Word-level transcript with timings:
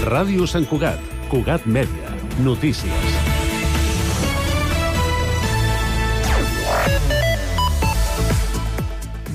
Ràdio 0.00 0.46
Sant 0.48 0.64
Cugat, 0.64 0.96
Cugat 1.28 1.66
Mèdia, 1.68 2.08
notícies. 2.40 3.16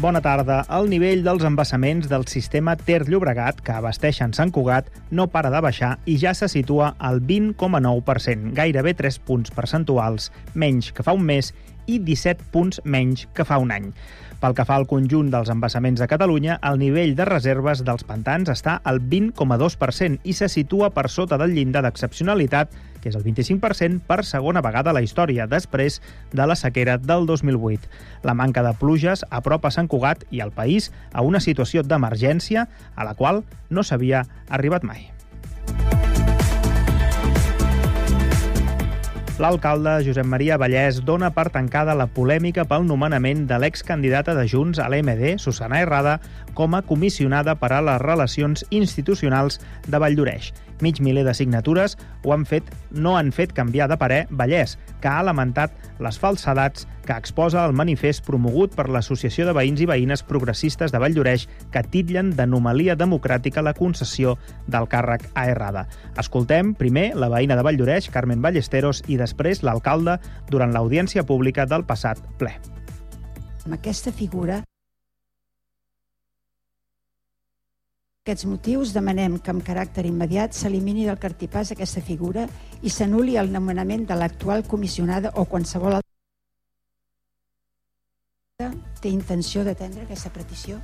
Bona 0.01 0.23
tarda. 0.25 0.63
El 0.73 0.89
nivell 0.89 1.21
dels 1.21 1.45
embassaments 1.45 2.09
del 2.09 2.25
sistema 2.25 2.73
Ter 2.81 3.03
Llobregat, 3.05 3.61
que 3.61 3.77
abasteixen 3.77 4.33
Sant 4.33 4.49
Cugat, 4.49 4.89
no 5.13 5.27
para 5.29 5.53
de 5.53 5.61
baixar 5.61 5.99
i 6.09 6.17
ja 6.17 6.33
se 6.33 6.49
situa 6.49 6.95
al 6.97 7.21
20,9%, 7.21 8.57
gairebé 8.57 8.95
3 8.97 9.21
punts 9.21 9.53
percentuals 9.53 10.31
menys 10.55 10.89
que 10.89 11.05
fa 11.05 11.13
un 11.13 11.29
mes 11.29 11.53
i 11.85 11.99
17 12.01 12.49
punts 12.49 12.81
menys 12.83 13.27
que 13.37 13.45
fa 13.45 13.61
un 13.61 13.69
any. 13.69 13.93
Pel 14.41 14.53
que 14.53 14.65
fa 14.67 14.75
al 14.75 14.85
conjunt 14.89 15.29
dels 15.31 15.49
embassaments 15.49 16.01
de 16.01 16.07
Catalunya, 16.11 16.57
el 16.69 16.77
nivell 16.81 17.15
de 17.15 17.25
reserves 17.29 17.81
dels 17.87 18.03
pantans 18.07 18.51
està 18.51 18.75
al 18.83 18.99
20,2% 18.99 20.19
i 20.27 20.35
se 20.35 20.49
situa 20.51 20.91
per 20.91 21.07
sota 21.09 21.39
del 21.39 21.55
llindar 21.55 21.85
d'excepcionalitat, 21.85 22.75
que 22.99 23.09
és 23.13 23.15
el 23.15 23.23
25% 23.23 24.03
per 24.09 24.25
segona 24.27 24.63
vegada 24.65 24.91
a 24.91 24.97
la 24.97 25.03
història, 25.05 25.47
després 25.47 26.01
de 26.33 26.45
la 26.45 26.59
sequera 26.59 26.97
del 26.99 27.25
2008. 27.29 27.87
La 28.27 28.35
manca 28.35 28.65
de 28.65 28.75
pluges 28.75 29.23
apropa 29.29 29.71
Sant 29.71 29.87
Cugat 29.87 30.27
i 30.31 30.43
el 30.43 30.51
país 30.51 30.91
a 31.13 31.23
una 31.23 31.39
situació 31.39 31.85
d'emergència 31.87 32.67
a 32.95 33.07
la 33.07 33.15
qual 33.15 33.45
no 33.69 33.87
s'havia 33.87 34.25
arribat 34.49 34.83
mai. 34.83 35.14
L'alcalde 39.35 39.97
Josep 40.05 40.23
Maria 40.31 40.55
Vallès 40.55 41.01
dona 41.03 41.27
per 41.35 41.49
tancada 41.51 41.91
la 41.99 42.05
polèmica 42.07 42.63
pel 42.69 42.85
nomenament 42.87 43.41
de 43.49 43.57
l'excandidata 43.59 44.31
de 44.37 44.45
Junts 44.47 44.79
a 44.79 44.85
l'MD, 44.87 45.33
Susana 45.43 45.81
Herrada, 45.83 46.13
com 46.55 46.77
a 46.77 46.81
comissionada 46.87 47.57
per 47.59 47.73
a 47.75 47.81
les 47.83 47.99
relacions 47.99 48.63
institucionals 48.71 49.59
de 49.91 49.99
Valldoreix. 49.99 50.53
Mig 50.81 50.99
miler 50.99 51.23
de 51.25 51.33
signatures 51.33 51.95
ho 52.23 52.33
han 52.33 52.45
fet, 52.45 52.67
no 52.91 53.15
han 53.17 53.31
fet 53.35 53.53
canviar 53.55 53.87
de 53.87 53.97
parer 53.97 54.25
Vallès, 54.29 54.75
que 55.01 55.07
ha 55.11 55.23
lamentat 55.23 55.73
les 56.03 56.19
falsedats 56.19 56.87
que 57.05 57.15
exposa 57.15 57.63
el 57.65 57.75
manifest 57.77 58.25
promogut 58.25 58.75
per 58.75 58.87
l'Associació 58.89 59.45
de 59.47 59.53
Veïns 59.55 59.83
i 59.83 59.87
Veïnes 59.89 60.25
Progressistes 60.27 60.91
de 60.91 61.01
Valldoreix 61.01 61.47
que 61.71 61.85
titllen 61.93 62.33
d'anomalia 62.35 62.97
democràtica 62.99 63.63
la 63.63 63.75
concessió 63.77 64.35
del 64.67 64.89
càrrec 64.91 65.29
a 65.33 65.47
Errada. 65.53 65.85
Escoltem 66.19 66.73
primer 66.75 67.11
la 67.15 67.29
veïna 67.31 67.55
de 67.55 67.65
Valldoreix, 67.65 68.09
Carmen 68.11 68.41
Ballesteros, 68.41 69.03
i 69.07 69.19
després 69.21 69.63
l'alcalde 69.63 70.19
durant 70.51 70.73
l'audiència 70.73 71.23
pública 71.23 71.65
del 71.69 71.85
passat 71.85 72.21
ple. 72.39 72.55
Amb 73.65 73.77
aquesta 73.79 74.11
figura 74.13 74.61
aquests 78.25 78.47
motius 78.49 78.89
demanem 78.89 79.35
que 79.37 79.51
amb 79.53 79.61
caràcter 79.61 80.01
immediat 80.09 80.55
s'elimini 80.57 81.03
del 81.05 81.19
cartipàs 81.21 81.69
aquesta 81.75 82.01
figura 82.01 82.47
i 82.81 82.89
s'anuli 82.89 83.35
el 83.37 83.51
nomenament 83.53 84.07
de 84.09 84.15
l'actual 84.17 84.65
comissionada 84.65 85.29
o 85.37 85.45
qualsevol 85.45 85.99
altra 85.99 86.09
té 89.03 89.11
intenció 89.13 89.61
d'atendre 89.61 90.07
aquesta 90.07 90.33
petició? 90.33 90.79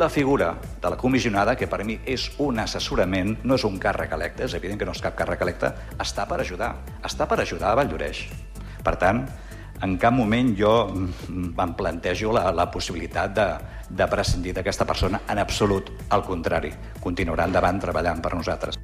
La 0.00 0.08
figura 0.08 0.54
de 0.80 0.88
la 0.88 0.96
comissionada, 0.96 1.52
que 1.54 1.68
per 1.68 1.84
mi 1.84 1.98
és 2.08 2.30
un 2.40 2.64
assessorament, 2.64 3.36
no 3.44 3.60
és 3.60 3.68
un 3.68 3.76
càrrec 3.76 4.16
electe, 4.16 4.48
és 4.48 4.56
evident 4.56 4.80
que 4.80 4.88
no 4.88 4.96
és 4.96 5.04
cap 5.04 5.20
càrrec 5.20 5.44
electe, 5.44 5.68
està 6.00 6.24
per 6.24 6.40
ajudar, 6.40 6.80
està 7.04 7.28
per 7.28 7.42
ajudar 7.44 7.74
a 7.74 7.76
Valldoreix. 7.82 8.24
Per 8.80 8.96
tant, 8.96 9.26
en 9.84 9.98
cap 10.00 10.14
moment 10.16 10.54
jo 10.56 10.72
em 10.88 11.76
plantejo 11.76 12.32
la, 12.32 12.48
la 12.56 12.70
possibilitat 12.72 13.36
de, 13.36 13.48
de 13.90 14.08
prescindir 14.10 14.56
d'aquesta 14.56 14.88
persona 14.88 15.22
en 15.28 15.42
absolut. 15.44 15.92
Al 16.16 16.24
contrari, 16.24 16.72
continuarà 17.04 17.48
endavant 17.50 17.82
treballant 17.82 18.24
per 18.24 18.34
nosaltres. 18.38 18.80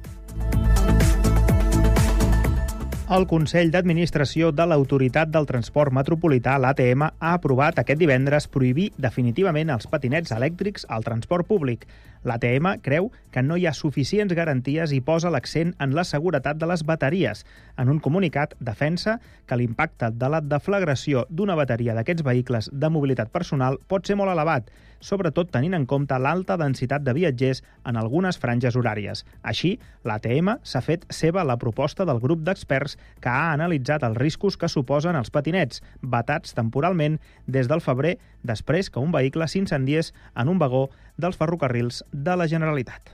El 3.11 3.25
Consell 3.27 3.73
d'Administració 3.73 4.53
de 4.55 4.63
l'Autoritat 4.71 5.27
del 5.33 5.43
Transport 5.49 5.91
Metropolità, 5.91 6.53
l'ATM, 6.63 7.01
ha 7.09 7.31
aprovat 7.35 7.81
aquest 7.81 7.99
divendres 7.99 8.45
prohibir 8.47 8.85
definitivament 9.05 9.73
els 9.73 9.89
patinets 9.91 10.31
elèctrics 10.31 10.85
al 10.87 11.03
transport 11.03 11.49
públic. 11.49 11.83
L'ATM 12.23 12.69
creu 12.85 13.09
que 13.35 13.43
no 13.43 13.57
hi 13.59 13.65
ha 13.67 13.73
suficients 13.75 14.31
garanties 14.37 14.93
i 14.95 15.01
posa 15.03 15.33
l'accent 15.35 15.73
en 15.83 15.91
la 15.97 16.05
seguretat 16.07 16.61
de 16.61 16.69
les 16.71 16.85
bateries. 16.87 17.43
En 17.75 17.91
un 17.91 17.99
comunicat, 17.99 18.55
defensa 18.61 19.17
que 19.43 19.57
l'impacte 19.59 20.13
de 20.15 20.29
la 20.31 20.39
deflagració 20.39 21.25
d'una 21.27 21.59
bateria 21.59 21.97
d'aquests 21.97 22.23
vehicles 22.23 22.71
de 22.71 22.93
mobilitat 22.95 23.35
personal 23.35 23.75
pot 23.91 24.07
ser 24.07 24.15
molt 24.15 24.31
elevat, 24.31 24.71
sobretot 25.01 25.49
tenint 25.51 25.75
en 25.75 25.85
compte 25.89 26.17
l'alta 26.21 26.55
densitat 26.61 27.03
de 27.03 27.13
viatgers 27.17 27.63
en 27.89 27.97
algunes 27.99 28.39
franges 28.39 28.77
horàries. 28.79 29.25
Així, 29.43 29.75
l'ATM 30.07 30.55
s'ha 30.63 30.81
fet 30.85 31.05
seva 31.11 31.43
la 31.43 31.57
proposta 31.59 32.05
del 32.07 32.21
grup 32.23 32.45
d'experts 32.45 32.97
que 33.19 33.29
ha 33.29 33.51
analitzat 33.51 34.05
els 34.07 34.17
riscos 34.17 34.57
que 34.57 34.69
suposen 34.69 35.17
els 35.19 35.33
patinets, 35.33 35.81
batats 36.01 36.55
temporalment 36.57 37.19
des 37.47 37.67
del 37.67 37.81
febrer 37.81 38.17
després 38.43 38.89
que 38.89 39.01
un 39.01 39.11
vehicle 39.11 39.47
s'incendiés 39.47 40.13
en 40.35 40.47
un 40.47 40.61
vagó 40.61 40.87
dels 41.17 41.37
ferrocarrils 41.37 42.05
de 42.11 42.37
la 42.37 42.47
Generalitat. 42.47 43.11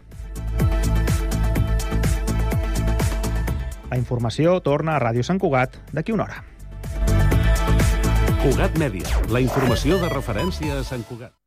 La 3.87 3.95
informació 3.95 4.59
torna 4.59 4.97
a 4.97 5.01
Ràdio 5.01 5.23
Sant 5.23 5.39
Cugat 5.39 5.79
d'aquí 5.95 6.11
una 6.11 6.27
hora. 6.27 6.43
Cugat 8.43 8.77
Mèdia, 8.79 9.23
la 9.31 9.41
informació 9.43 9.97
de 10.03 10.11
referència 10.11 10.79
a 10.79 10.83
Sant 10.87 11.07
Cugat. 11.07 11.46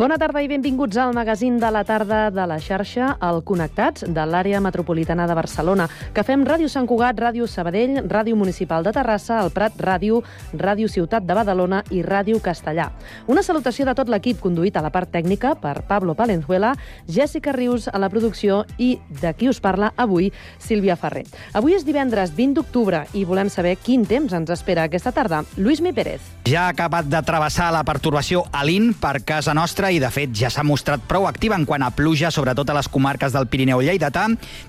Bona 0.00 0.16
tarda 0.16 0.40
i 0.40 0.46
benvinguts 0.48 0.96
al 0.96 1.10
magazín 1.12 1.58
de 1.60 1.68
la 1.68 1.82
tarda 1.84 2.30
de 2.32 2.44
la 2.48 2.56
xarxa, 2.56 3.10
al 3.20 3.42
Connectats, 3.44 4.06
de 4.08 4.22
l'àrea 4.24 4.56
metropolitana 4.64 5.26
de 5.28 5.34
Barcelona, 5.36 5.90
que 6.16 6.22
fem 6.24 6.40
Ràdio 6.48 6.70
Sant 6.72 6.86
Cugat, 6.88 7.18
Ràdio 7.20 7.44
Sabadell, 7.44 7.98
Ràdio 8.08 8.32
Municipal 8.32 8.80
de 8.80 8.94
Terrassa, 8.96 9.42
el 9.44 9.52
Prat 9.52 9.76
Ràdio, 9.76 10.22
Ràdio 10.56 10.88
Ciutat 10.88 11.26
de 11.28 11.36
Badalona 11.36 11.82
i 11.92 12.00
Ràdio 12.00 12.40
Castellà. 12.40 12.86
Una 13.28 13.42
salutació 13.44 13.84
de 13.84 13.92
tot 13.98 14.08
l'equip 14.08 14.40
conduït 14.40 14.78
a 14.78 14.80
la 14.80 14.88
part 14.88 15.12
tècnica 15.12 15.52
per 15.60 15.82
Pablo 15.84 16.14
Palenzuela, 16.16 16.72
Jessica 17.04 17.52
Rius 17.52 17.90
a 17.92 18.00
la 18.00 18.08
producció 18.08 18.62
i 18.78 18.94
de 19.20 19.34
qui 19.36 19.52
us 19.52 19.60
parla 19.60 19.92
avui, 20.00 20.32
Sílvia 20.56 20.96
Ferrer. 20.96 21.26
Avui 21.52 21.76
és 21.76 21.84
divendres 21.84 22.32
20 22.32 22.56
d'octubre 22.56 23.02
i 23.12 23.26
volem 23.28 23.52
saber 23.52 23.76
quin 23.76 24.08
temps 24.08 24.32
ens 24.32 24.48
espera 24.56 24.88
aquesta 24.88 25.12
tarda. 25.12 25.44
Lluís 25.58 25.84
Mi 25.84 25.92
Pérez. 25.92 26.24
Ja 26.48 26.70
ha 26.70 26.72
acabat 26.72 27.04
de 27.04 27.20
travessar 27.20 27.68
la 27.76 27.84
pertorbació 27.84 28.46
Alin 28.56 28.94
per 28.96 29.18
casa 29.28 29.52
nostra 29.52 29.89
i, 29.90 29.98
de 30.02 30.08
fet, 30.12 30.32
ja 30.36 30.50
s'ha 30.52 30.64
mostrat 30.66 31.02
prou 31.08 31.26
activa 31.28 31.56
en 31.58 31.64
quant 31.66 31.82
a 31.82 31.90
pluja, 31.94 32.30
sobretot 32.30 32.68
a 32.70 32.76
les 32.76 32.88
comarques 32.90 33.32
del 33.34 33.48
Pirineu 33.50 33.82
Lleidatà, 33.82 34.26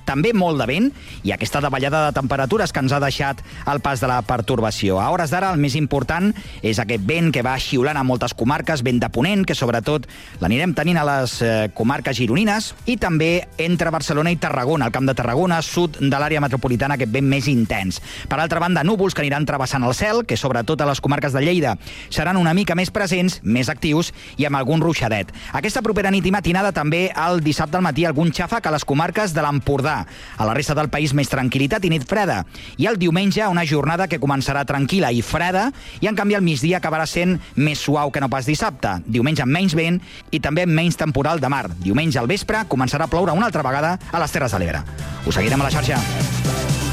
també 0.07 0.33
molt 0.33 0.61
de 0.61 0.67
vent 0.69 0.89
i 1.27 1.33
aquesta 1.33 1.61
davallada 1.63 2.07
de 2.07 2.15
temperatures 2.17 2.73
que 2.73 2.81
ens 2.83 2.93
ha 2.93 2.99
deixat 3.03 3.41
el 3.71 3.81
pas 3.83 4.01
de 4.01 4.09
la 4.09 4.21
pertorbació. 4.25 4.99
A 5.01 5.09
hores 5.13 5.33
d'ara, 5.33 5.51
el 5.53 5.61
més 5.61 5.75
important 5.79 6.31
és 6.61 6.79
aquest 6.81 7.05
vent 7.07 7.31
que 7.33 7.43
va 7.45 7.57
xiulant 7.61 7.99
a 7.99 8.05
moltes 8.07 8.35
comarques, 8.37 8.83
vent 8.85 9.01
de 9.01 9.09
ponent, 9.13 9.45
que 9.45 9.57
sobretot 9.57 10.07
l'anirem 10.41 10.75
tenint 10.77 11.01
a 11.01 11.05
les 11.07 11.37
eh, 11.45 11.51
comarques 11.77 12.17
gironines, 12.17 12.71
i 12.85 12.97
també 13.01 13.47
entre 13.61 13.93
Barcelona 13.93 14.33
i 14.33 14.39
Tarragona, 14.41 14.87
al 14.87 14.95
Camp 14.95 15.09
de 15.09 15.17
Tarragona, 15.17 15.61
sud 15.65 16.01
de 16.01 16.11
l'àrea 16.15 16.41
metropolitana, 16.43 16.97
aquest 16.97 17.13
vent 17.13 17.29
més 17.29 17.49
intens. 17.51 18.01
Per 18.29 18.39
altra 18.39 18.61
banda, 18.63 18.85
núvols 18.87 19.15
que 19.15 19.25
aniran 19.25 19.45
travessant 19.49 19.85
el 19.85 19.95
cel, 19.97 20.25
que 20.25 20.39
sobretot 20.39 20.81
a 20.81 20.89
les 20.89 21.01
comarques 21.01 21.33
de 21.33 21.45
Lleida 21.45 21.77
seran 22.09 22.39
una 22.39 22.55
mica 22.57 22.75
més 22.77 22.91
presents, 22.93 23.39
més 23.43 23.69
actius 23.69 24.11
i 24.37 24.47
amb 24.47 24.59
algun 24.59 24.81
ruixadet. 25.11 25.31
Aquesta 25.53 25.81
propera 25.81 26.11
nit 26.11 26.25
i 26.25 26.31
matinada 26.31 26.71
també 26.71 27.11
el 27.11 27.41
dissabte 27.43 27.77
al 27.77 27.83
matí 27.83 28.05
algun 28.05 28.31
xàfec 28.31 28.65
a 28.67 28.71
les 28.71 28.85
comarques 28.85 29.33
de 29.33 29.41
l'Empordà. 29.41 30.05
A 30.37 30.45
la 30.45 30.53
resta 30.53 30.75
del 30.75 30.89
país 30.89 31.13
més 31.13 31.29
tranquil·litat 31.29 31.83
i 31.85 31.89
nit 31.89 32.07
freda. 32.07 32.45
I 32.77 32.87
el 32.87 32.97
diumenge 32.97 33.45
una 33.47 33.65
jornada 33.65 34.07
que 34.07 34.19
començarà 34.19 34.63
tranquil·la 34.65 35.11
i 35.11 35.21
freda 35.21 35.71
i 36.01 36.07
en 36.07 36.15
canvi 36.15 36.35
al 36.35 36.45
migdia 36.45 36.79
acabarà 36.79 37.05
sent 37.05 37.39
més 37.55 37.79
suau 37.79 38.11
que 38.11 38.21
no 38.21 38.29
pas 38.29 38.45
dissabte. 38.45 39.01
Diumenge 39.05 39.43
amb 39.43 39.51
menys 39.51 39.75
vent 39.75 39.99
i 40.31 40.39
també 40.39 40.63
amb 40.63 40.75
menys 40.75 40.97
temporal 40.97 41.39
de 41.39 41.49
mar. 41.49 41.67
Diumenge 41.81 42.19
al 42.19 42.29
vespre 42.31 42.65
començarà 42.67 43.05
a 43.05 43.11
ploure 43.11 43.35
una 43.35 43.49
altra 43.49 43.63
vegada 43.63 43.97
a 44.11 44.19
les 44.19 44.31
Terres 44.31 44.51
de 44.51 44.63
l'Ebre. 44.63 44.85
Us 45.25 45.35
seguirem 45.35 45.61
a 45.61 45.69
la 45.69 45.73
xarxa. 45.73 46.90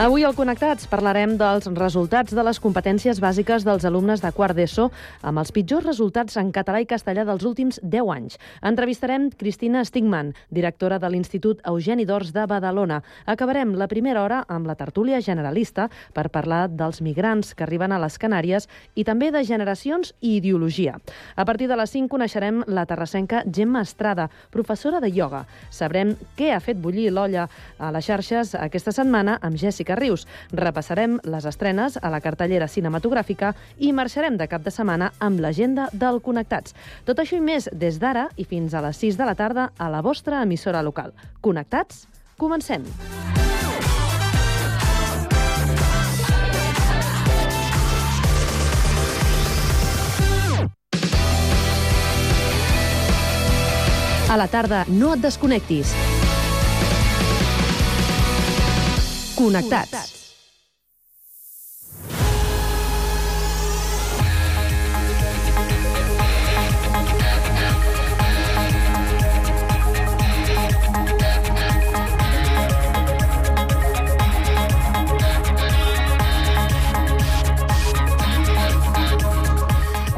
Avui 0.00 0.22
al 0.24 0.32
Connectats 0.32 0.86
parlarem 0.88 1.34
dels 1.36 1.66
resultats 1.76 2.32
de 2.32 2.40
les 2.40 2.56
competències 2.64 3.18
bàsiques 3.20 3.66
dels 3.68 3.82
alumnes 3.84 4.22
de 4.24 4.30
quart 4.32 4.56
d'ESO 4.56 4.86
amb 5.28 5.42
els 5.42 5.50
pitjors 5.52 5.84
resultats 5.84 6.38
en 6.40 6.48
català 6.56 6.78
i 6.80 6.86
castellà 6.88 7.26
dels 7.28 7.44
últims 7.44 7.76
10 7.82 8.08
anys. 8.14 8.38
Entrevistarem 8.64 9.26
Cristina 9.36 9.82
Stigman, 9.84 10.30
directora 10.48 10.96
de 10.96 11.10
l'Institut 11.12 11.60
Eugeni 11.68 12.06
d'Ors 12.08 12.30
de 12.32 12.46
Badalona. 12.48 13.02
Acabarem 13.26 13.74
la 13.76 13.90
primera 13.92 14.22
hora 14.22 14.38
amb 14.48 14.70
la 14.70 14.78
tertúlia 14.80 15.20
generalista 15.20 15.90
per 16.16 16.30
parlar 16.32 16.62
dels 16.70 17.02
migrants 17.04 17.52
que 17.52 17.68
arriben 17.68 17.92
a 17.92 18.00
les 18.00 18.16
Canàries 18.16 18.70
i 18.96 19.04
també 19.04 19.28
de 19.28 19.44
generacions 19.44 20.14
i 20.22 20.38
ideologia. 20.38 20.96
A 21.36 21.44
partir 21.44 21.68
de 21.68 21.76
les 21.76 21.92
5 21.92 22.08
coneixerem 22.08 22.64
la 22.72 22.86
terrassenca 22.88 23.44
Gemma 23.44 23.84
Estrada, 23.84 24.30
professora 24.48 25.04
de 25.04 25.12
ioga. 25.12 25.44
Sabrem 25.68 26.16
què 26.40 26.54
ha 26.56 26.64
fet 26.64 26.80
bullir 26.80 27.10
l'olla 27.12 27.50
a 27.76 27.92
les 27.92 28.08
xarxes 28.08 28.56
aquesta 28.56 28.96
setmana 28.96 29.36
amb 29.44 29.60
Jessica 29.60 29.89
Jessica 29.90 29.96
Rius. 29.96 30.26
Repassarem 30.52 31.18
les 31.24 31.44
estrenes 31.44 31.98
a 32.00 32.10
la 32.10 32.20
cartellera 32.20 32.68
cinematogràfica 32.68 33.54
i 33.78 33.92
marxarem 33.92 34.36
de 34.38 34.46
cap 34.48 34.62
de 34.62 34.70
setmana 34.70 35.12
amb 35.18 35.40
l'agenda 35.40 35.88
del 35.92 36.20
Connectats. 36.22 36.74
Tot 37.04 37.18
això 37.18 37.36
i 37.36 37.40
més 37.40 37.68
des 37.72 37.98
d'ara 37.98 38.28
i 38.36 38.44
fins 38.44 38.74
a 38.74 38.82
les 38.82 38.96
6 38.96 39.18
de 39.18 39.26
la 39.26 39.34
tarda 39.34 39.70
a 39.78 39.90
la 39.90 40.02
vostra 40.02 40.42
emissora 40.42 40.82
local. 40.82 41.12
Connectats? 41.40 42.06
Comencem! 42.36 42.84
A 54.30 54.36
la 54.38 54.46
tarda, 54.46 54.84
no 54.86 55.16
et 55.16 55.24
desconnectis. 55.24 55.90
Connectats. 59.40 60.19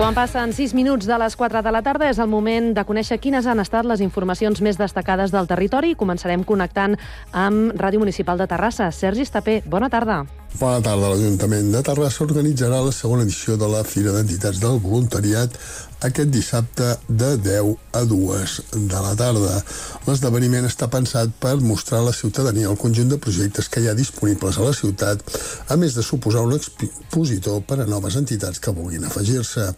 Quan 0.02 0.16
passen 0.18 0.50
6 0.50 0.72
minuts 0.74 1.06
de 1.06 1.14
les 1.14 1.36
4 1.38 1.60
de 1.62 1.70
la 1.70 1.78
tarda 1.86 2.08
és 2.10 2.18
el 2.18 2.26
moment 2.26 2.72
de 2.74 2.82
conèixer 2.82 3.20
quines 3.22 3.46
han 3.46 3.62
estat 3.62 3.86
les 3.86 4.00
informacions 4.02 4.58
més 4.66 4.74
destacades 4.74 5.30
del 5.30 5.46
territori. 5.46 5.92
Començarem 5.94 6.42
connectant 6.42 6.96
amb 7.30 7.70
Ràdio 7.78 8.02
Municipal 8.02 8.42
de 8.42 8.48
Terrassa. 8.50 8.90
Sergi 8.90 9.22
Estapé, 9.22 9.60
bona 9.62 9.86
tarda. 9.94 10.24
Bona 10.58 10.82
tarda. 10.82 11.12
L'Ajuntament 11.12 11.70
de 11.70 11.84
Terrassa 11.86 12.24
organitzarà 12.26 12.82
la 12.82 12.90
segona 12.90 13.22
edició 13.22 13.54
de 13.54 13.70
la 13.70 13.84
Fira 13.86 14.10
d'Entitats 14.16 14.58
del 14.58 14.82
Voluntariat 14.82 15.54
aquest 16.02 16.30
dissabte 16.34 16.96
de 17.08 17.36
10 17.38 17.76
a 17.92 18.02
2 18.04 18.56
de 18.72 19.00
la 19.04 19.14
tarda. 19.18 19.58
L'esdeveniment 20.06 20.66
està 20.66 20.88
pensat 20.90 21.30
per 21.42 21.54
mostrar 21.62 22.00
a 22.00 22.08
la 22.08 22.14
ciutadania 22.16 22.70
el 22.70 22.78
conjunt 22.80 23.12
de 23.12 23.18
projectes 23.22 23.68
que 23.70 23.82
hi 23.82 23.88
ha 23.88 23.94
disponibles 23.94 24.58
a 24.58 24.66
la 24.66 24.74
ciutat, 24.74 25.22
a 25.68 25.76
més 25.78 25.94
de 25.94 26.02
suposar 26.02 26.42
un 26.46 26.56
expositor 26.56 27.62
per 27.68 27.80
a 27.82 27.86
noves 27.86 28.16
entitats 28.18 28.58
que 28.58 28.74
vulguin 28.74 29.06
afegir-se. 29.06 29.68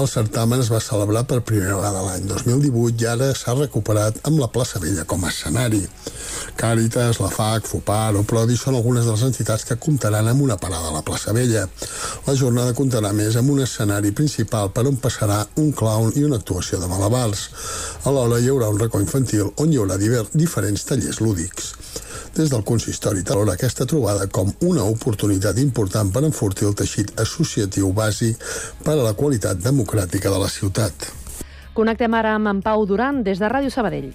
El 0.00 0.08
certamen 0.10 0.64
es 0.64 0.72
va 0.72 0.82
celebrar 0.82 1.24
per 1.30 1.42
primera 1.46 1.78
vegada 1.78 2.02
l'any 2.08 2.26
2018 2.26 3.04
i 3.04 3.10
ara 3.12 3.30
s'ha 3.36 3.54
recuperat 3.58 4.18
amb 4.26 4.42
la 4.42 4.50
plaça 4.50 4.82
Vella 4.82 5.06
com 5.06 5.22
a 5.24 5.30
escenari. 5.30 5.84
Càritas, 6.58 7.20
la 7.22 7.30
FAC, 7.30 7.68
FUPAR 7.70 8.16
o 8.18 8.24
Prodi 8.28 8.56
són 8.58 8.76
algunes 8.78 9.06
de 9.06 9.14
les 9.14 9.24
entitats 9.28 9.64
que 9.68 9.78
comptaran 9.78 10.28
amb 10.28 10.42
una 10.42 10.58
parada 10.58 10.90
a 10.90 10.96
la 10.96 11.04
plaça 11.06 11.32
Vella. 11.36 11.68
La 12.26 12.34
jornada 12.38 12.74
comptarà 12.74 13.12
més 13.14 13.38
amb 13.38 13.54
un 13.54 13.62
escenari 13.62 14.12
principal 14.16 14.72
per 14.74 14.86
on 14.90 14.98
passarà 14.98 15.42
un 15.56 15.72
clown 15.72 16.12
i 16.16 16.24
una 16.24 16.38
actuació 16.40 16.80
de 16.80 16.88
malabars. 16.88 17.44
Alhora 18.08 18.40
hi 18.40 18.48
haurà 18.52 18.70
un 18.72 18.80
racó 18.80 19.00
infantil 19.00 19.52
on 19.62 19.72
hi 19.72 19.80
haurà 19.80 19.98
diferents 19.98 20.84
tallers 20.88 21.20
lúdics. 21.20 21.72
Des 22.36 22.48
del 22.48 22.64
consistori 22.64 23.22
talora 23.28 23.58
aquesta 23.58 23.86
trobada 23.86 24.26
com 24.26 24.52
una 24.64 24.84
oportunitat 24.88 25.58
important 25.60 26.12
per 26.12 26.24
enfortir 26.24 26.68
el 26.70 26.76
teixit 26.78 27.12
associatiu 27.20 27.92
bàsic 27.92 28.40
per 28.82 28.96
a 28.96 29.04
la 29.04 29.14
qualitat 29.14 29.60
democràtica 29.60 30.32
de 30.32 30.40
la 30.40 30.48
ciutat. 30.48 31.12
Connectem 31.72 32.14
ara 32.14 32.36
amb 32.36 32.48
en 32.52 32.60
Pau 32.64 32.84
Duran 32.86 33.22
des 33.24 33.40
de 33.40 33.48
Ràdio 33.48 33.72
Sabadell. 33.72 34.12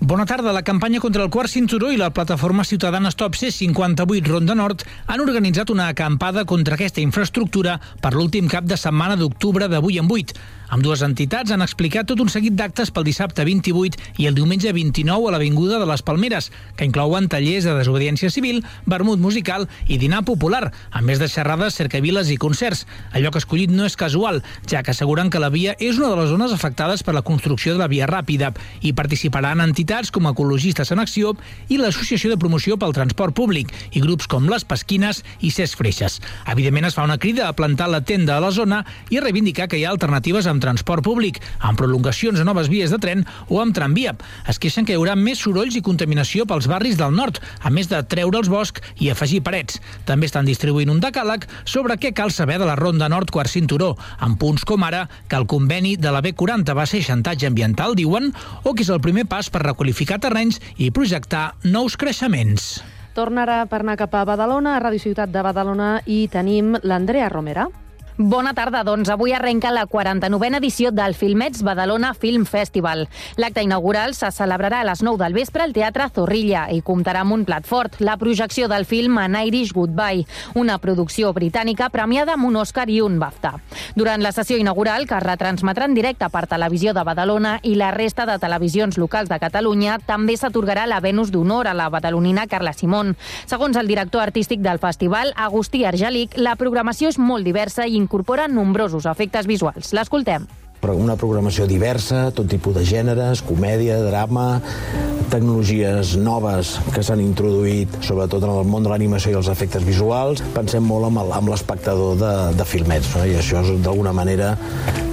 Bona 0.00 0.24
tarda. 0.26 0.52
La 0.52 0.62
campanya 0.62 1.00
contra 1.00 1.24
el 1.24 1.30
quart 1.30 1.50
cinturó 1.50 1.90
i 1.90 1.96
la 1.98 2.12
plataforma 2.14 2.62
ciutadana 2.62 3.10
Stop 3.10 3.34
C58 3.34 4.28
Ronda 4.28 4.54
Nord 4.54 4.84
han 5.06 5.20
organitzat 5.20 5.72
una 5.74 5.88
acampada 5.88 6.44
contra 6.44 6.76
aquesta 6.76 7.02
infraestructura 7.02 7.80
per 8.00 8.12
l'últim 8.14 8.46
cap 8.46 8.62
de 8.64 8.78
setmana 8.78 9.16
d'octubre 9.18 9.66
d'avui 9.66 9.98
en 9.98 10.06
8. 10.06 10.38
Amb 10.68 10.84
dues 10.84 11.00
entitats 11.00 11.48
han 11.54 11.64
explicat 11.64 12.10
tot 12.10 12.20
un 12.20 12.28
seguit 12.28 12.52
d'actes 12.52 12.90
pel 12.92 13.06
dissabte 13.06 13.44
28 13.48 14.20
i 14.20 14.26
el 14.28 14.34
diumenge 14.36 14.68
29 14.76 15.30
a 15.30 15.32
l'Avinguda 15.32 15.78
de 15.80 15.86
les 15.88 16.02
Palmeres, 16.04 16.50
que 16.76 16.84
inclouen 16.84 17.28
tallers 17.32 17.64
de 17.64 17.76
desobediència 17.78 18.28
civil, 18.28 18.60
vermut 18.84 19.16
musical 19.18 19.64
i 19.88 19.96
dinar 19.96 20.26
popular, 20.28 20.68
a 20.92 21.00
més 21.00 21.22
de 21.22 21.28
xerrades, 21.32 21.78
cercaviles 21.80 22.28
i 22.28 22.36
concerts. 22.36 22.84
El 23.16 23.24
lloc 23.24 23.38
escollit 23.40 23.72
no 23.72 23.86
és 23.88 23.96
casual, 23.96 24.42
ja 24.68 24.82
que 24.84 24.92
asseguren 24.92 25.32
que 25.32 25.40
la 25.40 25.48
via 25.48 25.72
és 25.80 25.96
una 25.96 26.10
de 26.12 26.20
les 26.20 26.28
zones 26.34 26.52
afectades 26.52 27.02
per 27.02 27.16
la 27.16 27.24
construcció 27.24 27.72
de 27.72 27.80
la 27.80 27.88
via 27.88 28.10
ràpida 28.10 28.52
i 28.84 28.92
participaran 28.92 29.64
entitats 29.64 30.12
com 30.12 30.28
Ecologistes 30.28 30.92
en 30.92 31.00
Acció 31.00 31.32
i 31.72 31.80
l'Associació 31.80 32.28
de 32.28 32.36
Promoció 32.36 32.76
pel 32.76 32.92
Transport 32.92 33.32
Públic 33.32 33.72
i 33.96 34.04
grups 34.04 34.28
com 34.28 34.52
Les 34.52 34.68
Pesquines 34.68 35.24
i 35.40 35.54
Cés 35.54 35.72
Freixes. 35.80 36.20
Evidentment 36.44 36.90
es 36.92 36.98
fa 36.98 37.08
una 37.08 37.16
crida 37.16 37.48
a 37.48 37.56
plantar 37.56 37.88
la 37.88 38.04
tenda 38.04 38.36
a 38.36 38.44
la 38.44 38.52
zona 38.52 38.84
i 39.08 39.16
a 39.16 39.24
reivindicar 39.24 39.70
que 39.72 39.80
hi 39.80 39.88
ha 39.88 39.96
alternatives 39.96 40.44
amb 40.44 40.57
transport 40.62 41.04
públic, 41.04 41.40
amb 41.58 41.78
prolongacions 41.78 42.40
a 42.40 42.46
noves 42.46 42.70
vies 42.72 42.90
de 42.94 42.98
tren 43.02 43.24
o 43.48 43.60
amb 43.62 43.74
tramvia. 43.76 44.14
Es 44.48 44.58
queixen 44.58 44.86
que 44.86 44.94
hi 44.94 44.98
haurà 44.98 45.14
més 45.18 45.42
sorolls 45.44 45.76
i 45.78 45.84
contaminació 45.84 46.46
pels 46.48 46.68
barris 46.70 46.98
del 46.98 47.14
nord, 47.14 47.40
a 47.62 47.70
més 47.70 47.90
de 47.90 48.00
treure 48.08 48.38
els 48.40 48.50
bosc 48.52 48.82
i 48.98 49.10
afegir 49.10 49.42
parets. 49.46 49.80
També 50.08 50.28
estan 50.28 50.48
distribuint 50.48 50.92
un 50.92 51.00
decàleg 51.02 51.46
sobre 51.64 51.98
què 52.00 52.12
cal 52.16 52.32
saber 52.34 52.58
de 52.58 52.68
la 52.68 52.76
Ronda 52.78 53.08
Nord 53.08 53.32
quart 53.34 53.50
cinturó, 53.52 53.94
amb 54.18 54.38
punts 54.40 54.66
com 54.68 54.84
ara 54.84 55.06
que 55.28 55.38
el 55.38 55.48
conveni 55.50 55.96
de 55.96 56.12
la 56.14 56.22
B40 56.24 56.76
va 56.76 56.86
ser 56.86 57.02
xantatge 57.06 57.48
ambiental, 57.48 57.96
diuen, 57.98 58.32
o 58.64 58.74
que 58.74 58.84
és 58.86 58.92
el 58.92 59.02
primer 59.04 59.26
pas 59.30 59.50
per 59.50 59.64
requalificar 59.64 60.20
terrenys 60.22 60.60
i 60.76 60.92
projectar 60.94 61.52
nous 61.64 61.96
creixements. 61.96 62.78
Tornarà 63.18 63.64
per 63.66 63.80
anar 63.82 63.96
cap 63.98 64.14
a 64.14 64.22
Badalona, 64.28 64.76
a 64.76 64.80
Radio 64.84 65.02
Ciutat 65.02 65.32
de 65.34 65.42
Badalona, 65.42 65.98
i 66.06 66.26
tenim 66.30 66.76
l'Andrea 66.86 67.30
Romera. 67.32 67.66
Bona 68.18 68.50
tarda, 68.50 68.80
doncs 68.82 69.12
avui 69.14 69.30
arrenca 69.30 69.70
la 69.70 69.84
49a 69.86 70.56
edició 70.58 70.90
del 70.90 71.14
Filmets 71.14 71.60
Badalona 71.62 72.08
Film 72.18 72.48
Festival. 72.50 73.04
L'acte 73.38 73.62
inaugural 73.62 74.16
se 74.18 74.32
celebrarà 74.34 74.80
a 74.82 74.86
les 74.88 75.04
9 75.06 75.22
del 75.22 75.36
vespre 75.36 75.62
al 75.62 75.70
Teatre 75.72 76.08
Zorrilla 76.10 76.64
i 76.74 76.80
comptarà 76.82 77.20
amb 77.22 77.36
un 77.36 77.44
plat 77.46 77.62
fort, 77.62 78.00
la 78.02 78.16
projecció 78.18 78.66
del 78.66 78.88
film 78.90 79.20
An 79.22 79.36
Irish 79.38 79.70
Goodbye, 79.70 80.24
una 80.58 80.80
producció 80.82 81.30
britànica 81.32 81.90
premiada 81.94 82.34
amb 82.34 82.48
un 82.48 82.56
Oscar 82.58 82.88
i 82.90 82.96
un 83.00 83.20
BAFTA. 83.20 83.52
Durant 83.94 84.26
la 84.26 84.34
sessió 84.34 84.58
inaugural, 84.58 85.06
que 85.06 85.14
es 85.14 85.22
retransmetrà 85.22 85.86
en 85.86 85.94
directe 85.94 86.26
per 86.26 86.48
Televisió 86.50 86.96
de 86.98 87.06
Badalona 87.06 87.60
i 87.62 87.76
la 87.78 87.92
resta 87.94 88.26
de 88.26 88.40
televisions 88.42 88.98
locals 88.98 89.30
de 89.30 89.38
Catalunya, 89.38 90.00
també 90.10 90.34
s'atorgarà 90.34 90.88
la 90.90 90.98
Venus 90.98 91.30
d'Honor 91.30 91.70
a 91.70 91.76
la 91.78 91.86
badalonina 91.86 92.48
Carla 92.50 92.74
Simón. 92.74 93.14
Segons 93.46 93.78
el 93.78 93.86
director 93.86 94.26
artístic 94.26 94.58
del 94.58 94.82
festival, 94.82 95.32
Agustí 95.36 95.84
Argelic, 95.84 96.34
la 96.34 96.58
programació 96.58 97.14
és 97.14 97.22
molt 97.22 97.46
diversa 97.46 97.86
i 97.86 98.07
incorpora 98.08 98.48
nombrosos 98.48 99.04
efectes 99.04 99.46
visuals. 99.46 99.92
L'escoltem. 99.92 100.48
Una 100.88 101.16
programació 101.18 101.66
diversa, 101.66 102.28
tot 102.32 102.46
tipus 102.48 102.76
de 102.76 102.84
gèneres, 102.86 103.42
comèdia, 103.44 103.98
drama, 104.06 104.60
tecnologies 105.28 106.14
noves 106.16 106.76
que 106.94 107.02
s'han 107.04 107.20
introduït, 107.20 107.98
sobretot 108.06 108.46
en 108.46 108.52
el 108.54 108.68
món 108.70 108.86
de 108.86 108.92
l'animació 108.92 109.34
i 109.34 109.38
els 109.40 109.50
efectes 109.52 109.84
visuals. 109.84 110.40
Pensem 110.54 110.86
molt 110.86 111.10
amb 111.10 111.50
l'espectador 111.50 112.16
de, 112.22 112.34
de 112.56 112.66
filmets, 112.68 113.10
no? 113.18 113.26
i 113.26 113.34
això 113.36 113.60
d'alguna 113.82 114.14
manera 114.16 114.54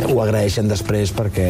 ho 0.05 0.19
agraeixen 0.23 0.69
després 0.71 1.11
perquè 1.17 1.49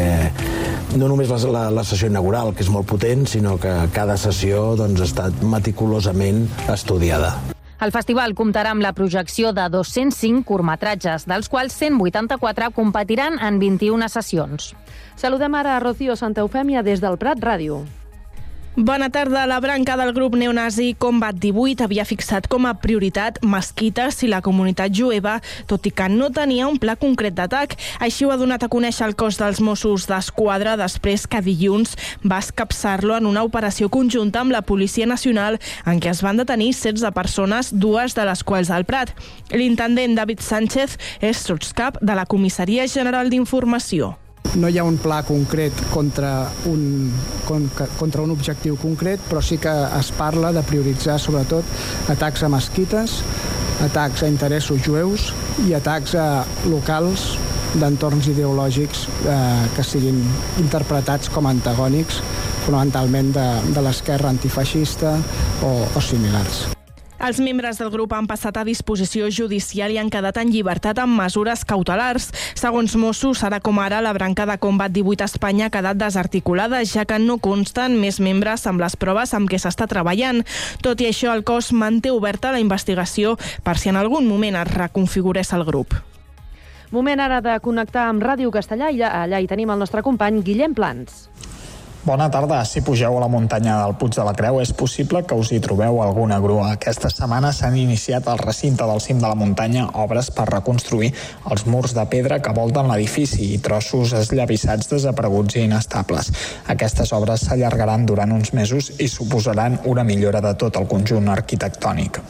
no 0.95 1.11
només 1.11 1.29
la, 1.29 1.41
la, 1.51 1.65
la 1.81 1.83
sessió 1.85 2.09
inaugural, 2.09 2.55
que 2.55 2.63
és 2.65 2.71
molt 2.71 2.87
potent, 2.89 3.27
sinó 3.29 3.59
que 3.61 3.75
cada 3.93 4.15
sessió 4.17 4.71
doncs, 4.79 5.03
ha 5.03 5.11
estat 5.11 5.43
meticulosament 5.43 6.47
estudiada. 6.71 7.35
El 7.83 7.91
festival 7.91 8.31
comptarà 8.39 8.71
amb 8.71 8.83
la 8.83 8.93
projecció 8.95 9.51
de 9.51 9.65
205 9.73 10.45
curtmetratges, 10.47 11.25
dels 11.27 11.49
quals 11.51 11.75
184 11.75 12.71
competiran 12.71 13.35
en 13.43 13.59
21 13.59 14.07
sessions. 14.07 14.71
Saludem 15.19 15.59
ara 15.59 15.75
a 15.75 15.83
Rocío 15.83 16.15
Santa 16.15 16.45
Eufèmia 16.45 16.85
des 16.87 17.03
del 17.03 17.19
Prat 17.19 17.43
Ràdio. 17.43 17.83
Bona 18.77 19.09
tarda. 19.09 19.45
La 19.47 19.61
branca 19.61 19.95
del 19.95 20.11
grup 20.11 20.35
neonazi 20.35 20.97
Combat 20.99 21.35
18 21.39 21.85
havia 21.85 22.03
fixat 22.03 22.49
com 22.51 22.65
a 22.67 22.73
prioritat 22.75 23.37
mesquites 23.39 24.17
i 24.25 24.27
la 24.27 24.41
comunitat 24.43 24.91
jueva, 24.91 25.37
tot 25.69 25.87
i 25.87 25.93
que 25.95 26.09
no 26.11 26.27
tenia 26.35 26.67
un 26.67 26.75
pla 26.75 26.97
concret 26.99 27.37
d'atac. 27.37 27.77
Així 28.03 28.27
ho 28.27 28.33
ha 28.33 28.37
donat 28.41 28.65
a 28.65 28.69
conèixer 28.73 29.05
el 29.07 29.15
cos 29.15 29.39
dels 29.39 29.61
Mossos 29.63 30.09
d'Esquadra 30.11 30.75
després 30.81 31.23
que 31.23 31.39
dilluns 31.45 31.95
va 32.27 32.41
escapçar-lo 32.43 33.15
en 33.15 33.31
una 33.31 33.45
operació 33.47 33.87
conjunta 33.87 34.43
amb 34.43 34.51
la 34.51 34.65
Policia 34.67 35.07
Nacional 35.07 35.55
en 35.85 36.03
què 36.03 36.11
es 36.11 36.19
van 36.25 36.43
detenir 36.43 36.73
16 36.73 37.15
persones, 37.15 37.71
dues 37.71 38.19
de 38.19 38.27
les 38.27 38.43
quals 38.43 38.73
al 38.75 38.83
Prat. 38.83 39.15
L'intendent 39.55 40.19
David 40.19 40.43
Sánchez 40.43 40.99
és 41.23 41.47
sotscap 41.47 42.03
de 42.03 42.19
la 42.19 42.27
Comissaria 42.27 42.91
General 42.91 43.31
d'Informació 43.31 44.17
no 44.55 44.69
hi 44.69 44.77
ha 44.79 44.85
un 44.87 44.97
pla 45.01 45.21
concret 45.27 45.81
contra 45.91 46.49
un, 46.71 47.11
contra 47.45 48.21
un 48.21 48.31
objectiu 48.35 48.77
concret, 48.81 49.23
però 49.29 49.41
sí 49.41 49.57
que 49.61 49.73
es 49.99 50.11
parla 50.15 50.53
de 50.55 50.63
prioritzar 50.67 51.17
sobretot 51.19 52.09
atacs 52.13 52.45
a 52.45 52.51
mesquites, 52.53 53.19
atacs 53.85 54.23
a 54.23 54.31
interessos 54.31 54.81
jueus 54.85 55.31
i 55.67 55.75
atacs 55.75 56.15
a 56.19 56.29
locals 56.71 57.33
d'entorns 57.75 58.29
ideològics 58.31 59.03
eh, 59.27 59.65
que 59.75 59.83
siguin 59.83 60.21
interpretats 60.63 61.31
com 61.33 61.49
antagònics 61.49 62.21
fonamentalment 62.65 63.35
de, 63.35 63.49
de 63.75 63.83
l'esquerra 63.83 64.31
antifeixista 64.31 65.17
o, 65.65 65.75
o 65.91 66.01
similars. 66.01 66.65
Els 67.15 67.39
membres 67.39 67.77
del 67.79 67.89
grup 67.93 68.11
han 68.13 68.27
passat 68.27 68.57
a 68.59 68.65
disposició 68.67 69.29
judicial 69.31 69.93
i 69.93 69.97
han 69.97 70.09
quedat 70.11 70.35
en 70.41 70.49
llibertat 70.51 70.99
amb 70.99 71.15
mesures 71.15 71.63
cautelars. 71.65 72.27
Segons 72.59 72.97
Mossos, 72.99 73.43
ara 73.47 73.61
com 73.63 73.79
ara, 73.79 74.01
la 74.03 74.11
branca 74.13 74.45
de 74.45 74.57
Combat 74.59 74.91
18 74.91 75.23
a 75.23 75.29
Espanya 75.31 75.69
ha 75.69 75.71
quedat 75.71 75.97
desarticulada, 75.97 76.83
ja 76.83 77.05
que 77.07 77.19
no 77.19 77.39
consten 77.39 77.95
més 78.01 78.19
membres 78.19 78.67
amb 78.67 78.83
les 78.83 78.99
proves 78.99 79.33
amb 79.33 79.49
què 79.49 79.61
s'està 79.61 79.87
treballant. 79.87 80.43
Tot 80.83 80.99
i 80.99 81.07
això, 81.07 81.31
el 81.31 81.45
cos 81.47 81.71
manté 81.71 82.11
oberta 82.11 82.51
la 82.51 82.59
investigació 82.59 83.37
per 83.63 83.77
si 83.79 83.89
en 83.89 83.95
algun 83.95 84.27
moment 84.27 84.59
es 84.59 84.75
reconfigurés 84.75 85.53
el 85.55 85.63
grup. 85.63 85.95
Moment 86.91 87.19
ara 87.19 87.39
de 87.41 87.55
connectar 87.63 88.09
amb 88.11 88.23
Ràdio 88.23 88.51
Castellà 88.51 88.91
i 88.91 89.01
allà 89.01 89.39
hi 89.39 89.47
tenim 89.47 89.71
el 89.71 89.79
nostre 89.79 90.03
company 90.03 90.43
Guillem 90.43 90.75
Plans. 90.75 91.29
Bona 92.05 92.29
tarda. 92.29 92.59
Si 92.69 92.83
pugeu 92.85 93.17
a 93.17 93.19
la 93.19 93.27
muntanya 93.27 93.79
del 93.81 93.95
Puig 93.97 94.13
de 94.13 94.21
la 94.21 94.35
Creu, 94.37 94.59
és 94.61 94.69
possible 94.77 95.23
que 95.25 95.33
us 95.41 95.49
hi 95.49 95.57
trobeu 95.57 96.03
alguna 96.03 96.37
grua. 96.43 96.67
Aquesta 96.75 97.09
setmana 97.09 97.49
s'han 97.49 97.79
iniciat 97.81 98.29
al 98.29 98.37
recinte 98.37 98.85
del 98.85 99.01
cim 99.01 99.17
de 99.17 99.25
la 99.25 99.33
muntanya 99.33 99.87
obres 100.03 100.29
per 100.29 100.45
reconstruir 100.51 101.09
els 101.49 101.65
murs 101.65 101.97
de 101.97 102.05
pedra 102.05 102.37
que 102.45 102.53
volten 102.53 102.93
l'edifici 102.93 103.49
i 103.55 103.57
trossos 103.57 104.13
esllavissats 104.21 104.93
desapareguts 104.93 105.57
i 105.57 105.65
inestables. 105.65 106.29
Aquestes 106.69 107.09
obres 107.17 107.49
s'allargaran 107.49 108.05
durant 108.05 108.37
uns 108.37 108.53
mesos 108.53 108.93
i 108.99 109.09
suposaran 109.09 109.81
una 109.85 110.05
millora 110.05 110.45
de 110.45 110.53
tot 110.53 110.77
el 110.77 110.85
conjunt 110.85 111.33
arquitectònic. 111.33 112.21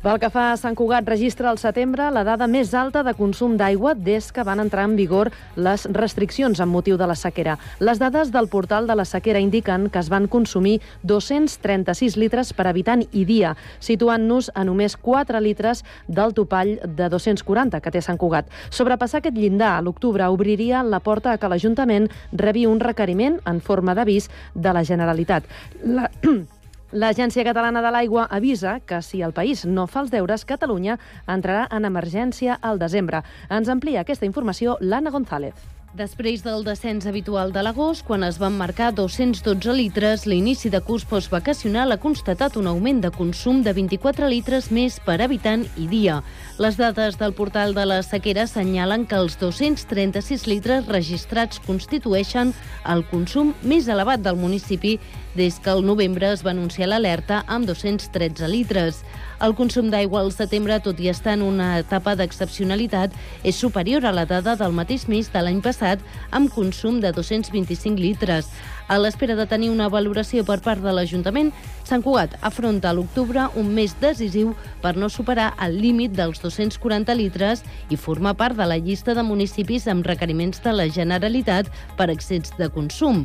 Pel 0.00 0.16
que 0.16 0.30
fa 0.32 0.46
a 0.48 0.56
Sant 0.56 0.72
Cugat, 0.72 1.04
registra 1.04 1.50
al 1.50 1.58
setembre 1.60 2.06
la 2.08 2.22
dada 2.24 2.46
més 2.48 2.70
alta 2.72 3.02
de 3.04 3.12
consum 3.12 3.58
d'aigua 3.60 3.90
des 3.92 4.30
que 4.32 4.40
van 4.48 4.62
entrar 4.62 4.86
en 4.88 4.94
vigor 4.96 5.28
les 5.60 5.82
restriccions 5.92 6.62
amb 6.64 6.72
motiu 6.72 6.96
de 6.96 7.04
la 7.04 7.16
sequera. 7.20 7.58
Les 7.84 7.98
dades 8.00 8.30
del 8.32 8.46
portal 8.48 8.86
de 8.88 8.94
la 8.96 9.04
sequera 9.04 9.42
indiquen 9.44 9.90
que 9.92 10.00
es 10.00 10.08
van 10.08 10.24
consumir 10.32 10.78
236 11.04 12.16
litres 12.16 12.54
per 12.56 12.64
habitant 12.70 13.04
i 13.12 13.26
dia, 13.28 13.50
situant-nos 13.76 14.48
a 14.54 14.64
només 14.64 14.96
4 14.96 15.42
litres 15.44 15.84
del 16.08 16.32
topall 16.32 16.78
de 16.80 17.08
240 17.12 17.82
que 17.84 17.92
té 17.92 18.00
Sant 18.00 18.16
Cugat. 18.16 18.48
Sobrepassar 18.70 19.20
aquest 19.20 19.36
llindar 19.36 19.74
a 19.74 19.82
l'octubre 19.84 20.30
obriria 20.32 20.80
la 20.80 21.02
porta 21.04 21.34
a 21.34 21.36
que 21.36 21.52
l'Ajuntament 21.52 22.08
rebi 22.32 22.64
un 22.64 22.80
requeriment 22.80 23.36
en 23.44 23.60
forma 23.60 23.92
d'avís 23.92 24.30
de 24.54 24.72
la 24.72 24.80
Generalitat. 24.80 25.44
La... 25.84 26.08
L'Agència 26.92 27.44
Catalana 27.46 27.84
de 27.84 27.90
l'Aigua 27.94 28.24
avisa 28.34 28.72
que 28.82 28.98
si 29.06 29.20
el 29.22 29.30
país 29.30 29.62
no 29.64 29.86
fa 29.86 30.00
els 30.02 30.10
deures, 30.10 30.42
Catalunya 30.42 30.98
entrarà 31.30 31.68
en 31.70 31.86
emergència 31.86 32.58
al 32.60 32.82
desembre. 32.82 33.22
Ens 33.48 33.70
amplia 33.70 34.02
aquesta 34.02 34.26
informació 34.26 34.74
l'Anna 34.80 35.14
González. 35.14 35.79
Després 35.90 36.44
del 36.46 36.62
descens 36.62 37.02
habitual 37.10 37.50
de 37.50 37.64
l'agost, 37.66 38.04
quan 38.06 38.22
es 38.22 38.36
van 38.38 38.54
marcar 38.54 38.92
212 38.94 39.72
litres, 39.74 40.22
l'inici 40.22 40.70
de 40.70 40.78
curs 40.86 41.02
postvacacional 41.02 41.90
ha 41.90 41.98
constatat 41.98 42.54
un 42.60 42.68
augment 42.70 43.00
de 43.02 43.10
consum 43.10 43.64
de 43.66 43.72
24 43.74 44.28
litres 44.30 44.68
més 44.70 45.00
per 45.02 45.16
habitant 45.18 45.64
i 45.74 45.88
dia. 45.90 46.20
Les 46.62 46.78
dades 46.78 47.18
del 47.18 47.34
portal 47.34 47.74
de 47.74 47.88
la 47.90 48.04
sequera 48.06 48.46
senyalen 48.46 49.02
que 49.10 49.18
els 49.18 49.34
236 49.40 50.46
litres 50.46 50.86
registrats 50.86 51.58
constitueixen 51.66 52.54
el 52.86 53.02
consum 53.10 53.50
més 53.66 53.90
elevat 53.90 54.22
del 54.22 54.38
municipi 54.38 55.00
des 55.34 55.58
que 55.58 55.74
el 55.74 55.82
novembre 55.82 56.30
es 56.30 56.46
va 56.46 56.54
anunciar 56.54 56.86
l'alerta 56.86 57.42
amb 57.48 57.66
213 57.66 58.46
litres. 58.46 59.02
El 59.40 59.54
consum 59.56 59.86
d'aigua 59.88 60.20
al 60.20 60.34
setembre, 60.36 60.76
tot 60.84 60.98
i 61.00 61.06
estar 61.08 61.32
en 61.32 61.40
una 61.40 61.78
etapa 61.80 62.12
d'excepcionalitat, 62.12 63.14
és 63.40 63.56
superior 63.56 64.04
a 64.04 64.12
la 64.12 64.26
dada 64.28 64.52
del 64.60 64.74
mateix 64.76 65.06
mes 65.08 65.30
de 65.32 65.40
l'any 65.40 65.62
passat, 65.64 66.02
amb 66.30 66.52
consum 66.52 66.98
de 67.00 67.08
225 67.16 67.96
litres. 67.96 68.50
A 68.84 68.98
l'espera 69.00 69.32
de 69.38 69.46
tenir 69.48 69.70
una 69.72 69.88
valoració 69.88 70.44
per 70.44 70.58
part 70.60 70.84
de 70.84 70.92
l'Ajuntament, 70.92 71.54
Sant 71.88 72.04
Cugat 72.04 72.36
afronta 72.44 72.90
a 72.90 72.92
l'octubre 72.92 73.46
un 73.56 73.70
mes 73.74 73.94
decisiu 74.02 74.52
per 74.82 74.92
no 75.00 75.08
superar 75.08 75.54
el 75.64 75.78
límit 75.80 76.12
dels 76.18 76.42
240 76.44 77.16
litres 77.16 77.64
i 77.88 77.96
formar 77.96 78.34
part 78.36 78.60
de 78.60 78.66
la 78.68 78.76
llista 78.76 79.16
de 79.16 79.24
municipis 79.24 79.88
amb 79.88 80.04
requeriments 80.04 80.60
de 80.60 80.76
la 80.76 80.86
Generalitat 80.92 81.72
per 81.96 82.10
excés 82.12 82.52
de 82.60 82.68
consum. 82.68 83.24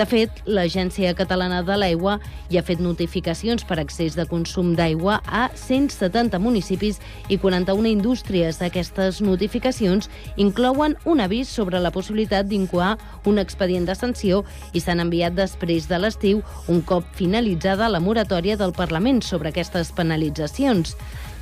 De 0.00 0.06
fet, 0.08 0.38
l'Agència 0.48 1.10
Catalana 1.12 1.58
de 1.60 1.74
l'Aigua 1.76 2.14
ja 2.48 2.62
ha 2.62 2.64
fet 2.64 2.78
notificacions 2.80 3.66
per 3.68 3.76
accés 3.82 4.14
de 4.16 4.24
consum 4.30 4.70
d'aigua 4.78 5.18
a 5.28 5.42
170 5.52 6.40
municipis 6.40 6.96
i 7.28 7.36
41 7.42 7.90
indústries. 7.90 8.62
Aquestes 8.64 9.18
notificacions 9.20 10.08
inclouen 10.40 10.96
un 11.04 11.20
avís 11.20 11.52
sobre 11.52 11.82
la 11.84 11.92
possibilitat 11.92 12.48
d'incoar 12.48 12.94
un 13.28 13.42
expedient 13.44 13.84
de 13.90 13.98
sanció 13.98 14.40
i 14.72 14.80
s'han 14.80 15.04
enviat 15.04 15.36
després 15.36 15.90
de 15.90 16.00
l'estiu 16.00 16.40
un 16.72 16.80
cop 16.80 17.04
finalitzada 17.20 17.92
la 17.92 18.00
moratòria 18.00 18.56
del 18.56 18.72
Parlament 18.72 19.20
sobre 19.20 19.52
aquestes 19.52 19.92
penalitzacions. 19.92 20.96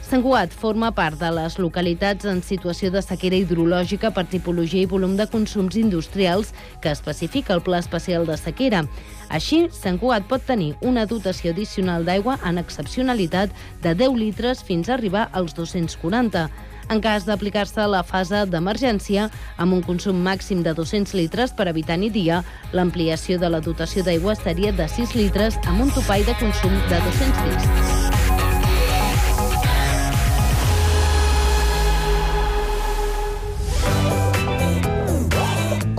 Sant 0.08 0.22
Cugat 0.24 0.54
forma 0.56 0.88
part 0.96 1.18
de 1.20 1.28
les 1.36 1.58
localitats 1.60 2.24
en 2.30 2.38
situació 2.40 2.88
de 2.88 3.02
sequera 3.04 3.36
hidrològica 3.36 4.08
per 4.16 4.22
tipologia 4.32 4.86
i 4.86 4.88
volum 4.88 5.18
de 5.18 5.26
consums 5.28 5.76
industrials 5.76 6.54
que 6.80 6.94
especifica 6.96 7.52
el 7.52 7.60
Pla 7.66 7.82
Especial 7.84 8.24
de 8.24 8.38
Sequera. 8.40 8.86
Així, 9.28 9.66
Sant 9.68 10.00
Cugat 10.00 10.24
pot 10.30 10.46
tenir 10.48 10.70
una 10.80 11.04
dotació 11.04 11.52
addicional 11.52 12.08
d'aigua 12.08 12.38
en 12.48 12.56
excepcionalitat 12.56 13.52
de 13.84 13.92
10 13.92 14.16
litres 14.16 14.64
fins 14.64 14.88
a 14.88 14.96
arribar 14.96 15.28
als 15.36 15.52
240. 15.52 16.48
En 16.88 17.04
cas 17.04 17.28
d'aplicar-se 17.28 17.84
la 17.84 18.00
fase 18.00 18.46
d'emergència, 18.48 19.28
amb 19.60 19.76
un 19.76 19.84
consum 19.84 20.24
màxim 20.24 20.64
de 20.64 20.72
200 20.72 21.18
litres 21.20 21.52
per 21.52 21.68
habitant 21.68 22.00
i 22.00 22.08
dia, 22.08 22.40
l'ampliació 22.72 23.36
de 23.36 23.52
la 23.52 23.60
dotació 23.60 24.08
d'aigua 24.08 24.40
seria 24.40 24.72
de 24.72 24.88
6 24.88 25.18
litres 25.20 25.60
amb 25.66 25.84
un 25.84 25.92
topall 25.92 26.24
de 26.24 26.40
consum 26.40 26.72
de 26.88 27.06
200 27.12 27.48
litres. 27.52 27.97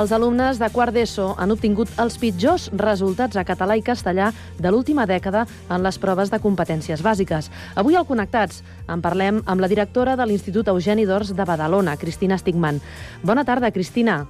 Els 0.00 0.12
alumnes 0.16 0.56
de 0.56 0.68
quart 0.72 0.94
d'ESO 0.96 1.34
han 1.36 1.50
obtingut 1.52 1.90
els 2.00 2.14
pitjors 2.16 2.70
resultats 2.80 3.36
a 3.36 3.42
català 3.44 3.74
i 3.76 3.82
castellà 3.84 4.30
de 4.56 4.70
l'última 4.72 5.04
dècada 5.04 5.42
en 5.68 5.82
les 5.84 5.98
proves 6.00 6.30
de 6.32 6.38
competències 6.40 7.02
bàsiques. 7.04 7.50
Avui 7.76 7.98
al 7.98 8.06
Connectats 8.08 8.62
en 8.88 9.02
parlem 9.04 9.42
amb 9.44 9.60
la 9.60 9.68
directora 9.68 10.14
de 10.16 10.24
l'Institut 10.24 10.70
Eugeni 10.72 11.04
d'Ors 11.04 11.34
de 11.36 11.44
Badalona, 11.44 11.98
Cristina 12.00 12.38
Stigman. 12.40 12.78
Bona 13.22 13.44
tarda, 13.44 13.68
Cristina. 13.74 14.22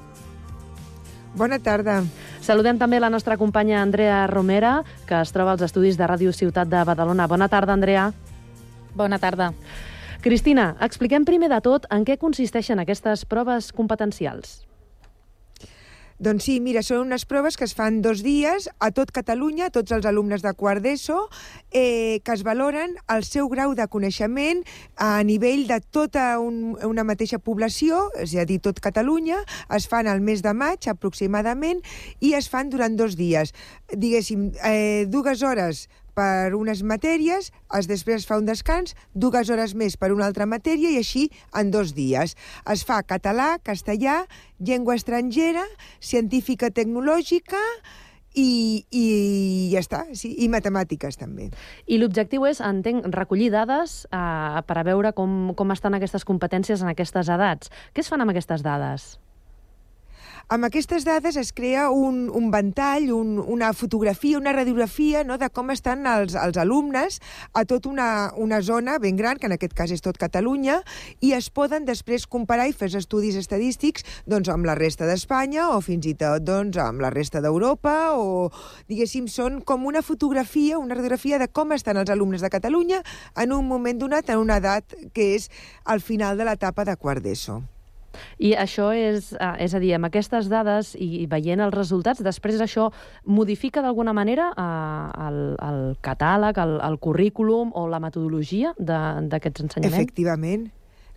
Bona 1.39 1.61
tarda. 1.63 2.01
Saludem 2.43 2.81
també 2.81 2.99
la 2.99 3.13
nostra 3.15 3.37
companya 3.39 3.79
Andrea 3.85 4.25
Romera, 4.27 4.81
que 5.07 5.21
es 5.21 5.31
troba 5.31 5.53
als 5.55 5.63
estudis 5.69 6.01
de 6.01 6.09
Ràdio 6.09 6.33
Ciutat 6.35 6.67
de 6.67 6.83
Badalona. 6.83 7.29
Bona 7.31 7.47
tarda, 7.47 7.77
Andrea. 7.79 8.09
Bona 8.97 9.23
tarda. 9.23 9.53
Cristina, 10.21 10.75
expliquem 10.83 11.23
primer 11.25 11.53
de 11.55 11.61
tot 11.63 11.87
en 11.95 12.03
què 12.03 12.19
consisteixen 12.19 12.83
aquestes 12.83 13.23
proves 13.23 13.71
competencials. 13.71 14.65
Doncs 16.21 16.45
sí, 16.45 16.59
mira, 16.61 16.83
són 16.85 17.07
unes 17.07 17.23
proves 17.25 17.57
que 17.57 17.65
es 17.65 17.73
fan 17.73 18.03
dos 18.05 18.21
dies 18.21 18.67
a 18.85 18.91
tot 18.93 19.09
Catalunya, 19.09 19.71
a 19.71 19.73
tots 19.73 19.95
els 19.97 20.05
alumnes 20.05 20.43
de 20.45 20.51
quart 20.53 20.85
d'ESO, 20.85 21.17
eh, 21.73 22.21
que 22.21 22.35
es 22.37 22.43
valoren 22.45 22.93
el 23.09 23.25
seu 23.25 23.49
grau 23.49 23.73
de 23.73 23.87
coneixement 23.89 24.61
a 25.01 25.23
nivell 25.25 25.65
de 25.71 25.79
tota 25.81 26.27
un, 26.45 26.77
una 26.85 27.07
mateixa 27.09 27.41
població, 27.41 28.03
és 28.21 28.37
a 28.37 28.45
dir, 28.45 28.59
tot 28.61 28.83
Catalunya, 28.85 29.39
es 29.73 29.89
fan 29.89 30.13
al 30.13 30.21
mes 30.21 30.45
de 30.45 30.53
maig 30.53 30.91
aproximadament 30.93 31.81
i 32.21 32.35
es 32.37 32.53
fan 32.53 32.69
durant 32.69 33.01
dos 33.01 33.17
dies. 33.17 33.55
Diguéssim, 33.89 34.51
eh, 34.61 35.09
dues 35.09 35.41
hores 35.41 35.87
per 36.15 36.53
unes 36.59 36.83
matèries, 36.87 37.51
es 37.79 37.89
després 37.91 38.27
fa 38.29 38.41
un 38.41 38.49
descans, 38.49 38.97
dues 39.15 39.51
hores 39.51 39.75
més 39.79 39.97
per 39.97 40.13
una 40.15 40.27
altra 40.27 40.47
matèria 40.51 40.91
i 40.91 41.01
així 41.01 41.29
en 41.57 41.71
dos 41.71 41.95
dies. 41.97 42.37
Es 42.71 42.85
fa 42.87 43.03
català, 43.03 43.57
castellà, 43.63 44.25
llengua 44.59 44.99
estrangera, 44.99 45.65
científica 46.01 46.71
tecnològica 46.71 47.61
i, 48.35 48.85
i 48.95 49.07
ja 49.73 49.81
està, 49.83 50.05
sí, 50.15 50.33
i 50.45 50.51
matemàtiques 50.53 51.19
també. 51.19 51.51
I 51.87 51.99
l'objectiu 51.99 52.47
és, 52.51 52.61
entenc, 52.63 53.09
recollir 53.15 53.51
dades 53.55 54.05
eh, 54.11 54.61
per 54.67 54.79
a 54.79 54.87
veure 54.87 55.15
com, 55.17 55.53
com 55.59 55.75
estan 55.75 55.99
aquestes 55.99 56.27
competències 56.29 56.85
en 56.85 56.93
aquestes 56.93 57.33
edats. 57.33 57.73
Què 57.95 58.05
es 58.05 58.13
fan 58.13 58.23
amb 58.23 58.35
aquestes 58.35 58.63
dades? 58.67 59.17
Amb 60.51 60.67
aquestes 60.67 61.05
dades 61.07 61.37
es 61.39 61.53
crea 61.55 61.85
un, 61.95 62.25
un 62.35 62.49
ventall, 62.51 63.05
un, 63.15 63.37
una 63.39 63.69
fotografia, 63.73 64.35
una 64.37 64.51
radiografia 64.51 65.23
no, 65.23 65.37
de 65.39 65.47
com 65.55 65.71
estan 65.71 66.03
els, 66.11 66.35
els 66.35 66.59
alumnes 66.59 67.21
a 67.55 67.63
tota 67.71 67.87
una, 67.87 68.09
una 68.35 68.59
zona 68.59 68.97
ben 68.99 69.15
gran, 69.15 69.39
que 69.39 69.47
en 69.47 69.55
aquest 69.55 69.79
cas 69.79 69.95
és 69.95 70.03
tot 70.03 70.19
Catalunya, 70.19 70.81
i 71.23 71.31
es 71.39 71.53
poden 71.55 71.87
després 71.87 72.27
comparar 72.27 72.67
i 72.67 72.75
fer 72.75 72.91
estudis 72.99 73.39
estadístics 73.39 74.03
doncs, 74.27 74.51
amb 74.51 74.67
la 74.67 74.75
resta 74.75 75.07
d'Espanya 75.07 75.71
o 75.71 75.79
fins 75.87 76.11
i 76.11 76.19
tot 76.19 76.43
doncs, 76.43 76.83
amb 76.83 76.99
la 76.99 77.15
resta 77.15 77.39
d'Europa 77.39 78.19
o, 78.19 78.49
diguéssim, 78.91 79.31
són 79.31 79.63
com 79.63 79.87
una 79.87 80.03
fotografia, 80.03 80.83
una 80.83 80.99
radiografia 80.99 81.39
de 81.39 81.47
com 81.47 81.79
estan 81.79 82.03
els 82.03 82.11
alumnes 82.11 82.43
de 82.43 82.51
Catalunya 82.51 83.05
en 83.39 83.55
un 83.55 83.71
moment 83.71 84.03
donat, 84.03 84.35
en 84.35 84.43
una 84.43 84.59
edat 84.59 84.99
que 85.15 85.37
és 85.37 85.47
al 85.87 86.03
final 86.03 86.35
de 86.35 86.51
l'etapa 86.51 86.83
de 86.83 86.99
quart 86.99 87.23
d'ESO. 87.23 87.63
I 88.39 88.55
això 88.59 88.91
és, 88.97 89.33
eh, 89.35 89.53
és 89.67 89.75
a 89.75 89.81
dir, 89.83 89.95
amb 89.97 90.09
aquestes 90.11 90.49
dades 90.51 90.95
i 90.99 91.27
veient 91.31 91.61
els 91.61 91.75
resultats, 91.75 92.23
després 92.23 92.61
això 92.61 92.91
modifica 93.25 93.83
d'alguna 93.83 94.15
manera 94.17 94.51
eh, 94.57 95.29
el, 95.29 95.41
el 95.61 95.81
catàleg, 96.03 96.59
el, 96.59 96.77
el 96.81 96.99
currículum 96.99 97.73
o 97.75 97.87
la 97.89 98.01
metodologia 98.03 98.75
d'aquests 98.79 99.67
ensenyaments? 99.67 99.97
Efectivament. 99.97 100.71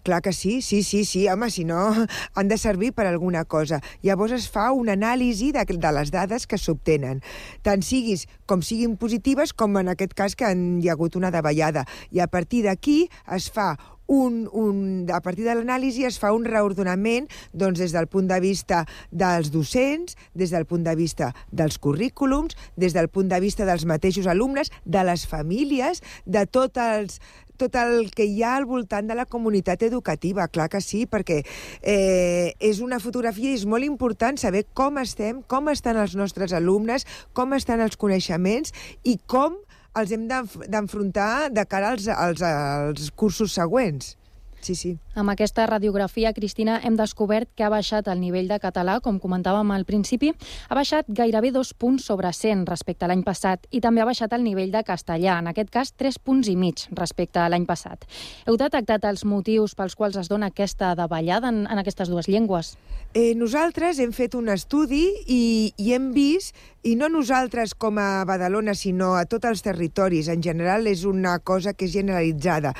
Clar 0.04 0.22
que 0.22 0.34
sí, 0.34 0.62
sí, 0.62 0.84
sí, 0.84 1.06
sí, 1.06 1.30
home, 1.30 1.50
si 1.50 1.64
no 1.64 1.80
han 2.36 2.48
de 2.50 2.58
servir 2.58 2.92
per 2.92 3.08
alguna 3.08 3.46
cosa. 3.46 3.80
Llavors 4.04 4.34
es 4.36 4.50
fa 4.52 4.72
una 4.76 4.98
anàlisi 4.98 5.54
de, 5.56 5.64
de 5.64 5.92
les 5.96 6.12
dades 6.12 6.46
que 6.46 6.60
s'obtenen, 6.60 7.22
tant 7.64 7.86
siguis 7.88 8.28
com 8.46 8.62
siguin 8.62 8.98
positives 9.00 9.56
com 9.56 9.80
en 9.80 9.94
aquest 9.94 10.12
cas 10.14 10.36
que 10.36 10.50
han, 10.50 10.82
hi 10.84 10.92
ha 10.92 10.98
hagut 10.98 11.16
una 11.16 11.32
davallada. 11.32 11.86
I 12.12 12.20
a 12.20 12.28
partir 12.28 12.66
d'aquí 12.68 13.08
es 13.32 13.48
fa 13.48 13.78
un, 14.08 14.50
un, 14.52 15.08
a 15.14 15.22
partir 15.22 15.46
de 15.48 15.56
l'anàlisi 15.56 16.06
es 16.08 16.20
fa 16.20 16.34
un 16.36 16.46
reordenament 16.46 17.30
doncs, 17.54 17.80
des 17.80 17.94
del 17.96 18.08
punt 18.08 18.28
de 18.30 18.40
vista 18.44 18.84
dels 19.12 19.52
docents, 19.54 20.18
des 20.34 20.52
del 20.52 20.66
punt 20.66 20.84
de 20.84 20.96
vista 20.96 21.34
dels 21.52 21.80
currículums, 21.80 22.58
des 22.76 22.94
del 22.94 23.10
punt 23.10 23.32
de 23.32 23.40
vista 23.40 23.66
dels 23.66 23.86
mateixos 23.86 24.28
alumnes, 24.28 24.72
de 24.86 25.04
les 25.04 25.26
famílies, 25.28 26.04
de 26.26 26.46
tots 26.46 26.80
els, 26.84 27.20
tot 27.58 27.76
el 27.80 28.10
que 28.12 28.26
hi 28.26 28.42
ha 28.44 28.56
al 28.58 28.66
voltant 28.66 29.08
de 29.08 29.16
la 29.16 29.26
comunitat 29.26 29.84
educativa, 29.88 30.48
clar 30.48 30.70
que 30.74 30.82
sí, 30.82 31.06
perquè 31.08 31.42
eh, 31.82 32.54
és 32.60 32.82
una 32.84 33.00
fotografia 33.00 33.52
i 33.52 33.60
és 33.60 33.68
molt 33.70 33.86
important 33.88 34.40
saber 34.42 34.66
com 34.74 34.98
estem, 35.02 35.44
com 35.48 35.70
estan 35.72 36.00
els 36.02 36.18
nostres 36.20 36.54
alumnes, 36.54 37.08
com 37.34 37.54
estan 37.54 37.84
els 37.84 37.98
coneixements 38.00 38.74
i 39.04 39.20
com 39.28 39.60
els 40.00 40.12
hem 40.16 40.26
d'enfrontar 40.30 41.50
de 41.54 41.66
cara 41.70 41.94
als, 41.94 42.08
als, 42.10 42.42
als 42.42 43.10
cursos 43.16 43.54
següents. 43.54 44.16
Sí, 44.64 44.76
sí. 44.80 44.94
Amb 45.14 45.30
aquesta 45.30 45.68
radiografia, 45.70 46.32
Cristina, 46.34 46.80
hem 46.82 46.96
descobert 46.98 47.52
que 47.54 47.62
ha 47.62 47.70
baixat 47.70 48.08
el 48.10 48.18
nivell 48.18 48.48
de 48.50 48.58
català, 48.58 48.96
com 48.98 49.20
comentàvem 49.22 49.70
al 49.76 49.86
principi, 49.86 50.32
ha 50.70 50.74
baixat 50.74 51.06
gairebé 51.06 51.52
dos 51.54 51.76
punts 51.78 52.08
sobre 52.10 52.32
100 52.34 52.64
respecte 52.66 53.06
a 53.06 53.12
l'any 53.12 53.22
passat 53.22 53.68
i 53.70 53.82
també 53.84 54.02
ha 54.02 54.08
baixat 54.10 54.34
el 54.34 54.42
nivell 54.42 54.74
de 54.74 54.82
castellà, 54.82 55.38
en 55.38 55.52
aquest 55.52 55.70
cas 55.70 55.94
tres 55.94 56.18
punts 56.18 56.50
i 56.50 56.56
mig 56.58 56.88
respecte 56.98 57.44
a 57.44 57.46
l'any 57.54 57.70
passat. 57.70 58.08
Heu 58.48 58.58
detectat 58.58 59.06
els 59.06 59.22
motius 59.22 59.78
pels 59.78 59.94
quals 59.94 60.18
es 60.18 60.34
dona 60.34 60.50
aquesta 60.50 60.96
davallada 60.98 61.54
en, 61.54 61.68
en 61.70 61.84
aquestes 61.84 62.10
dues 62.10 62.26
llengües? 62.26 62.74
Eh, 63.14 63.36
nosaltres 63.38 64.02
hem 64.02 64.18
fet 64.18 64.34
un 64.34 64.50
estudi 64.50 65.06
i, 65.30 65.44
i 65.78 65.94
hem 65.94 66.10
vist, 66.18 66.58
i 66.82 66.98
no 66.98 67.06
nosaltres 67.08 67.78
com 67.78 68.02
a 68.02 68.26
Badalona, 68.26 68.74
sinó 68.74 69.14
a 69.16 69.28
tots 69.30 69.46
els 69.46 69.62
territoris, 69.62 70.28
en 70.34 70.42
general 70.42 70.90
és 70.90 71.06
una 71.06 71.38
cosa 71.38 71.78
que 71.78 71.86
és 71.86 71.94
generalitzada, 71.94 72.74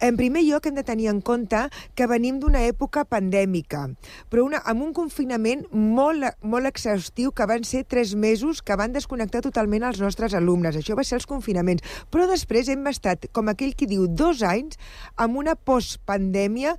en 0.00 0.16
primer 0.16 0.42
lloc, 0.44 0.66
hem 0.66 0.76
de 0.76 0.84
tenir 0.84 1.06
en 1.08 1.22
compte 1.24 1.62
que 1.94 2.08
venim 2.10 2.40
d'una 2.40 2.64
època 2.66 3.04
pandèmica, 3.08 3.86
però 4.30 4.46
una, 4.46 4.62
amb 4.64 4.84
un 4.84 4.92
confinament 4.96 5.66
molt, 5.72 6.26
molt 6.42 6.68
exhaustiu 6.68 7.32
que 7.36 7.46
van 7.48 7.64
ser 7.64 7.84
tres 7.88 8.14
mesos 8.14 8.62
que 8.62 8.76
van 8.78 8.94
desconnectar 8.94 9.42
totalment 9.44 9.86
els 9.86 10.00
nostres 10.02 10.34
alumnes. 10.34 10.76
Això 10.76 10.96
va 10.96 11.04
ser 11.06 11.20
els 11.20 11.28
confinaments. 11.28 11.84
Però 12.10 12.26
després 12.30 12.70
hem 12.72 12.86
estat, 12.90 13.28
com 13.32 13.50
aquell 13.52 13.74
qui 13.76 13.88
diu, 13.90 14.06
dos 14.08 14.42
anys 14.46 14.78
amb 15.16 15.38
una 15.40 15.56
postpandèmia. 15.56 16.76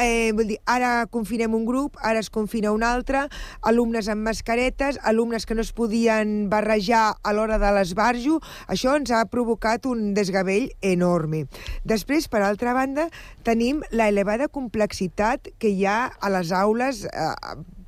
Eh, 0.00 0.32
vull 0.36 0.52
dir, 0.52 0.58
ara 0.68 1.06
confinem 1.10 1.54
un 1.56 1.64
grup, 1.68 1.96
ara 2.04 2.20
es 2.22 2.30
confina 2.30 2.72
un 2.74 2.84
altre, 2.84 3.26
alumnes 3.62 4.08
amb 4.08 4.26
mascaretes, 4.26 4.98
alumnes 5.02 5.46
que 5.46 5.56
no 5.56 5.64
es 5.64 5.72
podien 5.72 6.48
barrejar 6.52 7.18
a 7.22 7.32
l'hora 7.32 7.58
de 7.58 7.72
l'esbarjo. 7.74 8.40
Això 8.68 8.96
ens 8.98 9.12
ha 9.12 9.24
provocat 9.30 9.86
un 9.88 10.12
desgavell 10.16 10.70
enorme. 10.80 11.46
Després, 11.88 12.28
per 12.28 12.42
altra 12.44 12.74
banda, 12.76 13.08
tenim 13.46 13.82
la 13.90 14.10
complexitat 14.46 15.50
que 15.58 15.72
hi 15.74 15.82
ha 15.90 16.12
a 16.20 16.30
les 16.30 16.52
aules 16.54 17.02
eh, 17.10 17.32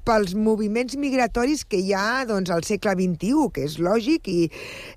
pels 0.02 0.34
moviments 0.34 0.96
migratoris 0.98 1.62
que 1.62 1.78
hi 1.78 1.94
ha 1.94 2.24
doncs, 2.26 2.50
al 2.50 2.66
segle 2.66 2.96
XXI, 2.98 3.50
que 3.54 3.66
és 3.68 3.78
lògic, 3.78 4.26
i 4.26 4.48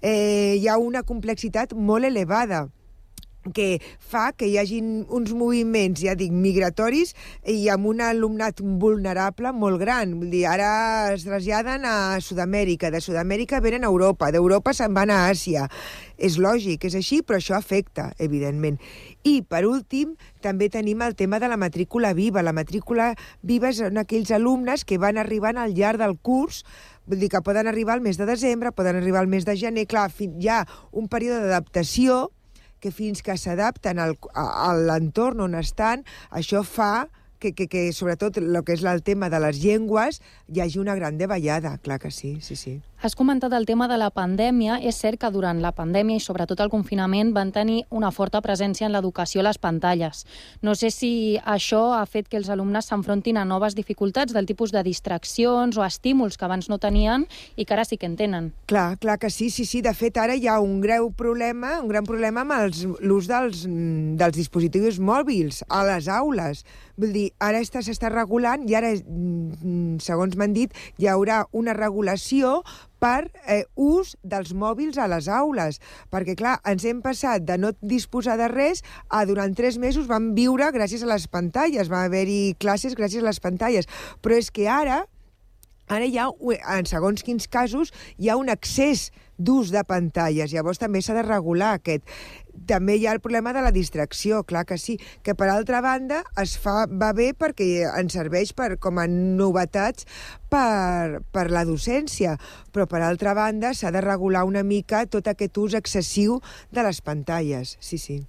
eh, 0.01 0.57
hi 0.57 0.65
ha 0.65 0.79
una 0.81 1.03
complexitat 1.05 1.77
molt 1.77 2.09
elevada 2.09 2.65
que 3.51 3.81
fa 3.99 4.31
que 4.31 4.47
hi 4.47 4.57
hagin 4.61 5.03
uns 5.09 5.33
moviments, 5.35 6.01
ja 6.05 6.15
dic, 6.15 6.31
migratoris 6.31 7.13
i 7.49 7.67
amb 7.73 7.89
un 7.91 8.03
alumnat 8.05 8.61
vulnerable 8.61 9.51
molt 9.51 9.81
gran. 9.81 10.15
Vull 10.21 10.31
dir, 10.31 10.45
ara 10.47 11.13
es 11.13 11.25
traslladen 11.27 11.83
a 11.89 11.95
Sud-amèrica, 12.23 12.91
de 12.93 13.01
Sud-amèrica 13.03 13.61
venen 13.63 13.83
a 13.83 13.91
Europa, 13.91 14.31
d'Europa 14.31 14.73
se'n 14.73 14.95
van 14.95 15.11
a 15.11 15.25
Àsia. 15.29 15.67
És 16.17 16.37
lògic, 16.39 16.85
és 16.87 16.95
així, 16.95 17.19
però 17.25 17.41
això 17.41 17.57
afecta, 17.57 18.11
evidentment. 18.21 18.77
I, 19.27 19.41
per 19.41 19.65
últim, 19.67 20.15
també 20.43 20.69
tenim 20.71 21.01
el 21.03 21.17
tema 21.19 21.39
de 21.41 21.49
la 21.51 21.57
matrícula 21.59 22.13
viva. 22.13 22.43
La 22.45 22.53
matrícula 22.55 23.13
viva 23.41 23.73
són 23.75 23.99
aquells 23.99 24.31
alumnes 24.31 24.85
que 24.87 25.01
van 25.01 25.17
arribant 25.17 25.59
al 25.59 25.75
llarg 25.75 25.99
del 25.99 26.15
curs 26.21 26.63
Vull 27.03 27.19
dir 27.19 27.27
que 27.27 27.41
poden 27.43 27.67
arribar 27.67 27.97
al 27.97 28.01
mes 28.03 28.17
de 28.17 28.25
desembre, 28.25 28.71
poden 28.71 28.95
arribar 28.95 29.19
al 29.19 29.27
mes 29.27 29.43
de 29.43 29.57
gener. 29.59 29.87
Clar, 29.91 30.07
hi 30.23 30.47
ha 30.47 30.61
un 30.91 31.09
període 31.11 31.41
d'adaptació 31.43 32.29
que 32.83 32.91
fins 32.91 33.23
que 33.23 33.37
s'adapten 33.39 34.01
a 34.03 34.71
l'entorn 34.75 35.45
on 35.47 35.55
estan, 35.59 36.03
això 36.35 36.65
fa 36.67 37.07
que, 37.43 37.51
que, 37.51 37.67
que 37.67 37.83
sobretot 37.91 38.39
el 38.39 38.63
que 38.63 38.77
és 38.77 38.87
el 38.87 39.03
tema 39.03 39.27
de 39.33 39.43
les 39.43 39.59
llengües 39.59 40.21
hi 40.47 40.63
hagi 40.63 40.79
una 40.79 40.95
gran 40.95 41.19
davallada, 41.19 41.77
clar 41.83 41.99
que 41.99 42.11
sí, 42.11 42.37
sí, 42.41 42.55
sí. 42.55 42.79
Has 43.03 43.17
comentat 43.19 43.51
el 43.51 43.65
tema 43.67 43.89
de 43.91 43.97
la 43.99 44.07
pandèmia. 44.15 44.77
És 44.79 44.95
cert 45.03 45.19
que 45.19 45.27
durant 45.27 45.57
la 45.59 45.73
pandèmia 45.75 46.15
i 46.15 46.23
sobretot 46.23 46.61
el 46.63 46.69
confinament 46.71 47.33
van 47.35 47.49
tenir 47.51 47.81
una 47.91 48.13
forta 48.15 48.39
presència 48.39 48.87
en 48.87 48.93
l'educació 48.95 49.41
a 49.41 49.49
les 49.49 49.59
pantalles. 49.59 50.21
No 50.63 50.71
sé 50.71 50.87
si 50.87 51.09
això 51.43 51.81
ha 51.97 52.05
fet 52.07 52.29
que 52.31 52.39
els 52.39 52.47
alumnes 52.47 52.87
s'enfrontin 52.87 53.35
a 53.35 53.43
noves 53.43 53.75
dificultats 53.75 54.31
del 54.31 54.47
tipus 54.47 54.71
de 54.71 54.85
distraccions 54.87 55.75
o 55.75 55.83
estímuls 55.83 56.39
que 56.39 56.47
abans 56.47 56.69
no 56.71 56.77
tenien 56.79 57.27
i 57.57 57.65
que 57.65 57.75
ara 57.75 57.83
sí 57.83 57.97
que 57.99 58.07
en 58.07 58.15
tenen. 58.15 58.53
Clar, 58.71 58.95
clar 59.03 59.17
que 59.19 59.27
sí, 59.29 59.49
sí, 59.49 59.67
sí. 59.67 59.83
De 59.83 59.91
fet, 59.91 60.15
ara 60.15 60.39
hi 60.39 60.47
ha 60.47 60.61
un 60.63 60.79
greu 60.79 61.11
problema, 61.11 61.81
un 61.81 61.91
gran 61.91 62.07
problema 62.07 62.47
amb 62.47 62.71
l'ús 63.03 63.27
dels, 63.27 63.67
dels 63.67 64.39
dispositius 64.39 65.03
mòbils 65.03 65.65
a 65.67 65.83
les 65.91 66.07
aules. 66.07 66.63
Vull 66.95 67.11
dir, 67.11 67.29
ara 67.39 67.59
està- 67.61 67.81
s'està 67.83 68.09
regulant 68.11 68.67
i 68.69 68.75
ara, 68.75 68.93
mm, 68.93 69.99
segons 69.99 70.35
m'han 70.37 70.53
dit, 70.53 70.73
hi 70.97 71.07
haurà 71.07 71.45
una 71.51 71.73
regulació 71.73 72.61
per 72.99 73.31
eh, 73.47 73.65
ús 73.75 74.15
dels 74.23 74.53
mòbils 74.53 74.97
a 74.97 75.07
les 75.11 75.27
aules. 75.27 75.79
Perquè, 76.11 76.35
clar, 76.39 76.59
ens 76.65 76.85
hem 76.85 77.01
passat 77.01 77.43
de 77.43 77.57
no 77.57 77.73
disposar 77.81 78.37
de 78.37 78.47
res 78.47 78.83
a 79.09 79.25
durant 79.25 79.55
tres 79.55 79.77
mesos 79.77 80.07
vam 80.07 80.33
viure 80.33 80.71
gràcies 80.71 81.03
a 81.03 81.09
les 81.11 81.27
pantalles, 81.27 81.91
va 81.91 82.05
haver-hi 82.05 82.55
classes 82.59 82.95
gràcies 82.95 83.23
a 83.23 83.27
les 83.27 83.39
pantalles. 83.43 83.87
Però 84.21 84.37
és 84.37 84.51
que 84.51 84.69
ara 84.69 85.03
Ara 85.91 86.05
hi 86.07 86.15
ha, 86.17 86.29
en 86.77 86.85
segons 86.87 87.25
quins 87.27 87.45
casos, 87.51 87.91
hi 88.17 88.29
ha 88.31 88.37
un 88.39 88.47
excés 88.47 89.09
d'ús 89.37 89.69
de 89.73 89.83
pantalles. 89.83 90.53
Llavors 90.53 90.79
també 90.79 91.01
s'ha 91.03 91.13
de 91.17 91.25
regular 91.25 91.73
aquest. 91.75 92.07
També 92.69 92.95
hi 92.97 93.07
ha 93.07 93.13
el 93.15 93.21
problema 93.23 93.53
de 93.53 93.63
la 93.65 93.71
distracció, 93.75 94.43
clar 94.47 94.65
que 94.69 94.77
sí, 94.77 94.97
que 95.23 95.35
per 95.35 95.49
altra 95.49 95.81
banda 95.81 96.21
es 96.41 96.55
fa, 96.61 96.85
va 96.87 97.11
bé 97.17 97.31
perquè 97.37 97.87
ens 97.89 98.13
serveix 98.13 98.53
per, 98.53 98.75
com 98.79 99.01
a 99.01 99.07
novetats 99.09 100.05
per, 100.53 101.23
per 101.33 101.47
la 101.51 101.65
docència, 101.65 102.37
però 102.71 102.85
per 102.89 103.01
altra 103.01 103.33
banda 103.37 103.73
s'ha 103.73 103.91
de 103.91 104.03
regular 104.05 104.45
una 104.45 104.63
mica 104.63 105.05
tot 105.05 105.27
aquest 105.27 105.57
ús 105.57 105.73
excessiu 105.79 106.39
de 106.71 106.85
les 106.85 107.01
pantalles, 107.01 107.77
sí, 107.81 107.97
sí. 107.97 108.21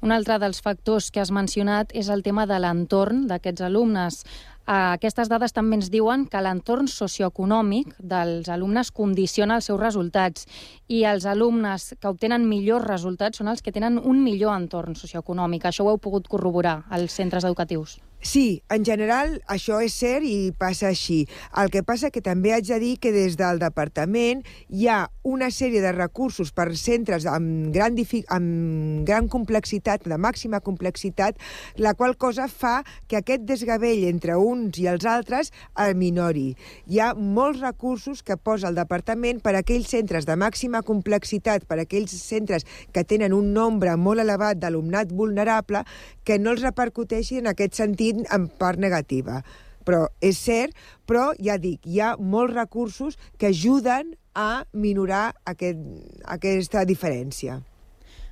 Un 0.00 0.14
altre 0.14 0.38
dels 0.40 0.62
factors 0.64 1.10
que 1.12 1.20
has 1.20 1.28
mencionat 1.28 1.90
és 1.92 2.08
el 2.08 2.22
tema 2.24 2.46
de 2.48 2.56
l'entorn 2.56 3.26
d'aquests 3.28 3.66
alumnes. 3.66 4.22
Eh, 4.70 4.74
Aquestes 4.94 5.26
dades 5.26 5.50
també 5.50 5.74
ens 5.80 5.88
diuen 5.90 6.28
que 6.30 6.40
l'entorn 6.44 6.86
socioeconòmic 6.90 7.96
dels 8.12 8.50
alumnes 8.54 8.92
condiciona 8.94 9.56
els 9.58 9.66
seus 9.66 9.80
resultats 9.80 10.46
i 10.86 11.02
els 11.10 11.26
alumnes 11.26 11.88
que 11.98 12.12
obtenen 12.12 12.46
millors 12.46 12.86
resultats 12.86 13.42
són 13.42 13.50
els 13.50 13.64
que 13.66 13.74
tenen 13.74 13.98
un 13.98 14.22
millor 14.22 14.54
entorn 14.54 14.94
socioeconòmic. 14.94 15.66
Això 15.66 15.86
ho 15.86 15.90
heu 15.90 15.98
pogut 15.98 16.30
corroborar 16.30 16.84
als 16.88 17.18
centres 17.18 17.48
educatius. 17.48 17.98
Sí, 18.22 18.62
en 18.68 18.84
general 18.84 19.38
això 19.48 19.78
és 19.80 19.94
cert 19.96 20.26
i 20.28 20.52
passa 20.52 20.90
així. 20.90 21.22
El 21.56 21.70
que 21.72 21.80
passa 21.82 22.10
que 22.12 22.20
també 22.20 22.52
haig 22.52 22.66
de 22.68 22.76
dir 22.82 22.98
que 23.00 23.14
des 23.14 23.38
del 23.40 23.58
departament 23.62 24.42
hi 24.68 24.90
ha 24.92 25.06
una 25.24 25.48
sèrie 25.48 25.80
de 25.80 25.92
recursos 25.96 26.52
per 26.52 26.68
centres 26.76 27.24
amb 27.24 27.72
gran, 27.72 27.96
amb 28.28 29.06
gran 29.08 29.28
complexitat, 29.32 30.04
de 30.04 30.18
màxima 30.20 30.60
complexitat, 30.60 31.38
la 31.76 31.94
qual 31.94 32.18
cosa 32.20 32.48
fa 32.48 32.82
que 33.08 33.16
aquest 33.16 33.46
desgavell 33.48 34.04
entre 34.10 34.36
uns 34.36 34.76
i 34.76 34.86
els 34.92 35.08
altres 35.08 35.52
el 35.80 35.96
minori. 35.96 36.54
Hi 36.92 37.00
ha 37.00 37.14
molts 37.14 37.64
recursos 37.64 38.20
que 38.22 38.36
posa 38.36 38.68
el 38.68 38.76
departament 38.76 39.40
per 39.40 39.54
a 39.54 39.64
aquells 39.64 39.88
centres 39.96 40.28
de 40.28 40.36
màxima 40.36 40.84
complexitat, 40.84 41.64
per 41.64 41.80
a 41.80 41.88
aquells 41.88 42.12
centres 42.20 42.68
que 42.92 43.04
tenen 43.04 43.32
un 43.32 43.54
nombre 43.56 43.96
molt 43.96 44.20
elevat 44.20 44.60
d'alumnat 44.60 45.08
vulnerable, 45.16 45.86
que 46.24 46.38
no 46.38 46.54
els 46.54 46.62
repercuteixi 46.62 47.40
en 47.40 47.50
aquest 47.50 47.78
sentit 47.80 48.22
en 48.32 48.48
part 48.60 48.80
negativa. 48.80 49.40
Però 49.86 50.06
és 50.20 50.38
cert, 50.38 50.76
però 51.08 51.30
ja 51.40 51.56
dic, 51.58 51.80
hi 51.86 52.00
ha 52.00 52.14
molts 52.20 52.54
recursos 52.54 53.16
que 53.38 53.50
ajuden 53.50 54.14
a 54.34 54.64
minorar 54.72 55.32
aquest, 55.48 55.80
aquesta 56.24 56.84
diferència. 56.84 57.60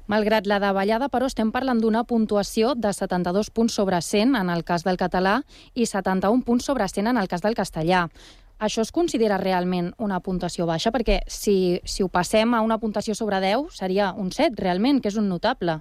Malgrat 0.08 0.46
la 0.48 0.56
davallada, 0.56 1.10
però, 1.12 1.26
estem 1.28 1.50
parlant 1.52 1.82
d'una 1.82 2.00
puntuació 2.08 2.72
de 2.72 2.94
72 2.96 3.50
punts 3.52 3.74
sobre 3.76 4.00
100 4.00 4.38
en 4.40 4.48
el 4.48 4.64
cas 4.64 4.84
del 4.86 4.96
català 4.96 5.42
i 5.74 5.84
71 5.84 6.46
punts 6.46 6.64
sobre 6.64 6.86
100 6.88 7.10
en 7.12 7.20
el 7.20 7.28
cas 7.28 7.44
del 7.44 7.56
castellà. 7.58 8.06
Això 8.58 8.80
es 8.82 8.90
considera 8.90 9.36
realment 9.38 9.92
una 10.02 10.18
puntuació 10.24 10.64
baixa? 10.66 10.90
Perquè 10.90 11.20
si, 11.28 11.78
si 11.84 12.02
ho 12.02 12.08
passem 12.08 12.56
a 12.56 12.62
una 12.64 12.80
puntuació 12.80 13.14
sobre 13.14 13.42
10 13.44 13.68
seria 13.76 14.14
un 14.16 14.32
7, 14.32 14.56
realment, 14.56 15.02
que 15.04 15.12
és 15.12 15.20
un 15.20 15.28
notable. 15.28 15.76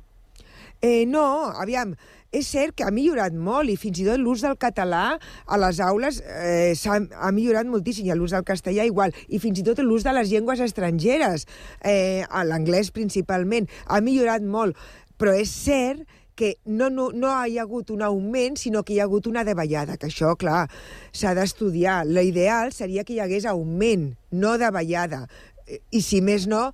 Eh, 0.81 1.05
no, 1.09 1.23
aviam, 1.57 1.95
és 2.31 2.47
cert 2.51 2.75
que 2.77 2.85
ha 2.85 2.91
millorat 2.93 3.33
molt 3.33 3.71
i 3.71 3.77
fins 3.79 4.01
i 4.01 4.05
tot 4.05 4.19
l'ús 4.21 4.43
del 4.43 4.57
català 4.59 5.15
a 5.17 5.57
les 5.57 5.79
aules 5.81 6.19
eh, 6.21 6.75
s'ha 6.75 6.99
ha 6.99 7.31
millorat 7.33 7.65
moltíssim 7.71 8.05
i 8.05 8.17
l'ús 8.17 8.35
del 8.35 8.45
castellà 8.45 8.85
igual 8.85 9.15
i 9.27 9.39
fins 9.39 9.61
i 9.61 9.65
tot 9.65 9.79
l'ús 9.81 10.03
de 10.05 10.13
les 10.13 10.29
llengües 10.29 10.61
estrangeres, 10.61 11.47
eh, 11.81 12.27
l'anglès 12.45 12.91
principalment, 12.91 13.69
ha 13.87 14.01
millorat 14.03 14.45
molt. 14.45 14.77
Però 15.17 15.33
és 15.33 15.49
cert 15.49 16.05
que 16.37 16.53
no, 16.69 16.91
no, 16.93 17.09
no 17.09 17.31
hi 17.47 17.57
ha 17.57 17.63
hagut 17.65 17.89
un 17.89 18.03
augment, 18.05 18.59
sinó 18.61 18.83
que 18.85 18.93
hi 18.93 18.99
ha 19.01 19.07
hagut 19.09 19.25
una 19.25 19.41
davallada, 19.47 19.97
que 19.97 20.11
això, 20.11 20.35
clar, 20.37 20.67
s'ha 21.09 21.33
d'estudiar. 21.33 22.03
L'ideal 22.05 22.69
seria 22.75 23.03
que 23.03 23.15
hi 23.15 23.23
hagués 23.23 23.47
augment, 23.49 24.11
no 24.29 24.53
davallada. 24.61 25.23
I 25.65 26.03
si 26.05 26.21
més 26.21 26.45
no, 26.45 26.67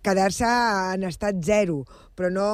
quedar-se 0.00 0.48
en 0.94 1.04
estat 1.10 1.44
zero, 1.44 1.82
però 2.16 2.32
no, 2.32 2.48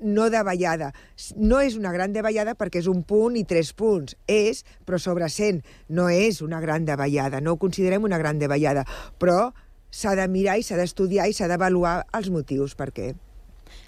no 0.00 0.28
davallada. 0.30 0.92
No 1.36 1.60
és 1.62 1.76
una 1.78 1.92
gran 1.92 2.12
davallada 2.12 2.54
perquè 2.58 2.82
és 2.82 2.88
un 2.90 3.02
punt 3.06 3.36
i 3.38 3.44
tres 3.48 3.72
punts. 3.76 4.16
És, 4.26 4.64
però 4.86 4.98
sobre 4.98 5.28
100. 5.28 5.62
No 5.88 6.08
és 6.12 6.40
una 6.42 6.60
gran 6.60 6.84
davallada. 6.84 7.40
No 7.40 7.54
ho 7.54 7.60
considerem 7.60 8.04
una 8.04 8.18
gran 8.18 8.38
davallada. 8.38 8.84
Però 9.18 9.52
s'ha 9.94 10.16
de 10.18 10.26
mirar 10.28 10.58
i 10.58 10.66
s'ha 10.66 10.78
d'estudiar 10.80 11.28
i 11.30 11.36
s'ha 11.36 11.48
d'avaluar 11.50 12.00
els 12.18 12.30
motius 12.34 12.74
per 12.74 12.90
què. 12.94 13.12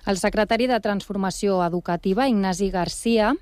El 0.06 0.18
secretari 0.18 0.68
de 0.70 0.78
Transformació 0.80 1.58
Educativa, 1.66 2.28
Ignasi 2.30 2.70
Garcia, 2.70 3.32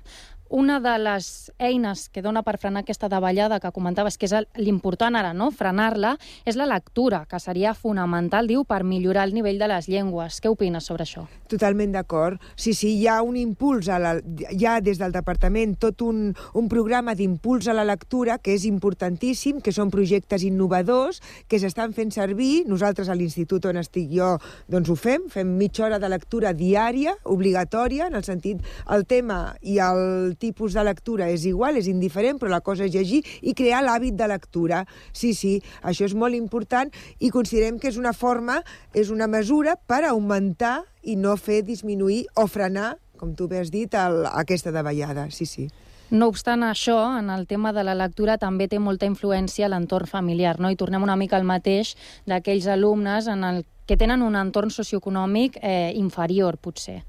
una 0.49 0.79
de 0.79 0.97
les 0.99 1.51
eines 1.59 2.07
que 2.09 2.21
dona 2.21 2.43
per 2.45 2.57
frenar 2.61 2.83
aquesta 2.83 3.09
davallada 3.09 3.59
que 3.59 3.71
comentaves, 3.71 4.17
que 4.17 4.27
és 4.29 4.35
l'important 4.61 5.15
ara, 5.15 5.33
no?, 5.33 5.49
frenar-la, 5.51 6.15
és 6.45 6.55
la 6.55 6.67
lectura, 6.69 7.23
que 7.29 7.39
seria 7.39 7.73
fonamental, 7.73 8.47
diu, 8.47 8.63
per 8.65 8.83
millorar 8.83 9.25
el 9.27 9.33
nivell 9.33 9.59
de 9.59 9.69
les 9.71 9.89
llengües. 9.89 10.39
Què 10.41 10.51
opines 10.51 10.85
sobre 10.85 11.05
això? 11.07 11.25
Totalment 11.51 11.93
d'acord. 11.95 12.41
Sí, 12.55 12.73
sí, 12.73 12.93
hi 12.99 13.07
ha 13.07 13.21
un 13.25 13.37
impuls, 13.37 13.89
a 13.89 13.99
la, 14.01 14.15
hi 14.51 14.65
ha 14.65 14.77
des 14.81 15.01
del 15.01 15.15
departament 15.15 15.75
tot 15.81 16.03
un, 16.05 16.29
un 16.53 16.69
programa 16.69 17.15
d'impuls 17.15 17.67
a 17.67 17.75
la 17.77 17.85
lectura 17.87 18.37
que 18.37 18.53
és 18.55 18.67
importantíssim, 18.69 19.61
que 19.61 19.73
són 19.75 19.91
projectes 19.93 20.45
innovadors, 20.45 21.21
que 21.49 21.59
s'estan 21.61 21.93
fent 21.97 22.13
servir. 22.13 22.65
Nosaltres 22.69 23.09
a 23.09 23.17
l'institut 23.17 23.65
on 23.69 23.81
estic 23.81 24.11
jo 24.13 24.35
doncs 24.71 24.89
ho 24.91 24.95
fem, 24.99 25.27
fem 25.31 25.55
mitja 25.57 25.85
hora 25.87 25.99
de 25.99 26.09
lectura 26.11 26.53
diària, 26.53 27.15
obligatòria, 27.23 28.09
en 28.09 28.19
el 28.19 28.25
sentit, 28.27 28.61
el 28.91 29.05
tema 29.09 29.55
i 29.61 29.79
el 29.83 30.34
tipus 30.39 30.75
de 30.75 30.83
lectura 30.83 31.29
és 31.31 31.45
igual, 31.49 31.77
és 31.79 31.87
indiferent, 31.91 32.39
però 32.41 32.51
la 32.51 32.61
cosa 32.65 32.85
és 32.85 32.93
llegir 32.93 33.21
i 33.41 33.55
crear 33.57 33.83
l'hàbit 33.85 34.17
de 34.17 34.27
lectura. 34.31 34.83
Sí, 35.13 35.33
sí, 35.33 35.57
això 35.83 36.05
és 36.07 36.15
molt 36.15 36.35
important 36.37 36.91
i 37.19 37.31
considerem 37.33 37.79
que 37.79 37.89
és 37.91 37.97
una 38.01 38.13
forma, 38.13 38.61
és 38.93 39.09
una 39.13 39.27
mesura 39.27 39.75
per 39.75 40.03
augmentar 40.05 40.83
i 41.03 41.15
no 41.15 41.35
fer 41.37 41.61
disminuir 41.65 42.25
o 42.35 42.47
frenar, 42.47 42.95
com 43.17 43.33
tu 43.35 43.47
bé 43.47 43.61
has 43.63 43.71
dit, 43.71 43.93
el, 43.95 44.25
aquesta 44.31 44.73
davallada. 44.75 45.29
Sí, 45.31 45.45
sí. 45.45 45.69
No 46.11 46.27
obstant 46.29 46.61
això, 46.61 46.99
en 47.17 47.31
el 47.33 47.47
tema 47.47 47.71
de 47.73 47.81
la 47.83 47.95
lectura 47.97 48.37
també 48.37 48.67
té 48.69 48.77
molta 48.77 49.07
influència 49.09 49.69
l'entorn 49.71 50.05
familiar, 50.05 50.59
no? 50.61 50.69
I 50.69 50.77
tornem 50.77 51.03
una 51.03 51.15
mica 51.17 51.39
al 51.39 51.47
mateix 51.49 51.95
d'aquells 52.29 52.67
alumnes 52.69 53.27
en 53.31 53.43
el 53.43 53.63
que 53.89 53.97
tenen 53.97 54.21
un 54.21 54.37
entorn 54.37 54.69
socioeconòmic 54.73 55.57
eh, 55.61 55.93
inferior, 55.97 56.57
potser. 56.61 57.01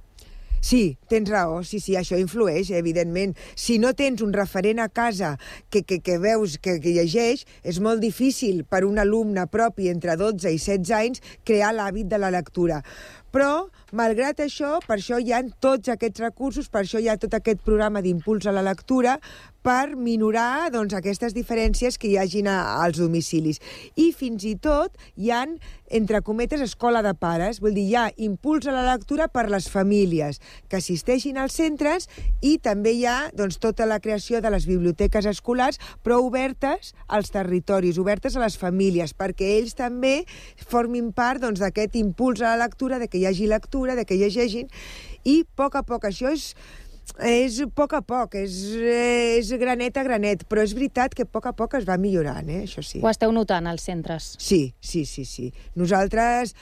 Sí, 0.66 0.98
tens 1.06 1.28
raó, 1.30 1.60
sí, 1.62 1.78
sí, 1.78 1.94
això 1.94 2.16
influeix, 2.18 2.72
evidentment. 2.74 3.36
Si 3.54 3.76
no 3.78 3.92
tens 3.94 4.18
un 4.24 4.32
referent 4.34 4.80
a 4.82 4.88
casa 4.90 5.36
que, 5.70 5.84
que, 5.86 6.00
que 6.02 6.16
veus 6.18 6.56
que, 6.58 6.80
que 6.82 6.94
llegeix, 6.96 7.44
és 7.62 7.78
molt 7.78 8.02
difícil 8.02 8.64
per 8.66 8.82
un 8.82 8.98
alumne 8.98 9.44
propi 9.46 9.92
entre 9.92 10.16
12 10.18 10.50
i 10.50 10.58
16 10.58 10.90
anys 10.98 11.22
crear 11.46 11.70
l'hàbit 11.76 12.10
de 12.10 12.18
la 12.18 12.32
lectura. 12.34 12.80
Però, 13.30 13.68
malgrat 13.92 14.40
això, 14.42 14.78
per 14.86 14.98
això 14.98 15.20
hi 15.22 15.32
ha 15.32 15.42
tots 15.62 15.92
aquests 15.92 16.22
recursos, 16.24 16.70
per 16.70 16.82
això 16.82 17.02
hi 17.02 17.08
ha 17.08 17.18
tot 17.20 17.34
aquest 17.34 17.62
programa 17.66 18.02
d'impuls 18.02 18.46
a 18.46 18.54
la 18.54 18.64
lectura, 18.66 19.18
per 19.66 19.96
minorar 19.98 20.70
doncs, 20.70 20.94
aquestes 20.94 21.34
diferències 21.34 21.96
que 21.98 22.06
hi 22.06 22.18
hagin 22.22 22.46
als 22.46 23.00
domicilis. 23.00 23.58
I 23.98 24.12
fins 24.14 24.44
i 24.46 24.54
tot 24.62 24.94
hi 25.18 25.32
han, 25.34 25.56
entre 25.90 26.20
cometes, 26.22 26.62
escola 26.62 27.02
de 27.02 27.12
pares, 27.18 27.58
vull 27.62 27.74
dir, 27.74 27.86
hi 27.88 27.96
ha 27.98 28.04
impuls 28.28 28.68
a 28.70 28.74
la 28.74 28.84
lectura 28.86 29.26
per 29.26 29.48
les 29.50 29.66
famílies 29.70 30.38
que 30.70 30.78
assisteixin 30.78 31.40
als 31.42 31.58
centres 31.58 32.06
i 32.46 32.56
també 32.62 32.92
hi 32.94 33.04
ha 33.10 33.16
doncs, 33.34 33.58
tota 33.62 33.88
la 33.90 33.98
creació 34.02 34.38
de 34.40 34.52
les 34.54 34.68
biblioteques 34.70 35.26
escolars, 35.26 35.80
però 36.06 36.20
obertes 36.22 36.94
als 37.08 37.34
territoris, 37.34 37.98
obertes 37.98 38.38
a 38.38 38.44
les 38.44 38.58
famílies, 38.60 39.16
perquè 39.18 39.56
ells 39.58 39.74
també 39.74 40.20
formin 40.70 41.10
part 41.10 41.42
doncs, 41.42 41.58
d'aquest 41.64 41.98
impuls 41.98 42.38
a 42.42 42.54
la 42.54 42.68
lectura, 42.68 43.00
de 43.02 43.10
que 43.10 43.18
hi 43.18 43.26
hagi 43.26 43.50
lectura, 43.50 43.75
de 43.84 44.04
que 44.08 44.16
llegeixin, 44.16 44.68
i 45.24 45.40
a 45.44 45.52
poc 45.56 45.76
a 45.76 45.82
poc 45.86 46.08
això 46.08 46.32
és 46.32 46.54
és 47.22 47.60
a 47.62 47.66
poc 47.70 47.92
a 47.94 48.00
poc, 48.02 48.34
és, 48.36 48.54
és 49.38 49.50
granet 49.60 49.96
a 49.96 50.02
granet, 50.04 50.42
però 50.50 50.64
és 50.66 50.74
veritat 50.76 51.14
que 51.14 51.22
a 51.24 51.28
poc 51.30 51.46
a 51.46 51.52
poc 51.56 51.76
es 51.78 51.86
va 51.86 51.96
millorant, 51.96 52.48
eh? 52.50 52.64
això 52.66 52.82
sí. 52.84 52.98
Ho 53.00 53.08
esteu 53.08 53.32
notant 53.32 53.68
als 53.70 53.86
centres? 53.86 54.34
Sí, 54.42 54.74
sí, 54.80 55.04
sí, 55.06 55.24
sí. 55.24 55.52
Nosaltres, 55.78 56.52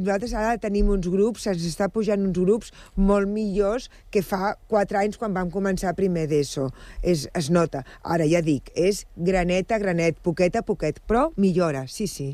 nosaltres 0.00 0.34
ara 0.34 0.56
tenim 0.58 0.90
uns 0.90 1.06
grups, 1.06 1.46
ens 1.52 1.62
està 1.68 1.90
pujant 1.92 2.24
uns 2.26 2.40
grups 2.40 2.72
molt 2.96 3.28
millors 3.30 3.90
que 4.10 4.24
fa 4.24 4.56
quatre 4.72 4.98
anys 4.98 5.20
quan 5.20 5.36
vam 5.36 5.52
començar 5.52 5.94
primer 5.98 6.26
d'ESO. 6.32 6.70
Es, 7.02 7.28
es 7.36 7.50
nota. 7.52 7.84
Ara 8.02 8.26
ja 8.26 8.42
dic, 8.42 8.72
és 8.74 9.04
granet 9.14 9.70
a 9.70 9.78
granet, 9.78 10.18
poquet 10.24 10.56
a 10.56 10.64
poquet, 10.66 11.04
però 11.06 11.28
millora, 11.36 11.86
sí, 11.86 12.08
sí. 12.10 12.32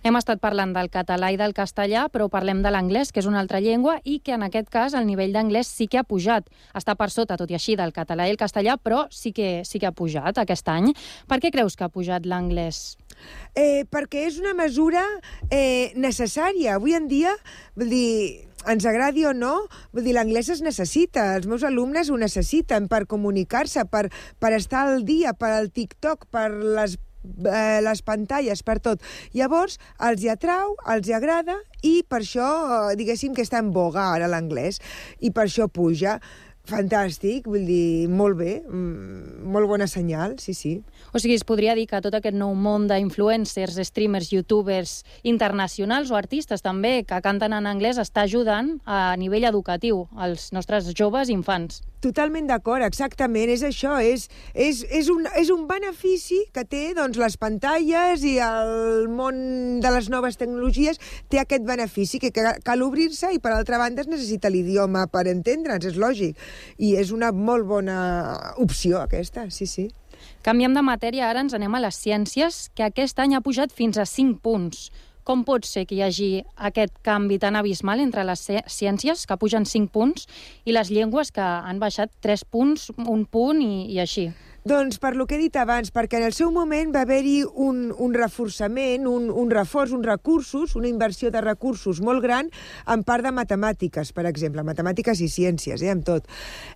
Hem 0.00 0.16
estat 0.16 0.40
parlant 0.40 0.70
del 0.72 0.88
català 0.88 1.28
i 1.28 1.36
del 1.36 1.52
castellà, 1.52 2.06
però 2.08 2.30
parlem 2.32 2.62
de 2.64 2.70
l'anglès, 2.72 3.10
que 3.12 3.20
és 3.20 3.26
una 3.28 3.36
altra 3.42 3.58
llengua, 3.60 3.98
i 4.08 4.16
que 4.24 4.32
en 4.32 4.46
aquest 4.46 4.70
cas 4.72 4.94
el 4.96 5.04
nivell 5.04 5.34
d'anglès 5.36 5.68
sí 5.68 5.90
que 5.92 6.00
ha 6.00 6.06
pujat. 6.08 6.46
Està 6.72 6.94
per 6.96 7.10
sota, 7.12 7.36
tot 7.36 7.50
i 7.52 7.58
així, 7.58 7.76
del 7.76 7.92
català 7.92 8.24
i 8.24 8.32
el 8.32 8.40
castellà, 8.40 8.78
però 8.80 9.02
sí 9.12 9.34
que, 9.36 9.60
sí 9.68 9.76
que 9.76 9.90
ha 9.90 9.92
pujat 9.92 10.40
aquest 10.40 10.70
any. 10.72 10.94
Per 11.28 11.36
què 11.42 11.50
creus 11.52 11.76
que 11.76 11.84
ha 11.84 11.92
pujat 11.92 12.24
l'anglès? 12.24 12.96
Eh, 13.52 13.84
perquè 13.92 14.24
és 14.30 14.40
una 14.40 14.54
mesura 14.56 15.04
eh, 15.50 15.92
necessària. 16.00 16.78
Avui 16.78 16.96
en 16.96 17.10
dia, 17.10 17.34
vull 17.76 17.92
dir, 17.92 18.48
ens 18.72 18.88
agradi 18.88 19.26
o 19.28 19.34
no, 19.36 19.66
vull 19.92 20.08
dir, 20.08 20.16
l'anglès 20.16 20.48
es 20.56 20.64
necessita, 20.64 21.34
els 21.36 21.44
meus 21.50 21.60
alumnes 21.68 22.08
ho 22.08 22.16
necessiten 22.16 22.88
per 22.88 23.04
comunicar-se, 23.04 23.84
per, 23.92 24.06
per 24.40 24.54
estar 24.56 24.86
al 24.88 25.04
dia, 25.04 25.36
per 25.36 25.52
al 25.58 25.68
TikTok, 25.76 26.30
per 26.32 26.48
les 26.56 26.96
eh, 27.24 27.80
les 27.84 28.02
pantalles, 28.02 28.62
per 28.62 28.78
tot. 28.84 29.02
Llavors, 29.36 29.78
els 30.10 30.22
hi 30.24 30.30
atrau, 30.32 30.76
els 30.94 31.08
hi 31.08 31.16
agrada, 31.16 31.58
i 31.82 32.00
per 32.08 32.22
això, 32.22 32.50
eh, 32.90 32.96
diguéssim, 33.00 33.34
que 33.34 33.46
està 33.46 33.58
en 33.58 33.72
boga 33.72 34.10
ara 34.14 34.30
l'anglès, 34.30 34.80
i 35.20 35.30
per 35.30 35.46
això 35.48 35.68
puja. 35.68 36.20
Fantàstic, 36.70 37.46
vull 37.48 37.64
dir, 37.66 38.06
molt 38.12 38.36
bé, 38.36 38.60
mm, 38.60 39.42
molt 39.50 39.66
bona 39.66 39.86
senyal, 39.88 40.36
sí, 40.38 40.52
sí. 40.54 40.82
O 41.12 41.18
sigui, 41.18 41.34
es 41.34 41.42
podria 41.42 41.74
dir 41.74 41.86
que 41.88 42.00
tot 42.04 42.14
aquest 42.14 42.36
nou 42.36 42.54
món 42.54 42.86
d'influencers, 42.86 43.80
streamers, 43.88 44.30
youtubers 44.30 45.02
internacionals 45.22 46.10
o 46.10 46.16
artistes 46.16 46.62
també 46.62 47.04
que 47.04 47.20
canten 47.22 47.52
en 47.52 47.66
anglès 47.66 47.98
està 47.98 48.22
ajudant 48.22 48.78
a 48.84 49.16
nivell 49.16 49.44
educatiu 49.44 50.06
als 50.16 50.52
nostres 50.52 50.92
joves 50.94 51.28
infants. 51.28 51.82
Totalment 52.00 52.46
d'acord, 52.48 52.80
exactament, 52.86 53.50
és 53.52 53.60
això, 53.66 53.98
és, 54.00 54.26
és, 54.54 54.82
és, 54.88 55.10
un, 55.12 55.26
és 55.36 55.50
un 55.52 55.66
benefici 55.68 56.38
que 56.54 56.64
té 56.64 56.94
doncs, 56.96 57.18
les 57.20 57.36
pantalles 57.36 58.24
i 58.24 58.38
el 58.40 59.10
món 59.12 59.80
de 59.84 59.92
les 59.92 60.08
noves 60.08 60.40
tecnologies 60.40 60.96
té 61.28 61.42
aquest 61.42 61.66
benefici 61.68 62.22
que 62.22 62.32
cal 62.32 62.86
obrir-se 62.86 63.34
i 63.36 63.40
per 63.42 63.52
altra 63.52 63.76
banda 63.82 64.00
es 64.00 64.08
necessita 64.08 64.48
l'idioma 64.48 65.04
per 65.12 65.26
entendre'ns, 65.28 65.90
és 65.92 66.00
lògic, 66.00 66.40
i 66.80 66.94
és 66.96 67.12
una 67.12 67.34
molt 67.36 67.68
bona 67.68 67.98
opció 68.64 69.02
aquesta, 69.04 69.50
sí, 69.52 69.68
sí. 69.68 69.90
Canviem 70.44 70.72
de 70.72 70.80
matèria, 70.84 71.28
ara 71.28 71.44
ens 71.44 71.52
anem 71.56 71.76
a 71.76 71.84
les 71.84 72.00
ciències, 72.00 72.68
que 72.72 72.88
aquest 72.88 73.20
any 73.20 73.36
ha 73.36 73.44
pujat 73.44 73.72
fins 73.76 74.00
a 74.00 74.08
5 74.08 74.40
punts. 74.40 74.88
Com 75.30 75.44
pot 75.46 75.62
ser 75.62 75.84
que 75.86 75.94
hi 75.94 76.00
hagi 76.02 76.28
aquest 76.68 76.96
canvi 77.06 77.36
tan 77.38 77.54
abismal 77.54 78.00
entre 78.02 78.24
les 78.26 78.40
ciències, 78.74 79.22
que 79.30 79.36
pugen 79.38 79.62
5 79.62 79.92
punts, 79.94 80.26
i 80.66 80.74
les 80.74 80.90
llengües, 80.90 81.30
que 81.30 81.44
han 81.44 81.78
baixat 81.78 82.10
3 82.26 82.42
punts, 82.50 82.88
un 82.98 83.22
punt 83.30 83.60
i, 83.62 83.84
i 83.94 84.00
així? 84.02 84.32
Doncs 84.60 84.98
per 85.00 85.14
lo 85.16 85.24
que 85.24 85.38
he 85.38 85.40
dit 85.40 85.54
abans, 85.56 85.88
perquè 85.88 86.18
en 86.18 86.26
el 86.26 86.34
seu 86.36 86.50
moment 86.52 86.90
va 86.92 87.06
haver-hi 87.06 87.38
un, 87.48 87.78
un 87.96 88.12
reforçament, 88.12 89.06
un, 89.08 89.30
un 89.32 89.48
reforç, 89.54 89.94
uns 89.96 90.04
recursos, 90.04 90.74
una 90.76 90.90
inversió 90.90 91.30
de 91.32 91.40
recursos 91.40 92.02
molt 92.04 92.20
gran 92.20 92.50
en 92.84 93.06
part 93.08 93.24
de 93.24 93.32
matemàtiques, 93.32 94.10
per 94.12 94.26
exemple, 94.28 94.66
matemàtiques 94.66 95.22
i 95.24 95.30
ciències, 95.32 95.80
eh, 95.80 95.94
amb 95.94 96.04
tot. 96.04 96.28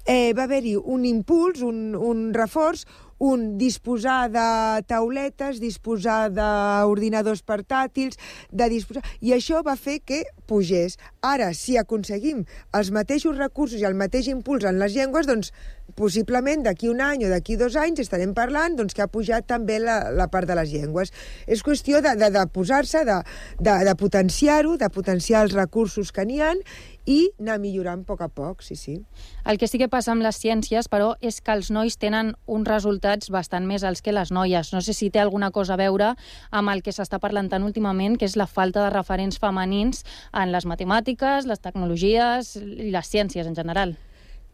Eh, 0.07 0.33
va 0.33 0.47
haver-hi 0.47 0.79
un 0.79 1.05
impuls, 1.11 1.61
un, 1.61 1.91
un 1.99 2.31
reforç, 2.33 2.87
un, 3.19 3.57
disposar 3.59 4.29
de 4.33 4.47
tauletes, 4.91 5.61
disposar 5.63 6.31
d'ordinadors 6.35 7.45
portàtils, 7.47 8.19
de 8.51 8.69
disposar... 8.73 9.05
I 9.21 9.35
això 9.37 9.63
va 9.67 9.77
fer 9.77 10.01
que 10.05 10.25
pugés. 10.49 10.99
Ara, 11.23 11.53
si 11.55 11.79
aconseguim 11.81 12.45
els 12.75 12.91
mateixos 12.95 13.39
recursos 13.39 13.81
i 13.81 13.89
el 13.89 13.97
mateix 13.99 14.29
impuls 14.33 14.67
en 14.69 14.81
les 14.83 14.97
llengües, 14.97 15.29
doncs 15.31 15.53
possiblement 15.99 16.65
d'aquí 16.65 16.91
un 16.91 17.03
any 17.05 17.27
o 17.27 17.33
d'aquí 17.33 17.59
dos 17.61 17.77
anys 17.81 18.05
estarem 18.05 18.35
parlant 18.37 18.77
doncs, 18.79 18.95
que 18.95 19.05
ha 19.05 19.11
pujat 19.11 19.47
també 19.51 19.81
la, 19.83 20.11
la 20.15 20.29
part 20.33 20.49
de 20.51 20.57
les 20.59 20.73
llengües. 20.73 21.13
És 21.47 21.65
qüestió 21.67 22.03
de, 22.05 22.17
de, 22.21 22.31
de 22.35 22.47
posar-se, 22.53 23.05
de, 23.07 23.21
de, 23.61 23.79
de 23.89 23.95
potenciar-ho, 23.99 24.77
de 24.81 24.91
potenciar 24.91 25.45
els 25.47 25.55
recursos 25.55 26.13
que 26.13 26.27
n'hi 26.27 26.43
han 26.43 26.61
i 27.05 27.29
anar 27.41 27.59
millorant 27.61 28.01
a 28.01 28.07
poc 28.09 28.23
a 28.25 28.29
poc, 28.33 28.63
sí, 28.65 28.77
sí. 28.81 28.97
El 29.45 29.59
que 29.61 29.69
sí 29.69 29.79
que 29.81 29.91
passa 29.93 30.13
amb 30.15 30.25
les 30.25 30.39
ciències, 30.41 30.89
però, 30.89 31.13
és 31.21 31.41
que 31.45 31.53
els 31.53 31.69
nois 31.75 31.99
tenen 32.01 32.33
uns 32.49 32.69
resultats 32.69 33.29
bastant 33.33 33.69
més 33.69 33.85
alts 33.85 34.01
que 34.01 34.15
les 34.17 34.33
noies. 34.33 34.73
No 34.73 34.81
sé 34.81 34.97
si 34.97 35.11
té 35.13 35.21
alguna 35.21 35.51
cosa 35.53 35.77
a 35.77 35.81
veure 35.81 36.15
amb 36.51 36.73
el 36.73 36.81
que 36.83 36.95
s'està 36.97 37.21
parlant 37.21 37.51
tant 37.53 37.67
últimament, 37.67 38.17
que 38.17 38.29
és 38.29 38.39
la 38.41 38.49
falta 38.49 38.87
de 38.87 38.95
referents 38.95 39.39
femenins 39.41 40.05
en 40.33 40.53
les 40.55 40.65
matemàtiques, 40.65 41.49
les 41.51 41.61
tecnologies 41.61 42.57
i 42.57 42.91
les 42.95 43.13
ciències 43.13 43.47
en 43.47 43.57
general. 43.61 43.97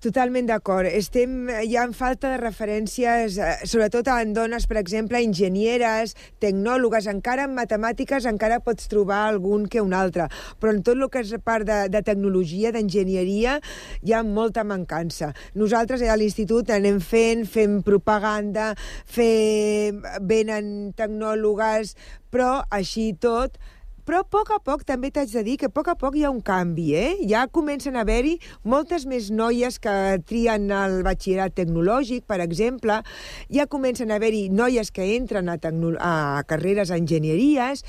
Totalment 0.00 0.46
d'acord. 0.48 0.88
Estem 0.88 1.50
ja 1.68 1.82
en 1.84 1.90
falta 1.92 2.30
de 2.32 2.38
referències, 2.40 3.34
eh, 3.36 3.66
sobretot 3.68 4.06
en 4.08 4.30
dones, 4.32 4.64
per 4.66 4.78
exemple, 4.80 5.20
enginyeres, 5.20 6.14
tecnòlogues, 6.40 7.04
encara 7.10 7.44
en 7.44 7.52
matemàtiques 7.52 8.24
encara 8.24 8.62
pots 8.64 8.88
trobar 8.88 9.26
algun 9.28 9.66
que 9.68 9.82
un 9.84 9.92
altre, 9.92 10.30
però 10.58 10.72
en 10.72 10.80
tot 10.82 10.96
el 10.96 11.10
que 11.12 11.20
és 11.20 11.34
part 11.44 11.68
de, 11.68 11.90
de 11.92 12.00
tecnologia, 12.00 12.72
d'enginyeria, 12.72 13.58
hi 14.00 14.14
ha 14.16 14.22
molta 14.24 14.64
mancança. 14.64 15.34
Nosaltres 15.52 16.00
a 16.00 16.16
l'institut 16.16 16.72
anem 16.72 17.02
fent, 17.04 17.44
fem 17.44 17.82
propaganda, 17.84 18.72
fer... 19.04 19.92
venen 20.24 20.94
tecnòlogues, 20.96 21.92
però 22.32 22.62
així 22.72 23.12
tot 23.20 23.60
però 24.06 24.22
a 24.22 24.26
poc 24.28 24.52
a 24.54 24.58
poc 24.64 24.84
també 24.88 25.10
t'haig 25.14 25.32
de 25.34 25.42
dir 25.46 25.56
que 25.60 25.68
a 25.70 25.74
poc 25.74 25.90
a 25.92 25.96
poc 25.98 26.16
hi 26.16 26.24
ha 26.24 26.32
un 26.32 26.40
canvi, 26.44 26.88
eh? 26.96 27.10
Ja 27.30 27.46
comencen 27.48 27.96
a 27.96 28.04
haver-hi 28.04 28.36
moltes 28.64 29.06
més 29.10 29.30
noies 29.30 29.78
que 29.82 29.94
trien 30.28 30.70
el 30.70 31.00
batxillerat 31.06 31.56
tecnològic, 31.58 32.26
per 32.30 32.40
exemple, 32.44 33.00
ja 33.52 33.68
comencen 33.70 34.10
a 34.10 34.18
haver-hi 34.20 34.48
noies 34.50 34.90
que 34.94 35.12
entren 35.16 35.50
a, 35.52 35.58
a 35.58 36.14
carreres 36.48 36.90
enginyeries, 36.94 37.84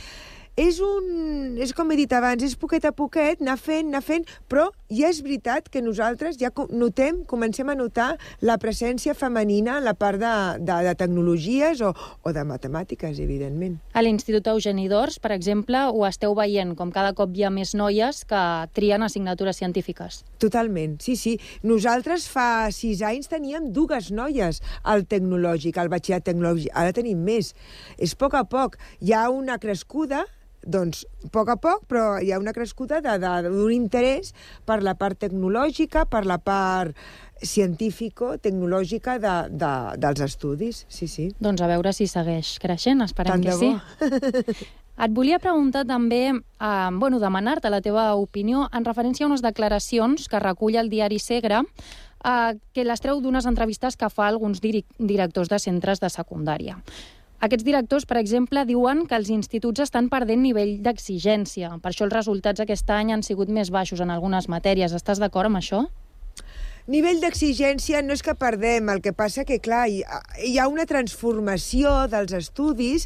és 0.59 0.79
un... 0.83 1.57
és 1.61 1.71
com 1.75 1.91
he 1.91 1.97
dit 1.99 2.11
abans, 2.13 2.43
és 2.43 2.57
poquet 2.59 2.83
a 2.87 2.91
poquet, 2.95 3.39
anar 3.41 3.57
fent, 3.59 3.87
anar 3.87 4.01
fent, 4.03 4.25
però 4.51 4.67
ja 4.91 5.07
és 5.11 5.21
veritat 5.23 5.69
que 5.71 5.81
nosaltres 5.83 6.37
ja 6.39 6.51
notem, 6.75 7.21
comencem 7.25 7.69
a 7.71 7.75
notar 7.77 8.09
la 8.43 8.57
presència 8.59 9.15
femenina 9.15 9.77
en 9.79 9.87
la 9.87 9.93
part 9.95 10.19
de, 10.19 10.33
de, 10.59 10.77
de 10.87 10.95
tecnologies 10.99 11.81
o, 11.81 11.93
o 11.95 12.33
de 12.35 12.43
matemàtiques, 12.47 13.21
evidentment. 13.23 13.77
A 13.95 14.03
l'Institut 14.03 14.49
Eugeni 14.51 14.89
d'Ors, 14.91 15.19
per 15.23 15.31
exemple, 15.35 15.85
ho 15.87 16.03
esteu 16.07 16.35
veient, 16.35 16.75
com 16.75 16.91
cada 16.91 17.13
cop 17.15 17.31
hi 17.35 17.47
ha 17.47 17.53
més 17.53 17.73
noies 17.77 18.23
que 18.27 18.43
trien 18.75 19.07
assignatures 19.07 19.61
científiques. 19.61 20.21
Totalment, 20.43 20.99
sí, 21.03 21.15
sí. 21.15 21.37
Nosaltres 21.63 22.27
fa 22.27 22.67
sis 22.75 23.01
anys 23.07 23.31
teníem 23.31 23.71
dues 23.71 24.11
noies 24.11 24.59
al 24.83 25.07
tecnològic, 25.07 25.79
al 25.79 25.91
batxillerat 25.93 26.27
tecnològic. 26.27 26.75
Ara 26.75 26.91
tenim 26.95 27.23
més. 27.23 27.53
És 27.97 28.17
a 28.17 28.21
poc 28.21 28.35
a 28.35 28.43
poc. 28.43 28.77
Hi 28.99 29.15
ha 29.15 29.29
una 29.31 29.57
crescuda 29.61 30.25
doncs, 30.63 31.05
a 31.25 31.29
poc 31.33 31.49
a 31.49 31.57
poc, 31.61 31.85
però 31.89 32.19
hi 32.21 32.31
ha 32.31 32.39
una 32.41 32.53
crescuda 32.53 33.01
d'un 33.01 33.71
interès 33.73 34.33
per 34.65 34.81
la 34.83 34.95
part 34.99 35.19
tecnològica, 35.25 36.05
per 36.05 36.25
la 36.25 36.37
part 36.37 36.97
científico-tecnològica 37.41 39.17
de, 39.21 39.35
de, 39.49 39.71
dels 40.01 40.21
estudis, 40.21 40.85
sí, 40.89 41.07
sí. 41.09 41.31
Doncs 41.41 41.63
a 41.63 41.71
veure 41.71 41.93
si 41.97 42.05
segueix 42.09 42.57
creixent, 42.61 43.01
esperem 43.07 43.41
Tant 43.41 43.47
que 43.49 43.57
sí. 43.57 44.69
Et 45.01 45.13
volia 45.15 45.39
preguntar 45.41 45.81
també, 45.89 46.27
eh, 46.29 46.89
bueno, 46.93 47.17
demanar-te 47.19 47.71
la 47.73 47.81
teva 47.81 48.11
opinió 48.19 48.67
en 48.71 48.85
referència 48.85 49.25
a 49.25 49.29
unes 49.31 49.41
declaracions 49.41 50.27
que 50.29 50.41
recull 50.43 50.77
el 50.77 50.91
diari 50.91 51.17
Segre, 51.17 51.63
eh, 51.63 52.53
que 52.73 52.85
les 52.85 53.01
treu 53.01 53.21
d'unes 53.21 53.47
entrevistes 53.49 53.97
que 53.97 54.09
fa 54.09 54.27
alguns 54.27 54.61
directors 54.61 55.49
de 55.49 55.59
centres 55.59 56.03
de 56.03 56.09
secundària. 56.09 56.77
Aquests 57.41 57.65
directors, 57.65 58.05
per 58.05 58.19
exemple, 58.19 58.61
diuen 58.69 59.07
que 59.09 59.17
els 59.17 59.31
instituts 59.33 59.81
estan 59.81 60.11
perdent 60.13 60.43
nivell 60.45 60.75
d'exigència. 60.85 61.71
Per 61.81 61.89
això 61.89 62.05
els 62.05 62.13
resultats 62.13 62.61
aquest 62.61 62.89
any 62.93 63.15
han 63.15 63.25
sigut 63.25 63.49
més 63.49 63.73
baixos 63.73 64.03
en 64.03 64.13
algunes 64.13 64.45
matèries. 64.45 64.93
Estàs 64.93 65.17
d'acord 65.17 65.49
amb 65.49 65.57
això? 65.57 65.87
Nivell 66.91 67.19
d'exigència 67.21 68.01
no 68.05 68.13
és 68.13 68.21
que 68.25 68.33
perdem, 68.37 68.89
el 68.93 69.01
que 69.01 69.13
passa 69.13 69.45
que, 69.45 69.59
clar, 69.61 69.87
hi 69.89 70.55
ha 70.57 70.67
una 70.69 70.85
transformació 70.89 71.91
dels 72.09 72.33
estudis 72.33 73.05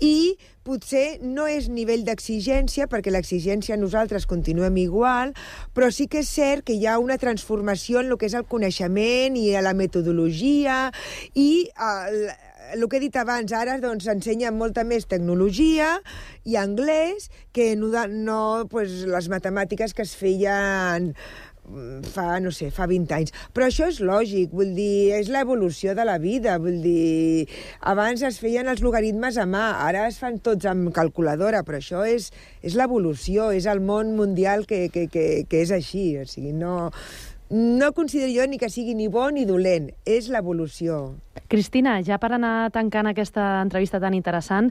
i 0.00 0.36
potser 0.64 1.20
no 1.20 1.44
és 1.48 1.68
nivell 1.68 2.04
d'exigència, 2.04 2.86
perquè 2.88 3.12
l'exigència 3.12 3.76
nosaltres 3.80 4.24
continuem 4.28 4.76
igual, 4.80 5.34
però 5.76 5.90
sí 5.92 6.06
que 6.08 6.22
és 6.24 6.32
cert 6.32 6.64
que 6.68 6.76
hi 6.76 6.86
ha 6.88 6.96
una 7.00 7.18
transformació 7.20 8.00
en 8.00 8.12
el 8.12 8.20
que 8.20 8.28
és 8.30 8.36
el 8.36 8.48
coneixement 8.48 9.36
i 9.40 9.50
la 9.60 9.76
metodologia 9.76 10.88
i 11.34 11.68
el, 11.74 12.20
el 12.72 12.88
que 12.88 12.98
he 12.98 13.04
dit 13.04 13.16
abans, 13.20 13.52
ara 13.52 13.78
doncs 13.82 14.08
ensenyen 14.10 14.56
molta 14.58 14.84
més 14.88 15.08
tecnologia 15.10 15.98
i 16.48 16.58
anglès 16.60 17.30
que 17.54 17.74
no, 17.78 17.90
no 18.10 18.42
pues, 18.70 19.02
les 19.08 19.28
matemàtiques 19.32 19.94
que 19.94 20.04
es 20.06 20.14
feien 20.16 21.10
mm, 21.12 22.06
fa, 22.14 22.40
no 22.44 22.52
sé, 22.54 22.70
fa 22.74 22.88
20 22.90 23.16
anys. 23.16 23.34
Però 23.56 23.68
això 23.68 23.88
és 23.92 24.00
lògic, 24.04 24.54
vull 24.56 24.72
dir, 24.76 25.12
és 25.18 25.30
l'evolució 25.32 25.94
de 25.98 26.06
la 26.08 26.16
vida, 26.22 26.56
vull 26.62 26.80
dir, 26.84 27.46
abans 27.80 28.24
es 28.26 28.40
feien 28.42 28.70
els 28.72 28.82
logaritmes 28.84 29.38
a 29.38 29.46
mà, 29.50 29.66
ara 29.84 30.06
es 30.08 30.18
fan 30.22 30.40
tots 30.44 30.66
amb 30.70 30.92
calculadora, 30.96 31.62
però 31.66 31.82
això 31.82 32.06
és, 32.08 32.30
és 32.64 32.78
l'evolució, 32.80 33.52
és 33.52 33.68
el 33.70 33.84
món 33.84 34.16
mundial 34.18 34.66
que, 34.70 34.88
que, 34.94 35.06
que, 35.12 35.28
que 35.50 35.62
és 35.66 35.74
així, 35.74 36.08
o 36.22 36.26
sigui, 36.28 36.56
no, 36.56 36.90
no 37.50 37.92
considero 37.92 38.32
jo 38.32 38.46
ni 38.48 38.58
que 38.58 38.70
sigui 38.70 38.94
ni 38.94 39.08
bo 39.08 39.28
ni 39.30 39.44
dolent, 39.44 39.90
és 40.08 40.28
l'evolució. 40.32 41.14
Cristina, 41.48 41.98
ja 42.02 42.16
per 42.18 42.32
anar 42.32 42.70
tancant 42.72 43.06
aquesta 43.10 43.60
entrevista 43.62 44.00
tan 44.00 44.16
interessant, 44.16 44.70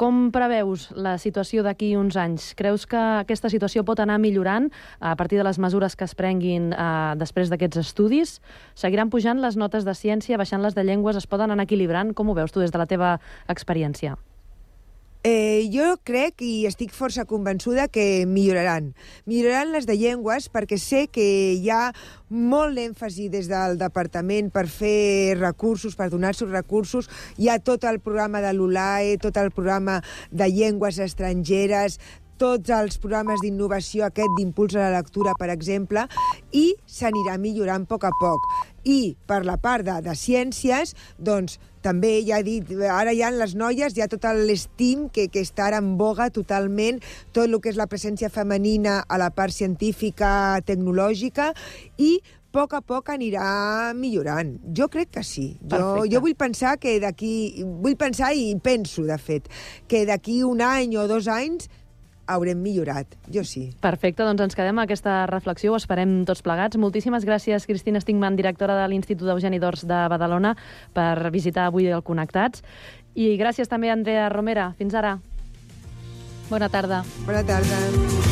com 0.00 0.30
preveus 0.32 0.88
la 0.94 1.16
situació 1.18 1.64
d'aquí 1.66 1.92
uns 1.98 2.16
anys? 2.16 2.52
Creus 2.56 2.86
que 2.86 3.00
aquesta 3.24 3.50
situació 3.52 3.84
pot 3.84 4.00
anar 4.00 4.20
millorant 4.22 4.70
a 5.00 5.16
partir 5.16 5.40
de 5.40 5.46
les 5.48 5.58
mesures 5.58 5.96
que 5.96 6.06
es 6.06 6.14
prenguin 6.14 6.72
eh, 6.72 7.14
després 7.18 7.50
d'aquests 7.50 7.82
estudis? 7.84 8.38
Seguiran 8.74 9.10
pujant 9.10 9.42
les 9.42 9.58
notes 9.58 9.84
de 9.84 9.94
ciència, 9.94 10.38
baixant 10.38 10.62
les 10.62 10.78
de 10.78 10.86
llengües, 10.86 11.18
es 11.18 11.26
poden 11.26 11.50
anar 11.50 11.66
equilibrant? 11.66 12.14
Com 12.14 12.30
ho 12.30 12.38
veus 12.38 12.52
tu 12.54 12.62
des 12.62 12.72
de 12.72 12.78
la 12.78 12.86
teva 12.86 13.16
experiència? 13.48 14.16
Eh, 15.24 15.68
jo 15.70 16.00
crec 16.02 16.42
i 16.42 16.64
estic 16.66 16.90
força 16.90 17.22
convençuda 17.30 17.84
que 17.86 18.24
milloraran. 18.26 18.88
Milloraran 19.30 19.70
les 19.70 19.86
de 19.86 19.94
llengües 19.94 20.48
perquè 20.50 20.80
sé 20.82 21.04
que 21.14 21.26
hi 21.54 21.70
ha 21.70 21.92
molt 22.26 22.74
d'èmfasi 22.74 23.28
des 23.30 23.46
del 23.46 23.78
departament 23.78 24.50
per 24.50 24.66
fer 24.66 25.38
recursos, 25.38 25.94
per 25.94 26.10
donar-se 26.10 26.48
recursos. 26.50 27.06
Hi 27.38 27.52
ha 27.52 27.60
tot 27.62 27.86
el 27.86 28.00
programa 28.02 28.42
de 28.42 28.50
l'ULAE, 28.50 29.14
tot 29.22 29.38
el 29.38 29.52
programa 29.54 30.00
de 30.32 30.50
llengües 30.50 30.98
estrangeres, 30.98 32.00
tots 32.42 32.74
els 32.74 32.98
programes 32.98 33.38
d'innovació, 33.44 34.08
aquest 34.08 34.34
d'impuls 34.34 34.74
a 34.74 34.88
la 34.88 34.96
lectura, 34.98 35.36
per 35.38 35.52
exemple, 35.54 36.08
i 36.50 36.72
s'anirà 36.82 37.38
millorant 37.38 37.86
a 37.86 37.92
poc 37.94 38.10
a 38.10 38.16
poc. 38.18 38.48
I 38.82 39.14
per 39.30 39.44
la 39.46 39.60
part 39.62 39.86
de, 39.86 40.00
de 40.02 40.16
ciències, 40.18 40.96
doncs, 41.18 41.60
també 41.84 42.14
ja 42.26 42.40
he 42.40 42.46
dit, 42.46 42.74
ara 42.88 43.12
hi 43.12 43.22
ha 43.22 43.32
les 43.34 43.56
noies, 43.58 43.96
hi 43.96 44.04
ha 44.04 44.10
tot 44.10 44.26
l'estim 44.38 45.08
que, 45.12 45.28
que 45.32 45.42
està 45.42 45.68
ara 45.68 45.80
en 45.82 45.96
boga 45.98 46.30
totalment, 46.30 47.02
tot 47.32 47.48
el 47.48 47.58
que 47.60 47.72
és 47.72 47.80
la 47.80 47.88
presència 47.90 48.30
femenina 48.32 49.02
a 49.08 49.18
la 49.20 49.32
part 49.34 49.54
científica, 49.54 50.60
tecnològica, 50.66 51.52
i 51.98 52.16
a 52.22 52.40
poc 52.52 52.74
a 52.76 52.82
poc 52.84 53.08
anirà 53.14 53.92
millorant. 53.96 54.58
Jo 54.76 54.88
crec 54.92 55.14
que 55.16 55.22
sí. 55.24 55.46
Jo, 55.72 56.04
jo 56.04 56.20
vull 56.20 56.36
pensar 56.36 56.76
que 56.80 56.98
d'aquí... 57.00 57.64
Vull 57.64 57.96
pensar 57.96 58.34
i 58.36 58.50
penso, 58.60 59.06
de 59.08 59.16
fet, 59.16 59.48
que 59.88 60.04
d'aquí 60.08 60.42
un 60.44 60.60
any 60.60 60.98
o 61.00 61.06
dos 61.08 61.30
anys 61.32 61.70
haurem 62.34 62.60
millorat. 62.62 63.16
Jo 63.32 63.44
sí. 63.46 63.68
Perfecte, 63.82 64.24
doncs 64.26 64.42
ens 64.48 64.56
quedem 64.58 64.74
amb 64.74 64.84
aquesta 64.86 65.22
reflexió, 65.30 65.72
ho 65.72 65.80
esperem 65.80 66.22
tots 66.28 66.42
plegats. 66.44 66.78
Moltíssimes 66.80 67.26
gràcies, 67.28 67.66
Cristina 67.68 68.00
Stingman, 68.02 68.36
directora 68.38 68.78
de 68.80 68.88
l'Institut 68.92 69.30
Eugeni 69.34 69.60
d'Ors 69.62 69.86
de 69.88 70.02
Badalona, 70.12 70.56
per 70.94 71.30
visitar 71.34 71.68
avui 71.68 71.88
el 71.88 72.04
Connectats. 72.06 72.64
I 73.14 73.34
gràcies 73.40 73.68
també 73.68 73.90
a 73.90 73.96
Andrea 73.98 74.28
Romera. 74.32 74.72
Fins 74.78 74.96
ara. 74.96 75.18
Bona 76.50 76.68
tarda. 76.68 77.04
Bona 77.26 77.44
tarda. 77.44 78.31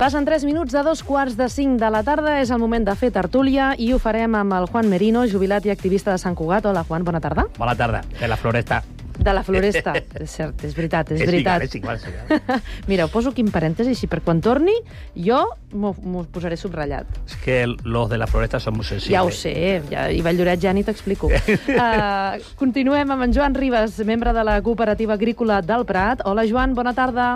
Passen 0.00 0.24
3 0.24 0.46
minuts 0.48 0.72
de 0.72 0.80
dos 0.82 1.02
quarts 1.04 1.36
de 1.36 1.46
5 1.52 1.76
de 1.76 1.90
la 1.92 2.00
tarda. 2.02 2.38
És 2.40 2.48
el 2.48 2.56
moment 2.58 2.86
de 2.88 2.94
fer 2.96 3.10
tertúlia 3.12 3.74
i 3.76 3.90
ho 3.92 3.98
farem 4.00 4.32
amb 4.38 4.54
el 4.56 4.64
Juan 4.70 4.88
Merino, 4.88 5.26
jubilat 5.28 5.66
i 5.68 5.72
activista 5.74 6.14
de 6.14 6.22
Sant 6.22 6.38
Cugat. 6.38 6.64
Hola, 6.70 6.86
Juan, 6.88 7.04
bona 7.04 7.20
tarda. 7.20 7.44
Bona 7.58 7.74
tarda, 7.76 8.00
de 8.16 8.30
la 8.32 8.38
Floresta. 8.40 8.78
De 9.20 9.34
la 9.36 9.42
Floresta, 9.44 9.92
és 10.24 10.32
cert, 10.32 10.64
és 10.64 10.72
veritat, 10.72 11.10
és, 11.12 11.20
És 11.20 11.28
veritat. 11.28 11.66
igual, 11.66 11.68
és 11.68 11.74
igual, 11.76 12.00
és 12.00 12.40
igual. 12.48 12.62
Mira, 12.88 13.04
ho 13.04 13.12
poso 13.12 13.34
aquí 13.34 13.44
en 13.44 13.52
parèntesi, 13.52 13.92
així 13.92 14.08
per 14.08 14.22
quan 14.24 14.40
torni, 14.40 14.72
jo 15.12 15.42
m'ho 15.76 16.24
posaré 16.32 16.56
subratllat. 16.56 17.04
Es 17.28 17.36
que 17.44 17.66
los 17.68 18.08
de 18.08 18.16
la 18.16 18.26
Floresta 18.26 18.58
son 18.58 18.80
muy 18.80 18.88
sensibles. 18.88 19.12
Ja 19.12 19.28
ho 19.28 19.30
sé, 19.30 19.82
ja, 19.92 20.08
i 20.08 20.24
Valldorets 20.24 20.64
ja 20.64 20.72
ni 20.72 20.80
t'explico. 20.88 21.28
uh, 21.28 22.40
continuem 22.64 23.12
amb 23.12 23.28
en 23.28 23.36
Joan 23.36 23.52
Ribas, 23.52 24.00
membre 24.08 24.32
de 24.32 24.48
la 24.48 24.62
cooperativa 24.64 25.20
agrícola 25.20 25.60
del 25.60 25.84
Prat. 25.84 26.24
Hola, 26.24 26.48
Joan, 26.48 26.72
bona 26.72 26.96
tarda. 26.96 27.34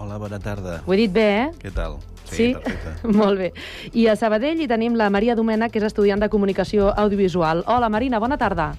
Hola, 0.00 0.16
bona 0.16 0.38
tarda. 0.40 0.78
Ho 0.86 0.94
he 0.94 0.96
dit 0.96 1.12
bé, 1.12 1.26
eh? 1.42 1.48
Què 1.60 1.70
tal? 1.76 1.98
Sí? 2.24 2.54
perfecte. 2.54 3.08
Molt 3.20 3.36
bé. 3.36 3.50
I 3.92 4.06
a 4.08 4.14
Sabadell 4.16 4.62
hi 4.62 4.68
tenim 4.70 4.96
la 4.96 5.10
Maria 5.12 5.36
Domena, 5.36 5.68
que 5.68 5.76
és 5.76 5.84
estudiant 5.90 6.22
de 6.22 6.30
comunicació 6.32 6.88
audiovisual. 6.88 7.60
Hola, 7.68 7.90
Marina, 7.92 8.20
bona 8.22 8.38
tarda. 8.40 8.70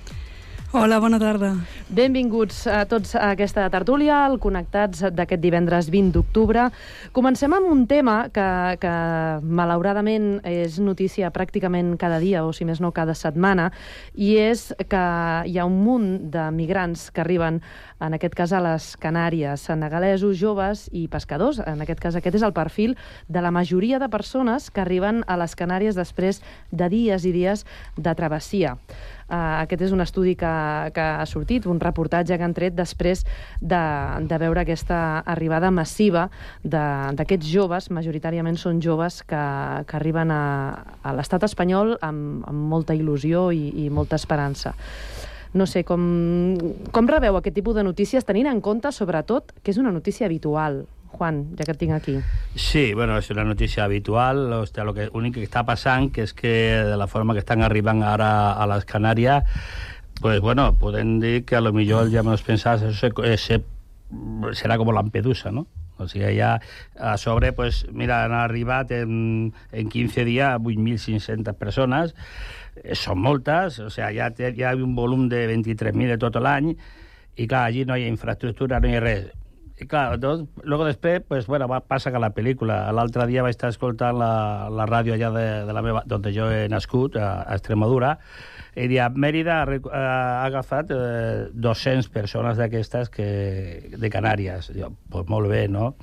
Hola, 0.73 1.01
bona 1.03 1.17
tarda. 1.19 1.49
Benvinguts 1.91 2.62
a 2.71 2.86
tots 2.88 3.17
a 3.19 3.34
aquesta 3.34 3.65
tertúlia, 3.67 4.21
al 4.23 4.38
Connectats 4.39 5.01
d'aquest 5.12 5.41
divendres 5.43 5.89
20 5.91 6.13
d'octubre. 6.15 6.69
Comencem 7.12 7.51
amb 7.51 7.67
un 7.67 7.81
tema 7.91 8.29
que, 8.31 8.45
que 8.79 8.93
malauradament 9.43 10.38
és 10.47 10.79
notícia 10.79 11.27
pràcticament 11.36 11.97
cada 11.99 12.21
dia, 12.23 12.45
o 12.47 12.55
si 12.55 12.63
més 12.63 12.79
no 12.79 12.93
cada 12.95 13.17
setmana, 13.19 13.67
i 14.15 14.38
és 14.39 14.69
que 14.88 15.03
hi 15.43 15.60
ha 15.60 15.67
un 15.67 15.75
munt 15.84 16.10
de 16.31 16.47
migrants 16.55 17.10
que 17.12 17.19
arriben, 17.25 17.60
en 17.99 18.15
aquest 18.15 18.39
cas 18.39 18.55
a 18.55 18.63
les 18.63 18.93
Canàries, 18.95 19.67
senegalesos, 19.67 20.39
joves 20.39 20.88
i 20.95 21.10
pescadors. 21.12 21.60
En 21.67 21.84
aquest 21.84 21.99
cas 21.99 22.15
aquest 22.15 22.39
és 22.39 22.47
el 22.47 22.55
perfil 22.55 22.95
de 23.28 23.43
la 23.43 23.51
majoria 23.51 23.99
de 23.99 24.07
persones 24.07 24.72
que 24.72 24.88
arriben 24.88 25.26
a 25.28 25.36
les 25.36 25.59
Canàries 25.59 25.99
després 25.99 26.39
de 26.72 26.88
dies 26.88 27.28
i 27.28 27.36
dies 27.36 27.67
de 27.99 28.15
travessia. 28.15 28.78
Uh, 29.32 29.61
aquest 29.61 29.86
és 29.86 29.93
un 29.95 30.03
estudi 30.03 30.34
que, 30.36 30.51
que 30.91 31.03
ha 31.21 31.25
sortit, 31.29 31.63
un 31.71 31.79
reportatge 31.79 32.36
que 32.36 32.43
han 32.43 32.51
tret 32.51 32.75
després 32.75 33.21
de, 33.61 33.79
de 34.27 34.39
veure 34.41 34.65
aquesta 34.65 35.21
arribada 35.23 35.69
massiva 35.71 36.25
d'aquests 36.67 37.47
joves, 37.47 37.88
majoritàriament 37.95 38.59
són 38.59 38.82
joves 38.84 39.21
que, 39.23 39.41
que 39.88 39.99
arriben 40.01 40.36
a, 40.36 40.43
a 40.99 41.15
l'estat 41.15 41.47
espanyol 41.47 41.95
amb, 42.03 42.43
amb 42.43 42.67
molta 42.75 42.97
il·lusió 42.97 43.47
i, 43.55 43.69
i 43.86 43.89
molta 43.89 44.19
esperança. 44.19 44.75
No 45.55 45.63
sé, 45.67 45.86
com, 45.88 46.03
com 46.91 47.07
rebeu 47.07 47.39
aquest 47.39 47.55
tipus 47.55 47.79
de 47.79 47.88
notícies, 47.88 48.27
tenint 48.27 48.51
en 48.51 48.59
compte, 48.59 48.91
sobretot, 48.91 49.55
que 49.63 49.71
és 49.71 49.79
una 49.79 49.95
notícia 49.95 50.27
habitual, 50.27 50.84
Juan, 51.12 51.43
ja 51.59 51.68
que 51.68 51.76
et 51.76 51.80
tinc 51.82 51.93
aquí. 51.95 52.18
Sí, 52.55 52.93
bueno, 52.93 53.18
és 53.20 53.30
una 53.34 53.43
notícia 53.43 53.84
habitual. 53.84 54.51
O 54.53 54.66
sea, 54.66 54.86
lo 54.88 54.93
que 54.93 55.09
únic 55.14 55.36
que 55.36 55.45
està 55.45 55.66
passant 55.68 56.09
que 56.16 56.24
és 56.24 56.34
que 56.34 56.53
de 56.88 56.97
la 56.97 57.07
forma 57.07 57.36
que 57.36 57.43
estan 57.43 57.64
arribant 57.68 58.03
ara 58.07 58.32
a 58.53 58.68
les 58.72 58.88
Canàries, 58.88 59.43
pues 60.22 60.39
bueno, 60.39 60.72
podem 60.78 61.20
dir 61.20 61.43
que 61.45 61.55
a 61.55 61.62
lo 61.62 61.74
millor 61.74 62.12
ja 62.12 62.24
menos 62.24 62.43
pensás, 62.43 62.82
eso 62.82 63.09
se, 63.09 63.38
se, 63.38 63.62
serà 64.53 64.78
com 64.78 64.91
Lampedusa, 64.93 65.51
¿no? 65.51 65.68
O 66.01 66.07
sigui, 66.07 66.38
ja 66.38 66.59
a 66.97 67.18
sobre, 67.18 67.53
pues, 67.53 67.86
mira, 67.91 68.24
han 68.26 68.34
arribat 68.34 68.91
en, 68.91 69.53
en 69.72 69.89
15 69.89 70.26
dies 70.26 70.57
8.500 70.57 71.53
persones, 71.57 72.16
eh, 72.82 72.95
són 72.95 73.22
moltes, 73.22 73.80
o 73.80 73.89
sigui, 73.93 74.18
ja 74.18 74.32
té, 74.34 74.49
hi 74.57 74.66
ha 74.66 74.74
un 74.78 74.95
volum 74.97 75.28
de 75.30 75.45
23.000 75.53 76.16
de 76.16 76.18
tot 76.22 76.41
l'any, 76.41 76.74
i 77.38 77.47
clar, 77.47 77.68
allí 77.68 77.86
no 77.86 77.97
hi 77.97 78.07
ha 78.07 78.14
infraestructura, 78.14 78.82
no 78.82 78.89
hi 78.89 78.97
ha 78.97 79.03
res. 79.03 79.30
I 79.82 79.88
clar, 79.89 80.19
doncs, 80.21 80.47
luego 80.61 80.86
després, 80.86 81.23
pues, 81.27 81.47
bueno, 81.47 81.67
va, 81.67 81.79
passa 81.82 82.11
que 82.13 82.19
la 82.21 82.29
pel·lícula. 82.36 82.84
L'altre 82.93 83.25
dia 83.25 83.41
vaig 83.41 83.55
estar 83.55 83.71
escoltant 83.73 84.13
la, 84.19 84.69
la 84.69 84.86
ràdio 84.86 85.15
allà 85.15 85.32
de, 85.34 85.45
de 85.65 85.73
la 85.73 85.82
meva, 85.82 86.03
d'on 86.05 86.27
jo 86.36 86.51
he 86.53 86.67
nascut, 86.69 87.17
a, 87.17 87.32
a 87.41 87.57
Extremadura, 87.57 88.11
i 88.77 88.86
dia, 88.91 89.09
Mèrida 89.09 89.63
ha, 89.63 89.79
ha 89.89 90.45
agafat 90.45 90.93
eh, 90.93 91.49
200 91.51 92.11
persones 92.13 92.61
d'aquestes 92.61 93.09
que, 93.09 93.32
de 93.97 94.13
Canàries. 94.13 94.69
Jo, 94.77 94.93
pues 95.09 95.25
molt 95.34 95.49
bé, 95.49 95.65
no? 95.67 95.95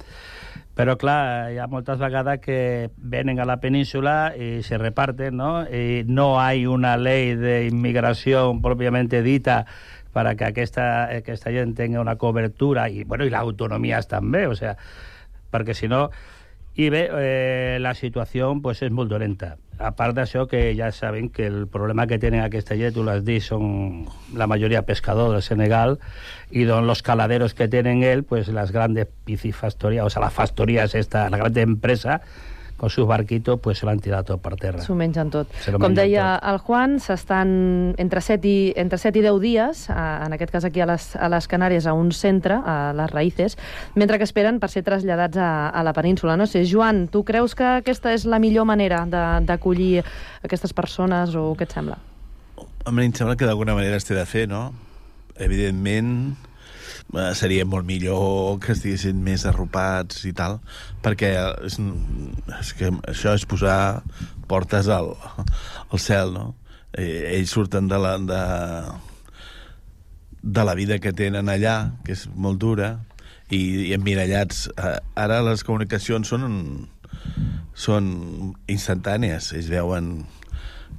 Però, 0.79 0.95
clar, 0.99 1.51
hi 1.51 1.57
ha 1.59 1.71
moltes 1.71 1.99
vegades 1.99 2.39
que 2.39 2.59
venen 2.99 3.41
a 3.43 3.47
la 3.47 3.57
península 3.59 4.33
i 4.39 4.63
se 4.63 4.79
reparten, 4.79 5.37
¿no? 5.37 5.67
Y 5.67 6.05
no 6.07 6.41
hay 6.41 6.67
una 6.67 6.97
ley 6.97 7.35
de 7.35 7.67
inmigración 7.67 8.63
propiamente 8.63 9.23
dita 9.23 9.67
para 10.13 10.35
que 10.37 10.45
aquesta, 10.45 11.05
aquesta 11.05 11.53
gent 11.55 11.77
tenga 11.77 12.01
una 12.01 12.17
cobertura 12.17 12.89
i, 12.89 13.05
bueno, 13.05 13.27
i 13.27 13.31
les 13.31 13.41
autonomies 13.41 14.09
també, 14.09 14.47
o 14.49 14.57
sea, 14.57 14.77
perquè 15.53 15.77
si 15.77 15.89
no... 15.89 16.09
I 16.79 16.93
bé, 16.95 17.09
eh, 17.11 17.79
la 17.83 17.91
situació 17.99 18.53
pues, 18.63 18.85
és 18.87 18.93
molt 18.95 19.11
dolenta. 19.11 19.57
A 19.83 19.89
part 19.99 20.15
d'això, 20.15 20.45
que 20.47 20.77
ja 20.79 20.93
saben 20.95 21.27
que 21.35 21.49
el 21.51 21.67
problema 21.67 22.05
que 22.07 22.21
tenen 22.23 22.45
aquesta 22.45 22.77
gent, 22.79 22.95
tu 22.95 23.03
l'has 23.03 23.25
dit, 23.27 23.43
són 23.43 24.05
la 24.39 24.47
majoria 24.47 24.85
pescadors 24.87 25.35
del 25.35 25.43
Senegal, 25.43 25.99
i 26.55 26.69
doncs 26.71 26.87
los 26.87 27.03
caladeros 27.03 27.57
que 27.59 27.67
tenen 27.67 28.05
ell, 28.07 28.23
pues, 28.23 28.47
las 28.55 28.71
grandes 28.71 29.09
piscifactorías, 29.27 30.07
o 30.07 30.11
sea, 30.11 30.23
las 30.23 30.35
factorías, 30.35 30.95
esta, 30.95 31.29
la 31.31 31.43
gran 31.43 31.59
empresa, 31.59 32.21
con 32.79 32.89
sus 32.89 33.07
barquitos, 33.07 33.59
pues 33.61 33.77
se 33.79 33.85
lo 33.85 33.93
han 33.93 33.99
tirado 34.01 34.23
todo 34.25 34.39
per 34.39 34.55
terra. 34.57 34.81
S'ho 34.81 34.95
mengen 34.95 35.29
tot. 35.35 35.49
Lo 35.67 35.81
Com 35.81 35.91
mengen 35.91 35.97
deia 35.99 36.37
el 36.39 36.59
Juan, 36.63 37.01
s'estan 37.03 37.95
entre 37.99 38.21
7 38.23 38.49
i, 38.49 38.73
entre 38.79 38.97
7 39.03 39.19
i 39.19 39.23
10 39.27 39.41
dies, 39.43 39.81
eh, 39.91 39.93
en 39.99 40.33
aquest 40.33 40.53
cas 40.55 40.65
aquí 40.65 40.81
a 40.81 40.87
les, 40.87 41.11
a 41.17 41.29
les 41.29 41.49
Canàries, 41.51 41.85
a 41.91 41.93
un 41.93 42.13
centre, 42.15 42.55
a 42.65 42.95
les 42.95 43.11
Raïces, 43.11 43.59
mentre 43.99 44.17
que 44.17 44.25
esperen 44.25 44.61
per 44.63 44.71
ser 44.71 44.85
traslladats 44.87 45.37
a, 45.37 45.69
a 45.69 45.83
la 45.83 45.93
península. 45.93 46.37
No 46.39 46.47
sé, 46.47 46.63
Joan, 46.65 47.09
tu 47.11 47.25
creus 47.27 47.55
que 47.59 47.67
aquesta 47.83 48.15
és 48.15 48.25
la 48.25 48.39
millor 48.39 48.65
manera 48.65 49.05
de- 49.07 49.45
d'acollir 49.45 50.05
aquestes 50.47 50.73
persones 50.73 51.35
o 51.35 51.51
què 51.59 51.67
et 51.67 51.75
sembla? 51.75 51.99
Home, 52.87 53.05
em 53.05 53.13
sembla 53.13 53.35
que 53.37 53.45
d'alguna 53.45 53.75
manera 53.75 53.97
es 53.99 54.07
té 54.07 54.15
de 54.15 54.25
fer, 54.25 54.47
no? 54.49 54.71
Evidentment, 55.37 56.37
eh, 57.15 57.33
seria 57.35 57.67
molt 57.69 57.87
millor 57.89 58.59
que 58.65 58.75
estiguessin 58.75 59.21
més 59.25 59.47
arropats 59.49 60.25
i 60.29 60.33
tal, 60.37 60.59
perquè 61.05 61.35
és, 61.67 61.79
és 62.59 62.73
que 62.79 62.93
això 63.11 63.35
és 63.37 63.47
posar 63.49 64.03
portes 64.49 64.89
al, 64.93 65.15
al 65.89 66.03
cel, 66.03 66.33
no? 66.35 66.55
Eh, 66.93 67.37
ells 67.37 67.53
surten 67.53 67.89
de 67.89 67.99
la, 68.01 68.17
de, 68.19 68.43
de 70.43 70.65
la 70.65 70.75
vida 70.75 70.99
que 70.99 71.13
tenen 71.13 71.51
allà, 71.53 71.77
que 72.05 72.17
és 72.17 72.27
molt 72.35 72.61
dura, 72.63 72.95
i, 73.51 73.61
i 73.89 73.93
emmirallats. 73.97 74.67
Eh, 74.77 74.97
Ara 75.21 75.41
les 75.45 75.65
comunicacions 75.67 76.29
són, 76.29 76.89
són 77.77 78.11
instantànies, 78.69 79.53
ells 79.57 79.71
veuen 79.73 80.13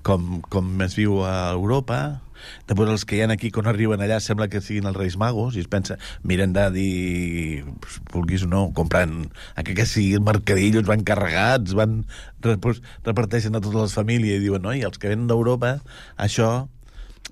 com, 0.06 0.40
com 0.50 0.70
es 0.86 0.96
viu 0.98 1.22
a 1.26 1.52
Europa, 1.54 2.20
Després 2.70 2.92
els 2.94 3.06
que 3.08 3.18
hi 3.18 3.22
ha 3.24 3.30
aquí, 3.34 3.52
quan 3.56 3.70
arriben 3.70 4.02
allà, 4.04 4.20
sembla 4.24 4.50
que 4.52 4.62
siguin 4.64 4.90
els 4.90 4.98
Reis 4.98 5.18
Magos, 5.20 5.58
i 5.58 5.64
es 5.64 5.70
pensa, 5.72 5.98
miren 6.24 6.54
de 6.56 6.66
dir, 6.76 7.64
pues, 7.84 8.00
vulguis 8.14 8.46
o 8.46 8.50
no, 8.52 8.64
comprant, 8.78 9.30
a 9.56 9.66
que, 9.66 9.78
sigui 9.90 10.16
el 10.18 10.26
mercadillo, 10.26 10.84
van 10.88 11.06
carregats, 11.08 11.76
van, 11.78 12.04
pues, 12.42 12.84
reparteixen 13.08 13.56
a 13.56 13.64
totes 13.64 13.90
les 13.90 13.98
famílies, 13.98 14.40
i 14.40 14.48
diuen, 14.48 14.64
no, 14.66 14.74
i 14.76 14.86
els 14.88 15.00
que 15.02 15.12
venen 15.12 15.30
d'Europa, 15.30 15.78
això 16.18 16.52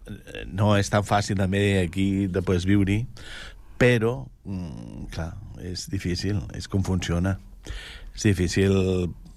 eh, 0.08 0.46
no 0.48 0.76
és 0.78 0.90
tan 0.94 1.06
fàcil 1.08 1.40
també 1.40 1.84
aquí 1.84 2.28
després 2.32 2.66
viure-hi, 2.70 3.04
però, 3.78 4.26
mm, 4.46 5.12
clar, 5.14 5.36
és 5.62 5.88
difícil, 5.92 6.42
és 6.58 6.68
com 6.68 6.84
funciona. 6.86 7.38
És 8.16 8.26
difícil 8.26 8.74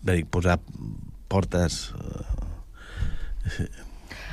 dic, 0.02 0.28
posar 0.32 0.58
portes... 1.28 1.90
Eh, 3.58 3.68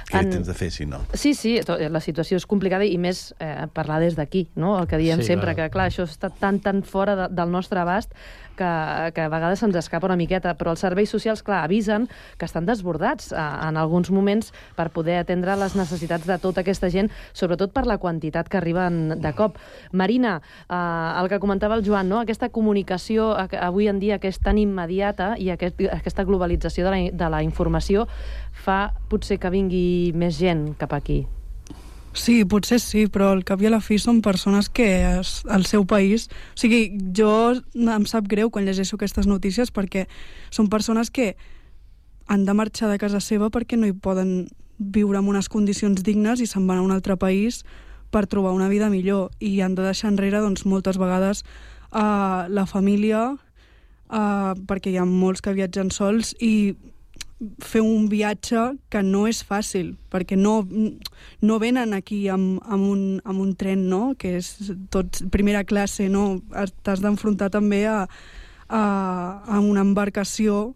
què 0.08 0.22
En- 0.22 0.30
tens 0.32 0.48
de 0.48 0.54
fer, 0.56 0.70
si 0.72 0.86
no? 0.86 1.02
Sí, 1.14 1.34
sí, 1.36 1.60
la 1.68 2.00
situació 2.00 2.38
és 2.40 2.46
complicada 2.48 2.86
i 2.88 2.98
més 2.98 3.34
eh, 3.40 3.66
parlar 3.74 4.00
des 4.00 4.16
d'aquí, 4.16 4.48
no? 4.56 4.78
El 4.80 4.88
que 4.88 4.98
diem 4.98 5.20
Sí, 5.20 5.28
sempre, 5.34 5.54
clar. 5.54 5.68
que 5.68 5.74
clar, 5.74 5.88
això 5.92 6.06
està 6.08 6.30
tan, 6.32 6.60
tan 6.64 6.84
fora 6.84 7.16
de, 7.16 7.28
del 7.36 7.52
nostre 7.52 7.80
abast 7.80 8.14
que, 8.58 8.72
que 9.16 9.26
a 9.26 9.32
vegades 9.32 9.62
se'ns 9.62 9.78
escapa 9.80 10.10
una 10.10 10.18
miqueta, 10.20 10.56
però 10.58 10.74
els 10.74 10.84
serveis 10.84 11.12
socials, 11.14 11.44
clar, 11.46 11.64
avisen 11.64 12.08
que 12.38 12.48
estan 12.48 12.68
desbordats 12.68 13.32
eh, 13.32 13.38
en 13.38 13.78
alguns 13.78 14.12
moments 14.12 14.52
per 14.78 14.90
poder 14.96 15.20
atendre 15.22 15.56
les 15.60 15.78
necessitats 15.78 16.28
de 16.28 16.40
tota 16.42 16.64
aquesta 16.66 16.92
gent, 16.94 17.12
sobretot 17.38 17.74
per 17.76 17.86
la 17.88 18.00
quantitat 18.02 18.50
que 18.50 18.60
arriben 18.60 19.22
de 19.22 19.34
cop. 19.38 19.62
Marina, 19.92 20.40
eh, 20.68 21.22
el 21.22 21.30
que 21.30 21.42
comentava 21.44 21.78
el 21.78 21.86
Joan, 21.86 22.10
no? 22.10 22.22
aquesta 22.24 22.50
comunicació 22.50 23.32
avui 23.38 23.88
en 23.88 24.02
dia 24.04 24.20
que 24.20 24.32
és 24.32 24.42
tan 24.42 24.58
immediata 24.58 25.36
i 25.38 25.52
aquest, 25.54 25.82
aquesta 25.94 26.26
globalització 26.28 26.88
de 26.88 26.94
la, 26.94 27.02
de 27.14 27.32
la 27.32 27.44
informació 27.46 28.08
fa 28.66 28.94
potser 29.10 29.40
que 29.40 29.54
vingui 29.54 30.14
més 30.18 30.40
gent 30.42 30.72
cap 30.80 30.96
aquí. 30.98 31.26
Sí, 32.18 32.42
potser 32.50 32.80
sí, 32.82 33.06
però 33.14 33.30
al 33.30 33.44
cap 33.46 33.62
i 33.62 33.68
a 33.70 33.72
la 33.72 33.80
fi 33.84 34.00
són 34.02 34.24
persones 34.26 34.72
que 34.74 34.88
es, 35.20 35.44
al 35.54 35.68
seu 35.70 35.86
país... 35.86 36.26
O 36.56 36.60
sigui, 36.60 36.98
jo 37.14 37.30
em 37.78 38.08
sap 38.10 38.26
greu 38.28 38.50
quan 38.50 38.66
llegeixo 38.66 38.98
aquestes 38.98 39.30
notícies 39.30 39.70
perquè 39.72 40.08
són 40.50 40.66
persones 40.74 41.14
que 41.14 41.36
han 42.26 42.48
de 42.48 42.56
marxar 42.58 42.90
de 42.90 42.98
casa 42.98 43.22
seva 43.22 43.52
perquè 43.54 43.78
no 43.78 43.86
hi 43.86 43.94
poden 43.94 44.50
viure 44.78 45.22
en 45.22 45.30
unes 45.30 45.48
condicions 45.48 46.02
dignes 46.04 46.42
i 46.42 46.50
se'n 46.50 46.66
van 46.68 46.82
a 46.82 46.88
un 46.88 46.96
altre 46.96 47.20
país 47.22 47.62
per 48.10 48.26
trobar 48.26 48.56
una 48.58 48.68
vida 48.68 48.90
millor. 48.90 49.30
I 49.38 49.62
han 49.62 49.78
de 49.78 49.86
deixar 49.86 50.10
enrere 50.10 50.42
doncs, 50.42 50.66
moltes 50.66 50.98
vegades 50.98 51.46
uh, 51.94 52.50
la 52.50 52.66
família 52.66 53.28
uh, 54.10 54.54
perquè 54.66 54.90
hi 54.90 54.98
ha 54.98 55.06
molts 55.06 55.46
que 55.46 55.54
viatgen 55.54 55.94
sols 55.94 56.34
i 56.42 56.74
fer 57.62 57.84
un 57.86 58.08
viatge 58.10 58.64
que 58.90 59.04
no 59.06 59.28
és 59.30 59.44
fàcil, 59.46 59.92
perquè 60.10 60.38
no, 60.38 60.64
no 61.46 61.60
venen 61.62 61.94
aquí 61.94 62.24
amb, 62.34 62.58
amb, 62.66 62.88
un, 62.90 63.04
amb 63.26 63.44
un 63.44 63.54
tren, 63.56 63.86
no?, 63.92 64.16
que 64.18 64.38
és 64.40 64.72
tot 64.94 65.22
primera 65.34 65.62
classe, 65.68 66.08
no? 66.10 66.42
T'has 66.82 67.04
d'enfrontar 67.04 67.52
també 67.54 67.84
a, 67.86 68.08
a, 68.68 68.82
a 69.46 69.60
una 69.62 69.86
embarcació 69.86 70.74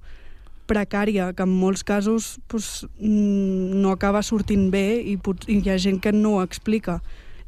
precària, 0.70 1.32
que 1.34 1.44
en 1.44 1.52
molts 1.52 1.84
casos 1.84 2.38
pues, 2.48 2.86
no 3.02 3.92
acaba 3.92 4.22
sortint 4.24 4.70
bé 4.72 5.02
i, 5.02 5.18
pot, 5.18 5.50
i 5.50 5.60
hi 5.60 5.74
ha 5.74 5.82
gent 5.82 6.00
que 6.00 6.14
no 6.14 6.38
ho 6.38 6.46
explica. 6.46 7.02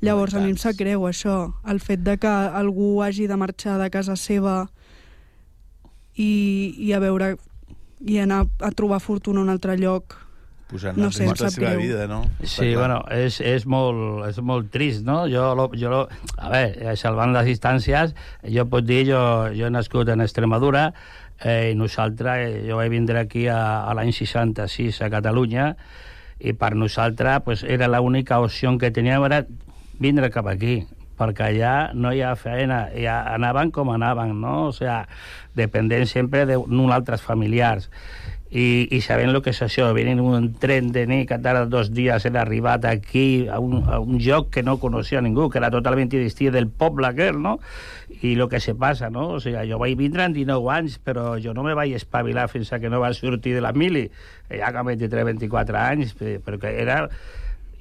Llavors, 0.03 0.33
a 0.35 0.41
mi 0.43 0.51
em 0.51 0.59
sap 0.59 0.75
greu 0.75 1.05
això, 1.07 1.53
el 1.69 1.79
fet 1.79 2.01
de 2.03 2.17
que 2.19 2.27
algú 2.27 2.97
hagi 3.05 3.29
de 3.29 3.37
marxar 3.39 3.77
de 3.79 3.87
casa 3.93 4.17
seva 4.19 4.65
i, 6.17 6.73
i 6.75 6.91
a 6.91 6.99
veure 6.99 7.35
i 8.07 8.19
anar 8.19 8.43
a 8.61 8.71
trobar 8.75 8.99
fortuna 8.99 9.39
a 9.41 9.43
un 9.47 9.49
altre 9.53 9.77
lloc 9.79 10.17
Posant 10.73 10.97
no 10.97 11.11
en 11.11 11.13
sé, 11.13 11.25
la 11.27 11.35
seva 11.37 11.73
greu. 11.73 11.81
vida, 11.83 12.05
no? 12.09 12.21
Està 12.41 12.47
Sí, 12.63 12.69
clar. 12.71 12.77
bueno, 12.79 12.95
és, 13.13 13.39
és, 13.41 13.65
molt, 13.69 14.23
és 14.29 14.39
molt 14.41 14.71
trist, 14.73 15.03
no? 15.05 15.27
Jo, 15.29 15.51
lo, 15.55 15.67
jo 15.77 15.91
lo, 15.91 15.99
a 16.37 16.49
veure, 16.49 16.95
salvant 16.97 17.33
les 17.35 17.45
distàncies, 17.45 18.15
jo 18.49 18.65
puc 18.71 18.81
dir, 18.87 19.03
jo, 19.11 19.19
jo 19.53 19.67
he 19.67 19.69
nascut 19.73 20.09
en 20.09 20.23
Extremadura, 20.25 20.87
eh, 21.43 21.71
i 21.73 21.75
nosaltres, 21.77 22.47
eh, 22.47 22.63
jo 22.65 22.79
vaig 22.79 22.89
vindre 22.89 23.19
aquí 23.21 23.45
a, 23.51 23.59
a 23.85 23.93
l'any 23.93 24.11
66 24.15 25.01
a 25.05 25.11
Catalunya, 25.13 25.75
i 26.39 26.55
per 26.57 26.73
nosaltres 26.75 27.43
pues, 27.45 27.61
era 27.63 27.87
l'única 27.87 28.39
opció 28.41 28.73
que 28.79 28.89
teníem 28.91 29.23
era 29.29 29.43
vindre 30.01 30.31
cap 30.33 30.47
aquí, 30.49 30.81
perquè 31.19 31.51
allà 31.51 31.75
no 31.93 32.09
hi 32.11 32.23
ha 32.25 32.33
feina, 32.35 32.87
ja 32.97 33.19
anaven 33.35 33.69
com 33.71 33.91
anaven, 33.93 34.33
no? 34.41 34.69
O 34.71 34.73
sea, 34.73 35.03
dependent 35.55 36.07
sempre 36.09 36.45
d'uns 36.49 36.93
altres 36.93 37.21
familiars. 37.21 37.89
I, 38.53 38.85
i 38.93 38.99
sabent 39.01 39.31
el 39.31 39.39
que 39.41 39.49
és 39.49 39.59
això, 39.65 39.87
venint 39.97 40.19
un 40.21 40.51
tren 40.61 40.91
de 40.93 41.07
nit 41.09 41.25
que 41.25 41.39
tarda 41.41 41.65
dos 41.65 41.89
dies 41.89 42.27
en 42.29 42.35
arribat 42.37 42.85
aquí 42.85 43.47
a 43.49 43.57
un, 43.57 43.79
a 43.89 43.97
un 43.97 44.19
lloc 44.21 44.51
que 44.53 44.61
no 44.61 44.77
coneixia 44.77 45.23
ningú, 45.25 45.47
que 45.49 45.57
era 45.57 45.71
totalment 45.73 46.11
distint 46.11 46.53
del 46.53 46.69
poble 46.69 47.09
aquell, 47.09 47.39
no? 47.41 47.55
I 48.21 48.35
el 48.35 48.45
que 48.51 48.61
se 48.61 48.75
passa, 48.77 49.09
no? 49.09 49.25
O 49.39 49.41
sigui, 49.41 49.63
jo 49.71 49.81
vaig 49.81 49.97
vindre 49.97 50.27
amb 50.27 50.37
19 50.37 50.69
anys, 50.75 50.99
però 51.01 51.31
jo 51.41 51.55
no 51.57 51.65
me 51.65 51.73
vaig 51.73 51.95
espavilar 51.97 52.45
fins 52.51 52.69
a 52.69 52.77
que 52.77 52.93
no 52.93 53.01
vaig 53.01 53.17
sortir 53.17 53.55
de 53.57 53.65
la 53.65 53.73
mili, 53.73 54.11
ja 54.53 54.69
que 54.69 54.85
23-24 54.91 55.81
anys, 55.81 56.13
perquè 56.45 56.77
era 56.85 57.07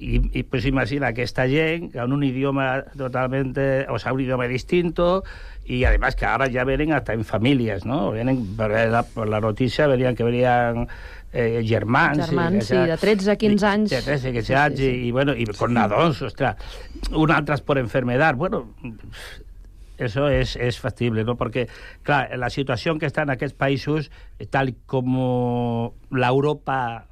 i, 0.03 0.19
i 0.39 0.43
pues 0.43 0.65
imagina 0.65 1.07
aquesta 1.13 1.47
gent 1.47 1.91
que 1.93 1.99
en 2.03 2.13
un 2.13 2.23
idioma 2.23 2.83
totalmente, 2.97 3.85
o 3.89 3.99
sea, 3.99 4.13
un 4.13 4.21
idioma 4.21 4.47
distinto 4.47 5.23
y 5.65 5.85
además 5.85 6.15
que 6.15 6.25
ahora 6.25 6.47
ya 6.47 6.63
vienen 6.65 6.91
hasta 6.91 7.13
en 7.13 7.23
familias, 7.23 7.85
¿no? 7.85 8.11
Vienen, 8.11 8.55
por 8.57 8.71
la, 8.71 9.03
por 9.03 9.29
la 9.29 9.39
noticia 9.39 9.87
venían 9.87 10.15
que 10.15 10.23
venían 10.23 10.87
eh, 11.31 11.63
germans... 11.65 12.25
Germans, 12.25 12.65
sí, 12.65 12.75
de 12.75 12.97
13 12.97 13.31
a 13.31 13.35
15 13.37 13.65
anys. 13.65 13.89
De 13.89 14.01
13 14.01 14.27
a 14.27 14.31
15 14.31 14.45
sí, 14.45 14.53
anys, 14.53 14.77
sí, 14.77 14.83
sí. 14.83 14.91
I, 14.91 15.07
i, 15.07 15.11
bueno, 15.11 15.35
i 15.35 15.45
con 15.57 15.73
nadons, 15.73 16.21
ostres, 16.21 16.55
un 17.11 17.31
altre 17.31 17.57
por 17.65 17.77
enfermedad, 17.77 18.35
bueno, 18.35 18.73
eso 19.97 20.27
es, 20.27 20.55
es 20.57 20.79
factible, 20.79 21.23
¿no? 21.23 21.37
Porque, 21.37 21.69
clar, 22.03 22.37
la 22.37 22.49
situació 22.49 22.97
que 22.99 23.07
està 23.07 23.23
en 23.23 23.31
aquests 23.33 23.55
països, 23.55 24.11
tal 24.51 24.73
com 24.89 25.15
l'Europa 26.11 27.07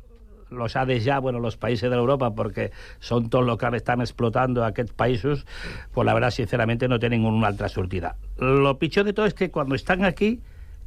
los 0.52 0.76
ha 0.76 0.86
ya, 0.86 1.20
bueno, 1.20 1.40
los 1.40 1.58
países 1.58 1.90
de 1.90 1.96
Europa, 1.96 2.36
porque 2.36 2.72
son 3.00 3.30
todos 3.30 3.46
los 3.46 3.58
que 3.58 3.76
están 3.76 4.02
explotando 4.02 4.64
aquests 4.66 4.94
països, 4.94 5.46
pues 5.94 6.06
la 6.06 6.14
verdad, 6.14 6.32
sinceramente, 6.32 6.88
no 6.88 7.00
tienen 7.00 7.26
una 7.26 7.48
altra 7.48 7.70
sortida. 7.70 8.18
Lo 8.38 8.78
pitjor 8.78 9.06
de 9.06 9.14
todo 9.14 9.26
es 9.26 9.34
que 9.34 9.50
cuando 9.50 9.76
están 9.76 10.04
aquí, 10.04 10.42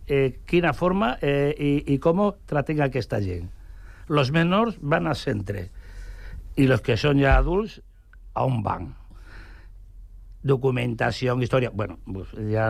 eh, 0.06 0.40
quina 0.46 0.72
forma 0.74 1.16
eh, 1.20 1.54
i, 1.58 1.94
i 1.94 1.98
com 1.98 2.20
traten 2.46 2.82
aquesta 2.84 3.20
gent. 3.24 3.48
Los 4.08 4.30
menors 4.32 4.76
van 4.80 5.08
al 5.08 5.16
centre 5.16 5.70
i 6.60 6.68
los 6.68 6.82
que 6.84 6.98
són 7.00 7.18
ja 7.22 7.38
adults, 7.38 7.80
a 8.34 8.44
on 8.44 8.60
van? 8.62 8.92
Documentació, 10.44 11.34
història... 11.40 11.70
Bueno, 11.72 11.98
ja, 12.52 12.68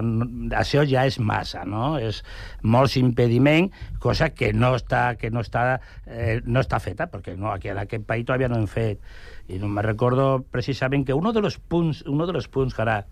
això 0.57 0.85
ja 0.89 1.05
és 1.09 1.19
massa, 1.19 1.65
no? 1.69 1.99
És 1.99 2.23
molts 2.63 2.97
impediment, 3.01 3.69
cosa 4.01 4.31
que 4.31 4.53
no 4.55 4.73
està, 4.79 5.17
que 5.19 5.31
no 5.35 5.43
està, 5.45 5.81
eh, 6.07 6.41
no 6.47 6.63
està 6.63 6.81
feta, 6.81 7.11
perquè 7.11 7.35
no, 7.37 7.51
aquí 7.53 7.73
en 7.73 7.83
aquest 7.83 8.07
país 8.07 8.25
todavía 8.25 8.49
no 8.49 8.61
hem 8.63 8.69
fet. 8.71 9.03
I 9.51 9.59
no 9.61 9.69
me 9.69 9.83
recordo 9.85 10.45
precisament 10.51 11.05
que 11.05 11.19
uno 11.19 11.35
de 11.35 11.43
los 11.43 11.59
punts, 11.59 12.05
uno 12.07 12.27
de 12.27 12.33
los 12.33 12.49
punts 12.49 12.75
que 12.75 12.83
ara 12.87 13.03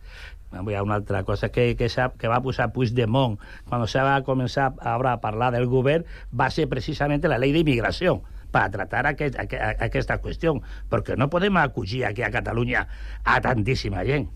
hi 0.53 0.75
ha 0.77 0.83
una 0.83 0.95
altra 0.95 1.25
cosa 1.25 1.49
que, 1.49 1.75
que, 1.77 1.89
que 1.89 2.29
va 2.29 2.41
posar 2.45 2.73
Puigdemont 2.73 3.39
quan 3.69 3.87
se 3.89 4.03
va 4.05 4.19
començar 4.25 4.75
ara 4.79 5.15
a 5.15 5.21
parlar 5.21 5.49
del 5.55 5.65
govern 5.67 6.05
va 6.29 6.51
ser 6.53 6.69
precisament 6.69 7.25
la 7.25 7.41
llei 7.41 7.55
d'immigració 7.57 8.21
para 8.53 8.69
tratar 8.69 9.07
aquest, 9.09 9.39
aquest, 9.41 9.81
aquesta 9.81 10.19
qüestió, 10.21 10.59
perquè 10.93 11.17
no 11.17 11.31
podem 11.33 11.57
acollir 11.57 12.05
aquí 12.05 12.23
a 12.23 12.31
Catalunya 12.31 12.85
a 13.25 13.41
tantíssima 13.41 14.05
gent 14.05 14.29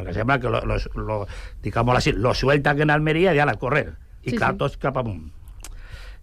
perquè 0.00 0.14
sembla 0.20 0.38
que 0.40 0.48
lo, 0.48 0.60
lo, 0.66 0.76
lo, 0.94 1.26
digamos 1.62 1.96
así, 1.96 2.12
lo 2.12 2.34
sueltan 2.34 2.80
en 2.80 2.90
Almería 2.90 3.34
y 3.34 3.38
a 3.38 3.46
la 3.46 3.54
correr. 3.54 3.94
I 4.22 4.30
sí, 4.30 4.36
clar, 4.36 4.52
sí. 4.52 4.58
tots 4.58 4.76
cap 4.76 4.96
amunt. 4.96 5.30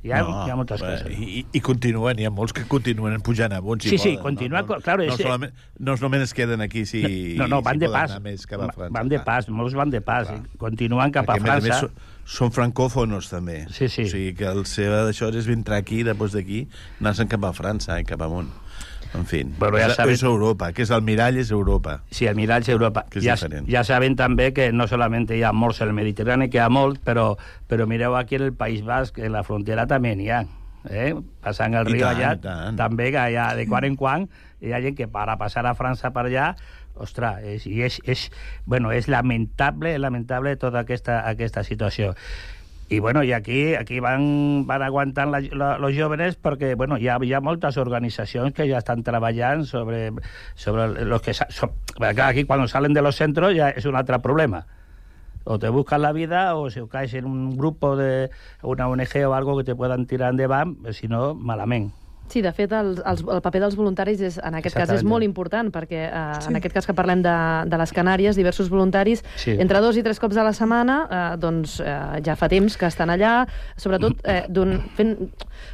Hi 0.05 0.11
ha, 0.13 0.19
no, 0.21 0.45
hi 0.45 0.51
ha 0.51 0.55
moltes 0.55 0.79
bé, 0.79 0.87
coses. 1.01 1.17
I, 1.19 1.39
I 1.57 1.59
continuen, 1.65 2.19
hi 2.21 2.27
ha 2.27 2.29
molts 2.31 2.53
que 2.53 2.61
continuen 2.69 3.17
pujant 3.25 3.51
a 3.51 3.57
bons 3.59 3.81
Sí, 3.83 3.97
sí, 3.97 4.11
poden. 4.11 4.21
continua, 4.23 4.61
no, 4.61 4.75
no, 4.75 4.81
claro, 4.85 5.03
no, 5.03 5.15
és- 5.15 5.23
solament, 5.25 5.55
no 5.79 5.95
solament 5.97 6.21
es 6.23 6.33
queden 6.37 6.61
aquí 6.61 6.85
si, 6.85 7.33
No, 7.35 7.47
no, 7.47 7.63
van 7.65 7.79
si 7.79 7.87
de 7.87 7.89
pas. 7.89 8.13
més 8.21 8.45
cap 8.45 8.61
a 8.61 8.67
França. 8.71 8.93
Van 8.93 9.09
de 9.09 9.19
pas, 9.19 9.49
molts 9.49 9.73
van 9.73 9.89
de 9.89 9.99
pas. 10.01 10.29
i 10.29 10.57
Continuen 10.57 11.11
cap 11.11 11.25
Perquè, 11.25 11.49
a 11.49 11.53
a 11.57 11.59
més 11.59 11.65
França. 11.65 11.79
a 11.79 11.89
més, 11.89 11.91
són, 12.37 12.51
francòfonos, 12.53 13.29
també. 13.33 13.65
Sí, 13.73 13.89
sí. 13.89 14.03
O 14.05 14.07
sigui 14.13 14.35
que 14.37 14.45
el 14.45 14.65
seva 14.69 15.01
d'això 15.09 15.33
és 15.33 15.47
vindre 15.49 15.75
aquí, 15.75 16.03
després 16.03 16.31
d'aquí, 16.37 16.67
anar-se'n 17.01 17.27
cap 17.27 17.43
a 17.49 17.51
França 17.57 17.99
i 17.99 18.05
cap 18.05 18.21
amunt. 18.21 18.53
En 19.15 19.25
fi, 19.25 19.43
Però 19.59 19.77
ja 19.79 19.87
és, 19.87 19.95
sabem- 19.95 20.13
és 20.13 20.23
Europa, 20.23 20.71
que 20.73 20.81
és 20.83 20.89
el 20.91 21.01
mirall, 21.01 21.37
és 21.37 21.51
Europa. 21.51 22.01
Sí, 22.11 22.25
el 22.27 22.35
mirall 22.35 22.61
és 22.61 22.69
Europa. 22.69 23.05
Que 23.09 23.19
és 23.19 23.25
ja, 23.25 23.33
diferent. 23.35 23.67
ja 23.69 23.83
saben 23.83 24.15
també 24.15 24.51
que 24.53 24.71
no 24.71 24.87
solament 24.87 25.29
hi 25.31 25.43
ha 25.43 25.53
morts 25.53 25.81
al 25.81 25.93
Mediterrani, 25.93 26.49
que 26.49 26.57
hi 26.57 26.61
ha 26.61 26.69
molt, 26.69 26.99
però, 27.03 27.37
però 27.67 27.87
mireu 27.87 28.15
aquí 28.15 28.35
en 28.35 28.43
el 28.43 28.53
País 28.53 28.83
Basc, 28.83 29.17
en 29.19 29.31
la 29.31 29.43
frontera 29.43 29.87
també 29.87 30.15
n'hi 30.15 30.29
ha. 30.29 30.45
Eh? 30.89 31.13
Passant 31.43 31.73
el 31.75 31.87
I 31.89 31.93
riu 31.97 32.01
tant, 32.05 32.15
allà, 32.17 32.39
tant. 32.41 32.77
també 32.77 33.11
que 33.11 33.17
ha 33.19 33.55
de 33.55 33.65
quan 33.67 33.83
en 33.83 33.95
quan 33.99 34.29
hi 34.61 34.71
ha 34.71 34.79
gent 34.81 34.95
que 34.95 35.07
para 35.07 35.35
passar 35.37 35.65
a 35.67 35.73
França 35.75 36.13
per 36.15 36.25
allà 36.29 36.55
ostres, 36.95 37.43
és, 37.43 37.65
és, 37.67 37.99
és, 38.05 38.31
bueno, 38.65 38.91
és 38.91 39.07
lamentable, 39.07 39.97
lamentable 39.99 40.55
tota 40.57 40.79
aquesta, 40.79 41.19
aquesta 41.29 41.63
situació. 41.63 42.13
I, 42.89 42.99
bueno, 42.99 43.21
i 43.23 43.33
aquí, 43.33 43.75
aquí 43.75 43.99
van, 43.99 44.65
van 44.65 44.81
aguantant 44.81 45.33
los 45.51 45.93
jóvenes 45.97 46.37
perquè 46.39 46.73
bueno, 46.79 46.95
hi, 46.97 47.09
ha, 47.11 47.17
hi 47.19 47.33
ha 47.35 47.41
moltes 47.43 47.75
organitzacions 47.81 48.55
que 48.55 48.67
ja 48.69 48.79
estan 48.79 49.03
treballant 49.03 49.65
sobre, 49.67 50.13
sobre 50.55 51.03
los 51.03 51.21
que... 51.21 51.33
So, 51.35 51.73
clar, 51.97 52.29
aquí 52.29 52.45
quan 52.45 52.63
salen 52.71 52.95
de 52.95 53.03
los 53.03 53.19
centros 53.19 53.51
ja 53.57 53.73
és 53.75 53.85
un 53.85 53.99
altre 53.99 54.21
problema. 54.23 54.63
O 55.43 55.59
te 55.59 55.69
buscas 55.69 55.99
la 55.99 56.11
vida 56.11 56.55
o 56.55 56.69
si 56.69 56.81
caes 56.87 57.13
en 57.13 57.25
un 57.25 57.57
grupo 57.57 57.95
de 57.95 58.31
una 58.63 58.87
ONG 58.87 59.27
o 59.27 59.33
algo 59.33 59.57
que 59.57 59.63
te 59.63 59.75
puedan 59.75 60.05
tirar 60.05 60.31
endavant, 60.31 60.77
si 60.91 61.07
no, 61.07 61.35
malament. 61.35 61.91
Sí, 62.27 62.41
de 62.41 62.51
fet, 62.51 62.71
el, 62.75 62.97
el, 63.05 63.21
el 63.37 63.41
paper 63.41 63.61
dels 63.63 63.75
voluntaris 63.79 64.19
és, 64.21 64.37
en 64.43 64.55
aquest 64.59 64.75
cas 64.75 64.89
és 64.91 65.03
molt 65.07 65.23
important, 65.23 65.69
perquè 65.71 66.01
eh, 66.09 66.23
sí. 66.41 66.49
en 66.51 66.57
aquest 66.59 66.73
cas 66.75 66.85
que 66.89 66.93
parlem 66.97 67.21
de, 67.23 67.35
de 67.71 67.77
les 67.79 67.93
Canàries, 67.95 68.35
diversos 68.35 68.67
voluntaris, 68.69 69.23
Sí. 69.39 69.55
entre 69.59 69.79
dos 69.79 69.95
i 69.95 70.03
tres 70.03 70.19
cops 70.19 70.35
a 70.37 70.43
la 70.43 70.51
setmana, 70.53 70.97
eh, 71.07 71.37
doncs 71.39 71.79
eh, 71.79 71.93
ja 72.25 72.35
fa 72.35 72.49
temps 72.51 72.75
que 72.77 72.85
estan 72.89 73.09
allà, 73.13 73.45
sobretot 73.79 74.19
eh, 74.27 74.43
don, 74.49 74.75
fent, 74.97 75.15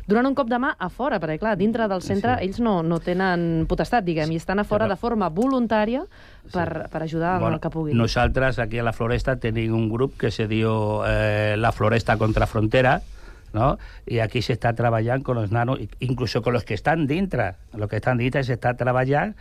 donant 0.08 0.30
un 0.30 0.36
cop 0.38 0.48
de 0.52 0.60
mà 0.62 0.76
a 0.78 0.90
fora, 0.94 1.20
perquè 1.20 1.40
clar, 1.42 1.56
dintre 1.58 1.88
del 1.90 2.02
centre 2.06 2.38
sí. 2.38 2.46
ells 2.48 2.60
no, 2.62 2.82
no 2.84 3.00
tenen 3.02 3.66
potestat, 3.68 4.06
diguem, 4.06 4.32
i 4.32 4.38
estan 4.42 4.60
a 4.62 4.64
fora 4.68 4.86
Però- 4.86 4.94
de 4.94 5.00
forma 5.02 5.30
voluntària 5.34 6.04
per, 6.54 6.88
per 6.92 7.02
ajudar 7.04 7.40
bueno, 7.40 7.48
en 7.48 7.54
el 7.56 7.60
que 7.64 7.70
puguin. 7.74 7.98
Nosaltres 7.98 8.60
aquí 8.60 8.78
a 8.80 8.84
la 8.84 8.94
Floresta 8.94 9.36
tenim 9.40 9.74
un 9.74 9.90
grup 9.90 10.18
que 10.20 10.30
se 10.32 10.46
diu 10.48 11.02
eh, 11.08 11.56
La 11.58 11.72
Floresta 11.72 12.18
contra 12.18 12.46
Frontera, 12.48 13.00
¿no? 13.54 13.78
Y 14.06 14.20
aquí 14.20 14.42
se 14.42 14.54
está 14.54 14.74
trabajando 14.74 15.24
con 15.24 15.36
los 15.38 15.52
nanos, 15.52 15.80
incluso 16.00 16.42
con 16.42 16.54
los 16.54 16.64
que 16.66 16.74
están 16.74 17.08
dintre. 17.08 17.54
Los 17.74 17.88
que 17.90 17.98
están 17.98 18.18
dintre 18.18 18.44
se 18.44 18.54
está 18.54 18.76
trabajando 18.76 19.36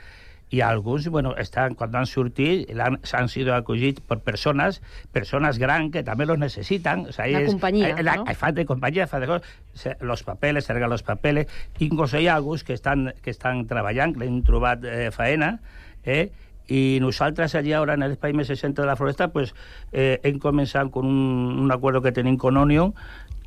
i 0.52 0.60
alguns, 0.60 1.08
bueno, 1.08 1.34
estan, 1.38 1.72
quan 1.74 1.96
han 1.96 2.04
sortit, 2.04 2.68
han, 2.78 3.00
han 3.14 3.28
sido 3.32 3.54
acollits 3.54 4.02
per 4.04 4.18
persones, 4.20 4.82
persones 5.10 5.56
grans 5.56 5.88
que 5.94 6.02
també 6.04 6.26
los 6.26 6.36
necessitan. 6.36 7.06
O 7.08 7.12
sea, 7.12 7.24
La 7.26 7.40
es- 7.40 7.48
companyia, 7.48 7.94
la, 8.02 8.16
no? 8.16 8.26
Falta 8.36 8.60
de 8.60 8.66
compañía, 8.66 9.06
falta 9.06 9.24
de 9.24 9.32
cosas. 9.32 9.48
Se- 9.72 9.96
Los 10.04 10.22
papeles, 10.24 10.66
cercar 10.66 10.90
los 10.90 11.02
papeles. 11.02 11.46
Incluso 11.78 12.20
hi 12.20 12.28
ha 12.28 12.34
alguns 12.34 12.64
que 12.64 12.74
estan, 12.74 13.14
que 13.22 13.30
estan 13.30 13.66
treballant, 13.66 14.12
que 14.14 14.28
han 14.28 14.42
trobat 14.44 14.84
eh, 14.84 15.08
faena, 15.10 15.60
eh? 16.04 16.28
i 16.68 16.98
nosaltres 17.00 17.56
allà 17.58 17.80
ara 17.80 17.96
en 17.96 18.04
l'espai 18.04 18.32
més 18.36 18.46
60 18.52 18.82
de 18.84 18.86
la 18.86 18.94
Floresta 18.96 19.32
pues, 19.32 19.50
eh, 19.90 20.20
hem 20.22 20.36
començat 20.38 20.92
con 20.92 21.04
un, 21.08 21.64
un 21.64 21.72
acuerdo 21.72 22.00
que 22.04 22.12
tenim 22.12 22.36
con 22.36 22.56
Onion 22.56 22.92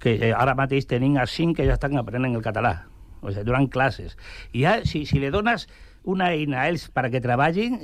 que 0.06 0.16
eh, 0.20 0.34
ara 0.38 0.54
mateix 0.58 0.86
tenim 0.90 1.18
a 1.18 1.26
5 1.26 1.58
que 1.58 1.66
ja 1.66 1.80
estan 1.80 1.98
aprenent 1.98 2.38
el 2.38 2.46
català 2.46 2.76
o 3.22 3.32
sigui, 3.32 3.48
durant 3.48 3.66
classes 3.74 4.14
i 4.54 4.66
ja, 4.66 4.78
si, 4.86 5.06
si 5.10 5.22
li 5.22 5.34
dones 5.34 5.66
una 6.06 6.30
eina 6.38 6.62
a 6.62 6.68
ells 6.70 6.86
perquè 6.94 7.22
treballin 7.24 7.80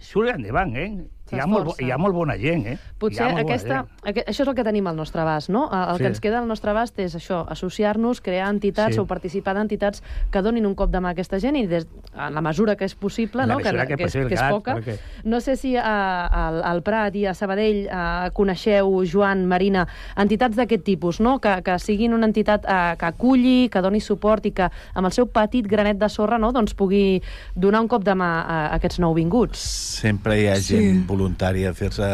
surt 0.00 0.32
endavant, 0.32 0.72
eh? 0.80 0.88
Hi 1.32 1.40
ha, 1.40 1.46
molt, 1.46 1.80
hi 1.82 1.90
ha 1.90 1.96
molt 1.98 2.14
bona 2.14 2.36
gent, 2.38 2.66
eh? 2.70 2.76
Potser 2.98 3.24
aquesta, 3.40 3.80
gent. 3.82 3.88
aquest, 4.06 4.28
això 4.30 4.42
és 4.44 4.48
el 4.48 4.54
que 4.54 4.62
tenim 4.64 4.86
al 4.86 4.94
nostre 4.96 5.20
abast, 5.20 5.48
no? 5.50 5.64
El, 5.72 5.96
Sí. 5.96 6.02
que 6.02 6.06
ens 6.12 6.20
queda 6.20 6.38
al 6.38 6.46
nostre 6.46 6.70
abast 6.70 6.98
és 7.02 7.16
això, 7.16 7.44
associar-nos, 7.50 8.20
crear 8.20 8.48
entitats 8.48 8.94
Sí. 8.94 9.00
o 9.00 9.06
participar 9.06 9.54
d'entitats 9.56 10.02
que 10.30 10.42
donin 10.42 10.66
un 10.66 10.74
cop 10.74 10.90
de 10.90 10.98
mà 11.00 11.08
a 11.08 11.10
aquesta 11.16 11.40
gent 11.40 11.56
i 11.56 11.66
des, 11.66 11.86
en 12.14 12.34
la 12.34 12.40
mesura 12.40 12.76
que 12.76 12.84
és 12.84 12.94
possible, 12.94 13.44
no? 13.46 13.56
que, 13.58 13.64
que 13.64 13.96
que, 13.96 14.04
és, 14.04 14.12
que 14.12 14.34
és 14.34 14.42
poca. 14.50 14.76
perquè- 14.76 14.98
No 15.24 15.40
sé 15.40 15.56
si 15.56 15.76
a, 15.76 16.26
al, 16.26 16.62
al 16.62 16.82
Prat 16.82 17.14
i 17.16 17.26
a 17.26 17.34
Sabadell 17.34 17.88
eh, 17.90 18.30
coneixeu, 18.32 19.02
Joan, 19.04 19.46
Marina, 19.46 19.86
entitats 20.16 20.54
d'aquest 20.56 20.84
tipus, 20.84 21.18
no? 21.20 21.40
que, 21.40 21.60
que 21.62 21.78
siguin 21.80 22.14
una 22.14 22.26
entitat 22.26 22.64
eh, 22.68 22.96
que 22.98 23.06
aculli, 23.06 23.68
que 23.68 23.80
doni 23.82 24.00
suport 24.00 24.46
i 24.46 24.52
que 24.52 24.70
amb 24.94 25.06
el 25.06 25.12
seu 25.12 25.26
petit 25.26 25.66
granet 25.66 25.98
de 25.98 26.08
sorra 26.08 26.38
no? 26.38 26.52
doncs 26.52 26.72
pugui 26.74 27.20
donar 27.54 27.80
un 27.80 27.88
cop 27.88 28.04
de 28.04 28.14
mà 28.14 28.30
a, 28.46 28.66
a 28.70 28.74
aquests 28.76 29.00
nouvinguts. 29.00 29.58
Sempre 29.58 30.40
hi 30.40 30.46
ha 30.48 30.56
Sí. 30.56 30.78
Gent 31.16 31.22
voluntària 31.22 31.70
a 31.72 31.76
fer-se 31.76 32.06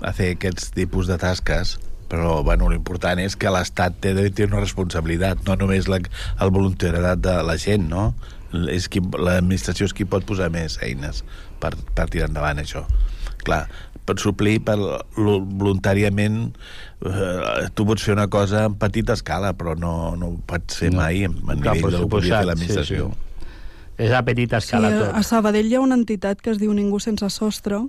a 0.00 0.12
fer 0.16 0.30
aquests 0.36 0.70
tipus 0.76 1.10
de 1.10 1.18
tasques 1.20 1.78
però 2.10 2.40
bueno, 2.42 2.66
l'important 2.72 3.20
és 3.22 3.36
que 3.38 3.50
l'Estat 3.54 4.00
té, 4.02 4.10
té 4.34 4.46
una 4.48 4.58
responsabilitat, 4.58 5.44
no 5.46 5.54
només 5.60 5.86
la, 5.86 6.00
el 6.42 6.50
voluntariat 6.50 7.20
de 7.22 7.36
la 7.46 7.54
gent, 7.60 7.84
no? 7.86 8.08
És 8.74 8.88
qui, 8.90 8.98
l'administració 8.98 9.86
és 9.86 9.94
qui 9.94 10.08
pot 10.10 10.24
posar 10.26 10.48
més 10.50 10.74
eines 10.82 11.20
per, 11.62 11.70
per 11.94 12.08
tirar 12.10 12.26
endavant 12.32 12.58
això. 12.58 12.82
Clar, 13.46 13.60
per 14.02 14.16
suplir 14.18 14.56
per, 14.66 14.74
voluntàriament 15.14 16.48
eh, 17.06 17.68
tu 17.78 17.86
pots 17.86 18.02
fer 18.02 18.16
una 18.16 18.26
cosa 18.26 18.64
en 18.66 18.74
petita 18.80 19.14
escala 19.14 19.52
però 19.54 19.76
no, 19.78 20.16
no 20.18 20.32
ho 20.34 20.38
pots 20.50 20.80
fer 20.82 20.90
No. 20.90 20.98
mai 21.04 21.22
a 21.28 21.30
Clar, 21.30 21.76
nivell 21.78 21.94
del 21.94 22.08
que 22.10 22.24
fer 22.26 22.42
l'administració. 22.48 23.12
sí, 23.12 23.14
sí. 23.14 23.29
És 24.00 24.12
a 24.16 24.22
petita 24.24 24.60
escala 24.62 24.88
sí, 24.88 24.98
tot. 25.02 25.14
a 25.14 25.22
Sabadell 25.26 25.68
hi 25.68 25.76
ha 25.76 25.84
una 25.84 25.98
entitat 25.98 26.40
que 26.40 26.54
es 26.54 26.60
diu 26.60 26.72
Ningú 26.72 27.02
sense 27.04 27.28
sostre, 27.34 27.82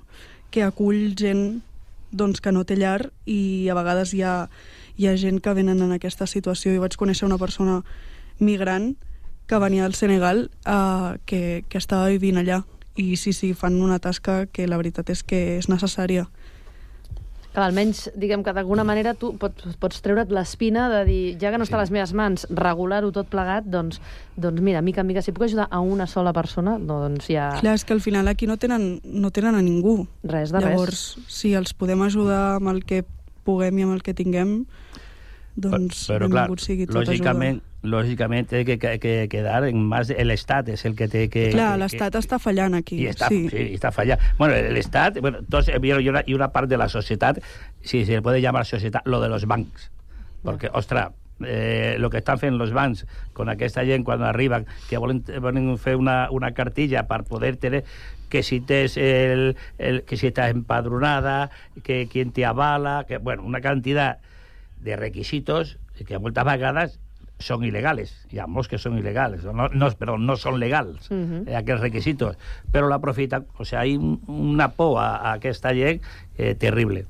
que 0.51 0.65
acull 0.65 1.13
gent 1.15 1.61
doncs, 2.11 2.41
que 2.43 2.51
no 2.51 2.65
té 2.67 2.75
llar 2.75 3.07
i 3.23 3.69
a 3.71 3.77
vegades 3.77 4.11
hi 4.13 4.25
ha, 4.27 4.49
hi 4.99 5.07
ha 5.07 5.15
gent 5.15 5.39
que 5.39 5.53
venen 5.55 5.79
en 5.79 5.95
aquesta 5.95 6.27
situació. 6.27 6.73
Jo 6.75 6.83
vaig 6.83 6.97
conèixer 6.99 7.29
una 7.29 7.39
persona 7.39 7.79
migrant 8.39 8.95
que 9.47 9.59
venia 9.63 9.87
del 9.87 9.95
Senegal 9.95 10.49
eh, 10.65 11.15
que, 11.25 11.63
que 11.69 11.79
estava 11.79 12.11
vivint 12.11 12.41
allà 12.41 12.61
i 12.99 13.15
sí, 13.15 13.31
sí, 13.31 13.53
fan 13.55 13.79
una 13.81 13.99
tasca 13.99 14.45
que 14.51 14.67
la 14.67 14.79
veritat 14.79 15.09
és 15.13 15.23
que 15.23 15.57
és 15.57 15.69
necessària. 15.71 16.27
Clar, 17.51 17.65
almenys, 17.67 18.05
diguem 18.15 18.45
que 18.45 18.53
d'alguna 18.55 18.85
manera 18.87 19.11
tu 19.19 19.33
pots, 19.39 19.73
pots 19.81 19.99
treure't 20.03 20.31
l'espina 20.31 20.85
de 20.93 21.01
dir, 21.07 21.23
ja 21.41 21.49
que 21.51 21.59
no 21.59 21.65
està 21.67 21.75
a 21.75 21.81
les 21.81 21.91
meves 21.91 22.13
mans, 22.15 22.45
regular-ho 22.55 23.09
tot 23.11 23.27
plegat, 23.31 23.67
doncs, 23.67 23.99
doncs 24.39 24.63
mira, 24.63 24.79
mica 24.85 25.03
en 25.03 25.09
mica, 25.09 25.23
si 25.25 25.33
puc 25.35 25.49
ajudar 25.49 25.67
a 25.67 25.81
una 25.83 26.07
sola 26.07 26.31
persona, 26.31 26.77
doncs 26.79 27.27
ja... 27.27 27.49
Clar, 27.59 27.75
és 27.75 27.83
que 27.83 27.91
al 27.97 27.99
final 28.03 28.31
aquí 28.31 28.47
no 28.47 28.55
tenen, 28.61 29.01
no 29.03 29.33
tenen 29.35 29.59
a 29.59 29.63
ningú. 29.65 30.05
Res 30.23 30.55
de 30.55 30.63
Llavors, 30.63 31.03
si 31.27 31.51
els 31.59 31.75
podem 31.75 32.05
ajudar 32.07 32.61
amb 32.61 32.71
el 32.71 32.85
que 32.87 33.03
puguem 33.43 33.81
i 33.81 33.87
amb 33.87 33.97
el 33.97 34.05
que 34.05 34.15
tinguem, 34.15 34.61
doncs 35.59 36.05
Però, 36.07 36.29
clar, 36.31 36.47
benvingut 36.47 36.63
sigui 36.63 36.87
tot 36.87 37.03
lògicament, 37.03 37.59
lògicament 37.83 38.49
té 38.51 38.63
que, 38.65 38.77
que, 38.77 38.97
que 39.01 39.13
quedar 39.31 39.63
en 39.67 39.85
mans... 39.89 40.11
L'Estat 40.25 40.69
és 40.73 40.83
el 40.85 40.95
que 40.97 41.07
té 41.11 41.25
que... 41.33 41.47
Clar, 41.55 41.73
l'Estat 41.81 42.17
està 42.19 42.37
fallant 42.41 42.77
aquí. 42.77 42.99
I 43.01 43.09
està, 43.11 43.31
sí. 43.33 43.47
sí. 43.49 43.65
està 43.77 43.93
fallant. 43.95 44.21
Bueno, 44.37 44.59
l'Estat, 44.75 45.17
bueno, 45.21 45.41
tots, 45.49 45.71
y, 45.73 45.91
una, 46.09 46.23
y 46.25 46.35
una 46.37 46.51
part 46.51 46.69
de 46.69 46.77
la 46.77 46.89
societat, 46.89 47.41
si 47.81 48.05
se 48.05 48.21
puede 48.21 48.41
llamar 48.41 48.65
societat, 48.65 49.07
lo 49.07 49.21
de 49.21 49.29
los 49.29 49.47
bancs. 49.49 49.89
Perquè, 50.45 50.69
ostres, 50.73 51.09
eh, 51.45 51.95
lo 51.97 52.09
que 52.09 52.21
estan 52.21 52.39
fent 52.41 52.59
els 52.61 52.73
bancs 52.73 53.05
con 53.33 53.49
aquesta 53.49 53.85
gent 53.85 54.05
quan 54.05 54.21
arriben, 54.25 54.67
que 54.89 55.01
volen, 55.01 55.23
volen 55.41 55.73
fer 55.81 55.95
una, 55.97 56.29
una 56.31 56.53
cartilla 56.53 57.07
per 57.09 57.23
poder 57.25 57.55
tenir 57.57 57.83
que 58.31 58.43
si 58.43 58.61
tens 58.61 58.95
el, 58.97 59.57
el, 59.77 60.03
que 60.07 60.17
si 60.17 60.29
estàs 60.29 60.53
empadronada, 60.53 61.51
que 61.83 62.05
qui 62.07 62.23
te 62.31 62.45
avala, 62.45 63.03
que, 63.07 63.17
bueno, 63.17 63.43
una 63.43 63.59
quantitat 63.61 64.21
de 64.81 64.95
requisitos 64.95 65.77
que 66.07 66.17
moltes 66.17 66.45
vegades 66.47 66.99
són 67.41 67.65
il·legals. 67.67 68.13
Hi 68.31 68.39
ha 68.39 68.47
molts 68.47 68.69
que 68.71 68.79
són 68.81 68.97
il·legals, 68.99 69.45
no, 69.53 69.67
no, 69.73 69.89
però 69.99 70.17
no 70.19 70.35
són 70.37 70.59
legals, 70.59 71.09
uh 71.11 71.15
-huh. 71.15 71.47
eh, 71.47 71.55
aquests 71.55 71.81
requisitos. 71.81 72.37
Però 72.71 72.87
l'aprofiten, 72.87 73.45
o 73.57 73.65
sigui, 73.65 73.95
hi 73.95 73.97
una 74.27 74.69
por 74.71 74.99
a, 74.99 75.15
a 75.17 75.33
aquesta 75.33 75.73
llei 75.73 76.01
eh, 76.37 76.55
terrible. 76.55 77.05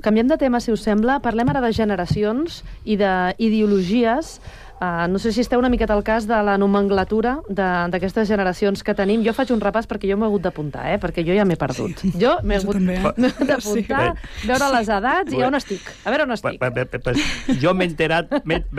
Canviem 0.00 0.28
de 0.28 0.38
tema, 0.38 0.60
si 0.60 0.72
us 0.72 0.80
sembla. 0.80 1.20
Parlem 1.20 1.48
ara 1.48 1.60
de 1.60 1.72
generacions 1.72 2.64
i 2.84 2.96
d'ideologies. 2.96 4.40
Uh, 4.80 5.04
no 5.12 5.18
sé 5.20 5.28
si 5.32 5.42
esteu 5.44 5.60
una 5.60 5.68
miqueta 5.68 5.92
al 5.92 6.00
cas 6.00 6.24
de 6.24 6.36
la 6.40 6.56
nomenclatura 6.56 7.34
d'aquestes 7.52 8.24
generacions 8.30 8.80
que 8.80 8.94
tenim. 8.96 9.20
Jo 9.26 9.34
faig 9.36 9.50
un 9.52 9.60
repàs 9.60 9.84
perquè 9.84 10.08
jo 10.08 10.16
m'he 10.16 10.24
hagut 10.24 10.40
d'apuntar, 10.46 10.86
eh? 10.94 10.96
perquè 11.02 11.20
jo 11.26 11.36
ja 11.36 11.44
m'he 11.44 11.58
perdut. 11.60 12.00
Sí. 12.00 12.14
Jo 12.16 12.38
m'he 12.40 12.56
hagut 12.56 12.80
d'apuntar, 13.50 14.14
sí. 14.16 14.48
veure 14.48 14.70
les 14.78 14.88
edats 14.96 15.36
i 15.36 15.42
on 15.44 15.58
estic. 15.58 15.90
A 16.08 16.14
veure 16.14 16.24
on 16.24 16.32
estic. 16.32 16.56
Pues, 16.62 16.88
pues, 17.04 17.60
jo 17.60 17.74
m'he 17.76 17.90
enterat, 17.90 18.32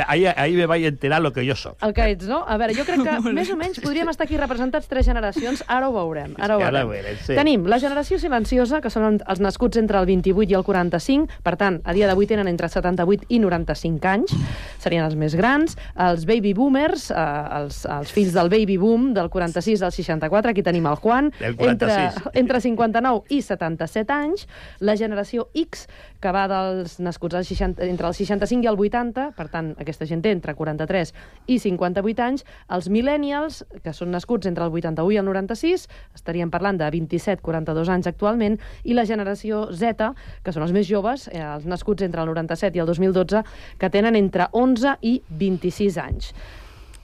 ahir, 0.07 0.31
ahir 0.33 0.57
me 0.57 0.65
vaig 0.71 0.87
enterar 0.89 1.21
lo 1.21 1.33
que 1.35 1.45
jo 1.45 1.53
soc. 1.53 1.77
El 1.85 1.93
que 1.93 2.09
ets, 2.15 2.25
no? 2.25 2.41
A 2.49 2.57
veure, 2.57 2.73
jo 2.73 2.87
crec 2.87 3.05
que 3.05 3.33
més 3.37 3.53
o 3.53 3.59
menys 3.61 3.77
podríem 3.85 4.09
estar 4.09 4.25
aquí 4.25 4.41
representats 4.41 4.89
tres 4.89 5.05
generacions, 5.05 5.61
ara 5.67 5.85
ho 5.91 5.93
veurem. 5.93 6.33
Ara 6.41 6.57
ho 6.57 6.63
veurem. 6.63 6.73
Ara 6.73 6.85
ho 6.87 6.91
veurem 6.95 7.21
sí. 7.21 7.37
Tenim 7.37 7.69
la 7.69 7.77
generació 7.83 8.17
silenciosa, 8.17 8.81
que 8.81 8.89
són 8.89 9.21
els 9.21 9.43
nascuts 9.43 9.77
entre 9.77 10.01
el 10.01 10.09
28 10.09 10.49
i 10.49 10.57
el 10.57 10.65
45, 10.65 11.41
per 11.45 11.55
tant, 11.61 11.77
a 11.85 11.93
dia 11.93 12.09
d'avui 12.09 12.25
tenen 12.25 12.49
entre 12.49 12.73
78 12.73 13.29
i 13.29 13.37
95 13.45 14.11
anys, 14.15 14.33
serien 14.81 15.05
els 15.05 15.13
més 15.19 15.37
grans, 15.37 15.77
els 15.95 16.25
baby 16.25 16.53
boomers, 16.57 17.09
eh, 17.11 17.25
els, 17.59 17.83
els 17.85 18.11
fills 18.11 18.33
del 18.37 18.49
baby 18.49 18.77
boom, 18.77 19.11
del 19.13 19.29
46 19.29 19.83
al 19.83 19.91
64, 19.91 20.51
aquí 20.51 20.63
tenim 20.63 20.87
el 20.87 20.95
Juan, 20.95 21.31
entre, 21.41 21.97
entre 22.33 22.61
59 22.61 23.23
i 23.29 23.41
77 23.41 24.13
anys, 24.13 24.47
la 24.79 24.95
generació 24.97 25.49
X, 25.53 25.87
que 26.21 26.31
va 26.33 26.45
dels 26.49 26.99
nascuts 27.01 27.35
als 27.39 27.49
60, 27.49 27.83
entre 27.89 28.07
els 28.07 28.19
65 28.21 28.65
i 28.65 28.69
el 28.69 28.79
80, 28.79 29.27
per 29.37 29.47
tant, 29.51 29.71
aquesta 29.81 30.07
gent 30.09 30.21
té 30.23 30.33
entre 30.35 30.53
43 30.57 31.13
i 31.49 31.57
58 31.59 32.25
anys, 32.25 32.45
els 32.69 32.89
millennials, 32.93 33.61
que 33.83 33.93
són 33.97 34.13
nascuts 34.13 34.49
entre 34.49 34.67
el 34.67 34.75
81 34.77 35.15
i 35.15 35.19
el 35.21 35.27
96, 35.27 35.87
estaríem 36.15 36.51
parlant 36.53 36.79
de 36.79 36.89
27-42 36.93 37.91
anys 37.95 38.11
actualment, 38.11 38.59
i 38.83 38.97
la 38.97 39.07
generació 39.09 39.67
Z, 39.73 40.11
que 40.45 40.53
són 40.53 40.67
els 40.67 40.75
més 40.75 40.87
joves, 40.87 41.27
eh, 41.33 41.41
els 41.41 41.65
nascuts 41.65 42.05
entre 42.05 42.21
el 42.21 42.29
97 42.33 42.77
i 42.77 42.83
el 42.83 42.91
2012, 42.91 43.43
que 43.81 43.89
tenen 43.89 44.19
entre 44.19 44.47
11 44.51 44.99
i 45.01 45.17
26 45.29 45.97
anys. 46.01 46.35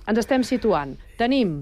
Ens 0.08 0.22
estem 0.22 0.46
situant. 0.48 0.94
Tenim 1.20 1.58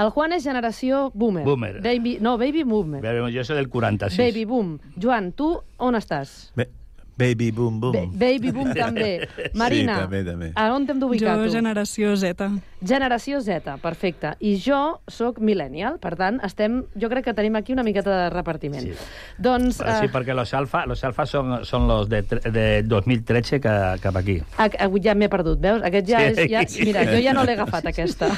el 0.00 0.08
Juan 0.14 0.32
és 0.32 0.44
generació 0.46 1.10
boomer. 1.12 1.42
Boomer. 1.44 1.74
Baby, 1.84 2.16
no, 2.24 2.38
baby 2.40 2.62
boomer. 2.64 3.02
Jo 3.34 3.44
soy 3.44 3.58
del 3.58 3.68
46. 3.68 4.16
Baby 4.16 4.46
boom. 4.48 4.78
Joan, 4.96 5.32
tu 5.36 5.52
on 5.84 5.98
estàs? 5.98 6.52
Bé, 6.56 6.70
baby 7.18 7.50
boom 7.52 7.80
boom. 7.80 7.92
Ba 7.92 8.26
baby 8.26 8.50
boom 8.52 8.72
també. 8.84 9.28
Marina, 9.54 9.96
sí, 9.96 10.02
també, 10.06 10.22
també. 10.24 10.52
a 10.54 10.68
on 10.74 10.86
t'hem 10.88 11.00
d'ubicar 11.02 11.36
Jo, 11.38 11.44
tu? 11.46 11.52
generació 11.56 12.14
Z. 12.16 12.48
Generació 12.82 13.40
Z, 13.40 13.76
perfecte. 13.82 14.32
I 14.42 14.56
jo 14.58 14.98
sóc 15.06 15.38
millennial, 15.38 15.98
per 16.02 16.16
tant, 16.18 16.40
estem, 16.42 16.80
jo 16.98 17.08
crec 17.12 17.28
que 17.28 17.34
tenim 17.34 17.54
aquí 17.60 17.72
una 17.76 17.84
miqueta 17.86 18.10
de 18.24 18.30
repartiment. 18.34 18.82
Sí. 18.82 18.96
Doncs... 19.38 19.78
Però 19.78 19.98
sí, 20.00 20.08
perquè 20.10 20.34
los 20.34 20.50
alfa, 20.58 20.84
los 20.90 21.04
alfa 21.06 21.26
són, 21.30 21.60
són 21.68 21.86
los 21.86 22.08
de, 22.10 22.22
de 22.50 22.66
2013 22.82 23.60
que, 23.62 23.74
cap 24.02 24.16
aquí. 24.18 24.40
Ah, 24.58 24.66
ja 25.02 25.14
m'he 25.14 25.28
perdut, 25.30 25.60
veus? 25.62 25.82
Aquest 25.86 26.08
ja 26.10 26.22
Sí. 26.22 26.42
és... 26.46 26.50
Ja, 26.50 26.64
mira, 26.84 27.04
jo 27.06 27.20
ja 27.22 27.32
no 27.36 27.44
l'he 27.46 27.54
agafat, 27.54 27.86
aquesta. 27.92 28.28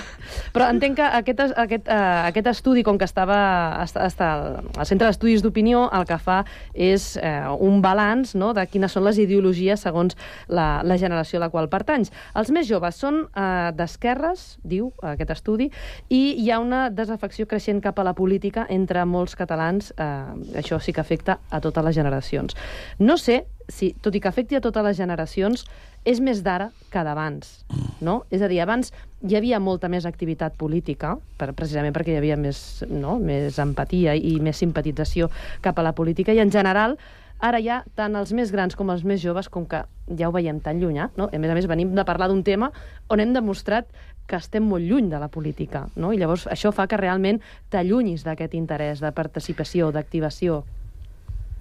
Però 0.53 0.69
entenc 0.73 0.99
que 1.01 1.09
aquest, 1.23 1.41
es- 1.47 1.57
aquest, 1.65 1.89
uh, 1.89 2.27
aquest 2.29 2.47
estudi, 2.53 2.83
com 2.85 2.99
que 3.01 3.09
estava 3.09 3.39
està, 3.85 4.05
està 4.11 4.29
al 4.77 4.87
Centre 4.89 5.09
d'Estudis 5.09 5.43
d'Opinió, 5.45 5.87
el 5.97 6.05
que 6.09 6.19
fa 6.21 6.43
és 6.75 7.15
uh, 7.17 7.55
un 7.65 7.81
balanç 7.85 8.35
no, 8.37 8.53
de 8.57 8.64
quines 8.71 8.93
són 8.93 9.07
les 9.07 9.19
ideologies 9.23 9.85
segons 9.87 10.17
la, 10.49 10.83
la 10.85 10.99
generació 11.01 11.41
a 11.41 11.45
la 11.47 11.51
qual 11.53 11.71
pertanys. 11.73 12.13
Els 12.39 12.53
més 12.55 12.69
joves 12.69 12.99
són 13.01 13.25
uh, 13.27 13.71
d'esquerres, 13.77 14.59
diu 14.65 14.93
aquest 15.03 15.35
estudi, 15.37 15.71
i 16.09 16.23
hi 16.43 16.51
ha 16.51 16.61
una 16.63 16.89
desafecció 16.91 17.49
creixent 17.51 17.83
cap 17.85 17.99
a 17.99 18.07
la 18.07 18.15
política 18.15 18.67
entre 18.69 19.05
molts 19.09 19.37
catalans. 19.39 19.93
Uh, 19.99 20.37
això 20.61 20.81
sí 20.81 20.93
que 20.93 21.03
afecta 21.05 21.41
a 21.51 21.61
totes 21.65 21.85
les 21.85 21.99
generacions. 21.99 22.57
No 22.99 23.19
sé 23.19 23.45
si, 23.69 23.95
tot 24.03 24.15
i 24.15 24.21
que 24.21 24.29
afecti 24.29 24.57
a 24.57 24.63
totes 24.65 24.85
les 24.85 24.97
generacions, 24.99 25.65
és 26.05 26.21
més 26.21 26.43
d'ara 26.45 26.69
que 26.93 27.03
d'abans, 27.05 27.65
no? 28.05 28.23
És 28.31 28.45
a 28.45 28.49
dir, 28.51 28.61
abans 28.61 28.93
hi 29.25 29.39
havia 29.39 29.61
molta 29.61 29.89
més 29.89 30.05
activitat 30.05 30.57
política, 30.61 31.15
per, 31.41 31.53
precisament 31.57 31.95
perquè 31.97 32.15
hi 32.15 32.21
havia 32.21 32.37
més, 32.37 32.85
no? 32.91 33.17
més 33.19 33.59
empatia 33.63 34.15
i 34.15 34.37
més 34.45 34.61
simpatització 34.61 35.31
cap 35.65 35.79
a 35.81 35.87
la 35.87 35.95
política, 35.97 36.37
i 36.37 36.43
en 36.45 36.53
general 36.53 36.99
ara 37.45 37.61
ja 37.61 37.83
tant 37.99 38.17
els 38.17 38.33
més 38.33 38.53
grans 38.55 38.77
com 38.79 38.91
els 38.95 39.05
més 39.05 39.21
joves, 39.23 39.51
com 39.53 39.67
que 39.69 39.83
ja 40.19 40.29
ho 40.29 40.35
veiem 40.35 40.61
tan 40.65 40.81
llunyà, 40.81 41.11
no? 41.19 41.29
a 41.29 41.41
més 41.41 41.53
a 41.53 41.59
més 41.59 41.69
venim 41.69 41.95
de 41.95 42.05
parlar 42.09 42.31
d'un 42.33 42.43
tema 42.47 42.71
on 43.13 43.21
hem 43.21 43.35
demostrat 43.37 43.91
que 44.27 44.41
estem 44.41 44.65
molt 44.65 44.87
lluny 44.89 45.11
de 45.13 45.21
la 45.21 45.29
política, 45.29 45.85
no? 46.01 46.15
i 46.15 46.21
llavors 46.21 46.47
això 46.49 46.73
fa 46.73 46.89
que 46.89 47.01
realment 47.01 47.43
t'allunyis 47.73 48.25
d'aquest 48.25 48.57
interès 48.57 49.05
de 49.05 49.13
participació, 49.13 49.93
d'activació. 49.93 50.63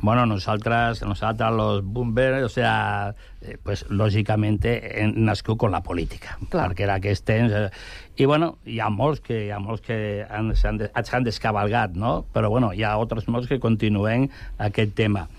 Bueno, 0.03 0.25
nosotras, 0.25 1.01
nosotras 1.01 1.53
los 1.53 1.81
boomers, 1.81 2.43
o 2.43 2.49
sea, 2.49 3.15
eh, 3.41 3.57
pues 3.63 3.85
lógicamente 3.87 5.01
eh, 5.01 5.07
nascut 5.15 5.57
con 5.57 5.71
la 5.71 5.81
política, 5.81 6.37
Clar. 6.49 6.67
perquè 6.67 6.83
era 6.83 6.99
temps... 6.99 7.53
Eh, 7.53 7.69
I 8.17 8.25
bueno, 8.25 8.57
hi 8.65 8.81
ha 8.83 8.89
molts 8.91 9.21
que, 9.21 9.45
hi 9.47 9.49
ha 9.49 9.59
molts 9.63 9.81
que 9.81 10.27
s'han 10.59 11.23
descabalgat, 11.23 11.95
no? 11.95 12.25
Però 12.33 12.49
bueno, 12.51 12.73
hi 12.73 12.83
ha 12.83 12.91
altres 12.93 13.29
molts 13.31 13.47
que 13.47 13.61
continuen 13.63 14.29
aquest 14.59 14.93
tema. 14.93 15.29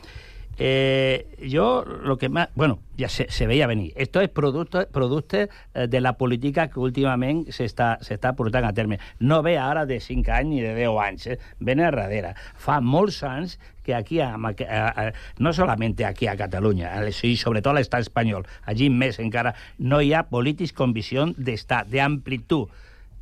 Eh, 0.58 1.26
yo 1.42 1.84
lo 1.84 2.16
que 2.16 2.28
más, 2.28 2.48
bueno, 2.54 2.78
ya 2.96 3.08
se, 3.08 3.30
se 3.30 3.46
veía 3.46 3.66
venir. 3.66 3.92
Esto 3.96 4.20
es 4.20 4.28
producto, 4.28 4.86
producto 4.88 5.36
eh, 5.36 5.48
de 5.88 6.00
la 6.00 6.14
política 6.14 6.68
que 6.70 6.78
últimament 6.78 7.44
s'està 7.50 7.98
s'està 8.04 8.34
portant 8.38 8.66
a 8.68 8.72
terme. 8.74 9.00
No 9.18 9.42
ve 9.42 9.56
ara 9.58 9.84
de 9.86 9.98
5 10.00 10.30
anys 10.30 10.50
ni 10.50 10.60
de 10.62 10.74
10 10.76 10.98
anys, 11.02 11.26
eh? 11.26 11.38
ven 11.58 11.82
a 11.82 11.90
darrere. 11.90 12.34
Fa 12.54 12.80
molts 12.80 13.22
anys 13.26 13.58
que 13.82 13.94
aquí, 13.94 14.20
a, 14.20 14.34
a, 14.34 14.88
a, 14.88 15.12
no 15.38 15.52
solamente 15.52 16.04
aquí 16.06 16.26
a 16.26 16.36
Catalunya, 16.36 16.94
eh, 17.02 17.10
i 17.10 17.36
sobretot 17.36 17.74
a 17.74 17.80
l'estat 17.80 18.06
espanyol, 18.06 18.46
allí 18.64 18.88
més 18.90 19.18
encara, 19.18 19.54
no 19.78 20.00
hi 20.00 20.14
ha 20.14 20.24
polítics 20.30 20.72
con 20.72 20.94
visión 20.94 21.34
de 21.36 21.58
estat, 21.58 21.90
de 21.90 22.00
amplitud. 22.00 22.68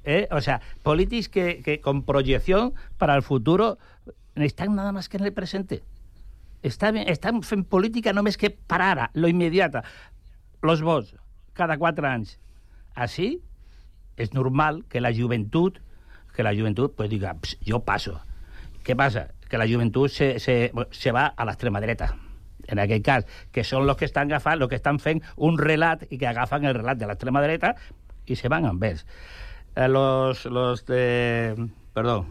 ¿eh? 0.04 0.28
O 0.30 0.40
sea, 0.40 0.60
polítics 0.82 1.28
que, 1.28 1.62
que 1.64 1.80
con 1.80 2.04
proyección 2.04 2.74
para 2.98 3.16
el 3.16 3.22
futuro 3.22 3.78
están 4.36 4.74
nada 4.76 4.92
más 4.92 5.08
que 5.08 5.16
en 5.16 5.24
el 5.24 5.32
presente. 5.32 5.82
Està, 6.62 6.92
estan 7.10 7.42
fent 7.42 7.64
política 7.66 8.12
només 8.14 8.38
que 8.38 8.50
per 8.50 8.80
ara, 8.82 9.10
lo 9.14 9.28
immediata. 9.28 9.82
Los 10.62 10.82
vots, 10.82 11.16
cada 11.58 11.78
quatre 11.78 12.06
anys. 12.08 12.36
Així 12.94 13.40
és 14.16 14.32
normal 14.32 14.84
que 14.88 15.00
la 15.00 15.12
joventut 15.16 15.80
que 16.32 16.42
la 16.42 16.54
joventut 16.56 16.94
pues, 16.96 17.10
diga, 17.10 17.34
"Ps, 17.34 17.58
jo 17.60 17.82
passo. 17.84 18.20
Què 18.84 18.96
passa? 18.96 19.28
Que 19.48 19.58
la 19.58 19.68
joventut 19.68 20.10
se, 20.10 20.38
se, 20.40 20.72
se 20.90 21.12
va 21.12 21.26
a 21.36 21.44
l'extrema 21.44 21.80
dreta 21.80 22.14
en 22.68 22.78
aquest 22.78 23.04
cas, 23.04 23.26
que 23.52 23.64
són 23.64 23.88
els 23.88 23.98
que 23.98 24.06
estan 24.06 24.30
agafant, 24.30 24.60
els 24.62 24.70
que 24.70 24.78
estan 24.78 24.98
fent 25.02 25.22
un 25.36 25.58
relat 25.58 26.06
i 26.10 26.18
que 26.18 26.28
agafen 26.30 26.64
el 26.64 26.74
relat 26.78 26.98
de 26.98 27.08
l'extrema 27.10 27.42
dreta 27.42 27.74
i 28.26 28.36
se 28.38 28.48
van 28.48 28.68
amb 28.68 28.84
ells. 28.84 29.04
Eh, 29.74 29.88
los, 29.88 30.44
los 30.46 30.86
de... 30.86 31.68
Perdó. 31.92 32.26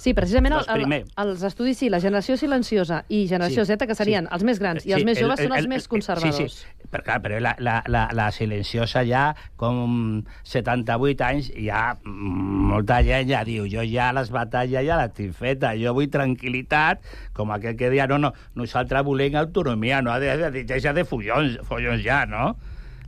Sí, 0.00 0.14
precisament 0.16 0.54
el, 0.56 0.64
el, 0.80 0.92
els 1.20 1.42
estudis, 1.44 1.76
sí, 1.76 1.90
la 1.92 1.98
generació 2.00 2.38
silenciosa 2.40 3.02
i 3.12 3.26
generació 3.28 3.66
Sí, 3.66 3.74
Z, 3.74 3.84
que 3.86 3.94
serien 3.98 4.24
sí. 4.24 4.32
els 4.32 4.44
més 4.48 4.58
grans, 4.62 4.86
i 4.88 4.94
els 4.96 5.02
Sí, 5.02 5.04
més 5.04 5.18
el- 5.20 5.26
joves 5.26 5.42
són 5.42 5.50
el- 5.52 5.58
els 5.58 5.66
el- 5.66 5.68
més 5.68 5.82
Sí, 5.84 5.90
conservadors. 5.92 6.54
sí, 6.56 6.86
però, 6.90 7.02
clar, 7.04 7.18
però 7.20 7.40
la, 7.44 7.52
la, 7.58 7.74
la, 7.86 8.06
la 8.16 8.30
silenciosa 8.32 9.02
ja, 9.04 9.26
com 9.60 10.22
78 10.42 11.20
anys, 11.26 11.50
ja 11.52 11.82
mm, 12.02 12.70
molta 12.72 13.02
gent 13.04 13.28
ja 13.28 13.42
diu, 13.44 13.66
jo 13.68 13.84
ja 13.84 14.08
les 14.16 14.30
batalles 14.32 14.86
ja 14.88 14.96
les 15.02 15.12
tinc 15.12 15.36
fetes, 15.36 15.76
jo 15.82 15.92
vull 15.92 16.08
tranquil·litat, 16.08 17.04
com 17.36 17.52
aquell 17.52 17.76
que 17.76 17.90
deia, 17.92 18.06
no, 18.08 18.16
no, 18.18 18.32
nosaltres 18.56 19.04
volem 19.04 19.36
autonomia, 19.36 20.00
no 20.00 20.12
ha 20.14 20.18
de, 20.18 20.32
de, 20.48 20.64
deixa 20.64 20.94
de 20.96 21.04
follons, 21.04 21.58
follons 21.68 22.00
ja, 22.02 22.24
no? 22.24 22.54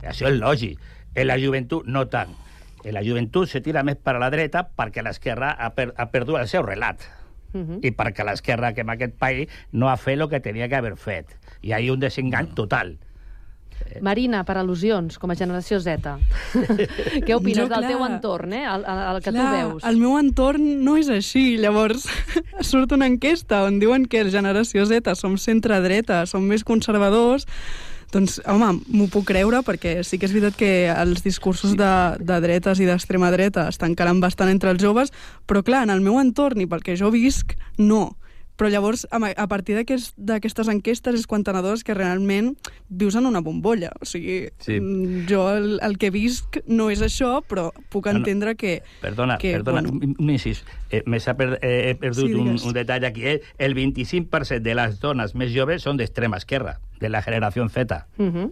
Això 0.03 0.29
és 0.29 0.37
lògic. 0.39 0.77
En 1.15 1.27
la 1.29 1.37
joventut, 1.41 1.85
no 1.87 2.05
tant. 2.07 2.31
En 2.83 2.93
la 2.93 3.03
joventut 3.03 3.47
se 3.49 3.61
tira 3.61 3.83
més 3.83 3.95
per 3.97 4.15
a 4.17 4.19
la 4.19 4.29
dreta 4.33 4.65
perquè 4.75 5.03
l'esquerra 5.05 5.53
ha, 5.57 5.69
per, 5.75 5.93
ha 5.97 6.09
perdut 6.11 6.39
el 6.41 6.47
seu 6.51 6.63
relat 6.63 7.01
Mhm. 7.53 7.83
i 7.85 7.91
perquè 7.93 8.23
l'esquerra 8.25 8.73
que 8.73 8.81
en 8.81 8.89
aquest 8.89 9.13
país 9.13 9.47
no 9.71 9.87
ha 9.91 9.95
fet 9.95 10.17
el 10.19 10.27
que 10.27 10.39
tenia 10.41 10.67
que 10.67 10.75
haver 10.75 10.95
fet. 10.97 11.35
I 11.61 11.67
hi 11.69 11.73
ha 11.87 11.93
un 11.93 11.99
desengany 12.01 12.47
total. 12.55 12.95
Marina, 14.01 14.43
per 14.47 14.55
al·lusions, 14.57 15.19
com 15.19 15.29
a 15.29 15.35
generació 15.35 15.77
Z. 15.79 16.15
Què 17.27 17.35
opines 17.35 17.59
Jo, 17.61 17.67
del 17.69 17.83
clar. 17.83 17.91
teu 17.91 18.03
entorn, 18.07 18.53
eh? 18.57 18.63
El, 18.65 18.85
el, 18.89 19.01
el 19.15 19.21
que 19.21 19.31
tu 19.31 19.37
Clar, 19.37 19.51
veus? 19.53 19.83
El 19.85 19.97
meu 20.01 20.17
entorn 20.17 20.65
no 20.85 20.95
és 20.97 21.09
així. 21.13 21.57
Llavors, 21.61 22.07
surt 22.71 22.91
una 22.97 23.05
enquesta 23.11 23.63
on 23.67 23.77
diuen 23.79 24.07
que 24.09 24.23
la 24.23 24.33
generació 24.33 24.85
Z 24.89 25.13
som 25.19 25.37
centre-dreta, 25.37 26.23
som 26.25 26.45
més 26.49 26.63
conservadors, 26.65 27.45
doncs, 28.13 28.39
home, 28.49 28.69
m'ho 28.93 29.07
puc 29.11 29.27
creure 29.31 29.63
perquè 29.65 29.97
sí 30.05 30.19
que 30.19 30.27
és 30.29 30.33
veritat 30.35 30.57
que 30.59 30.71
els 30.93 31.23
discursos 31.25 31.75
de, 31.79 31.93
de 32.21 32.39
dretes 32.43 32.81
i 32.81 32.89
d'extrema 32.89 33.31
dreta 33.33 33.67
estan 33.73 33.97
calant 33.97 34.21
bastant 34.23 34.51
entre 34.53 34.73
els 34.73 34.81
joves, 34.83 35.13
però 35.49 35.63
clar, 35.65 35.83
en 35.87 35.93
el 35.93 36.03
meu 36.05 36.19
entorn 36.21 36.61
i 36.61 36.69
pel 36.69 36.85
que 36.85 36.97
jo 36.99 37.11
visc, 37.13 37.57
no. 37.81 38.13
Però 38.63 38.71
llavors, 38.71 39.01
a, 39.11 39.17
a 39.35 39.47
partir 39.51 39.75
d'aquest- 39.75 40.13
d'aquestes 40.15 40.69
enquestes 40.71 41.17
és 41.19 41.25
quan 41.27 41.43
te 41.43 41.51
n'adones 41.51 41.83
que 41.83 41.91
realment 41.93 42.53
vius 42.87 43.17
en 43.19 43.25
una 43.27 43.41
bombolla. 43.43 43.89
O 43.99 44.05
sigui, 44.07 44.53
Sí. 44.63 44.77
mm, 44.79 45.25
jo 45.27 45.49
el, 45.51 45.79
el 45.83 45.97
que 45.99 46.09
visc 46.15 46.61
no 46.65 46.87
és 46.89 47.01
això, 47.03 47.41
però 47.43 47.73
puc 47.91 48.05
No, 48.07 48.13
no. 48.13 48.17
entendre 48.19 48.55
que... 48.55 48.81
Perdona, 49.01 49.37
que, 49.37 49.51
perdona, 49.57 49.81
bueno, 49.81 49.99
un, 50.01 50.15
un 50.17 50.29
incís. 50.29 50.63
Eh, 50.91 51.03
me 51.05 51.19
s'ha 51.19 51.35
per, 51.35 51.59
eh, 51.61 51.89
he 51.89 51.95
perdut 51.95 52.27
Sí, 52.27 52.33
un, 52.33 52.45
digues. 52.45 52.63
un 52.63 52.71
detall 52.71 53.03
aquí. 53.03 53.25
Eh? 53.27 53.41
El 53.57 53.75
25% 53.75 54.61
de 54.63 54.75
les 54.75 54.99
dones 55.01 55.35
més 55.35 55.51
joves 55.51 55.83
són 55.83 55.97
d'extrema 55.99 56.37
esquerra, 56.39 56.79
de 57.01 57.09
la 57.09 57.21
generació 57.21 57.67
Z. 57.67 58.05
Mhm. 58.17 58.51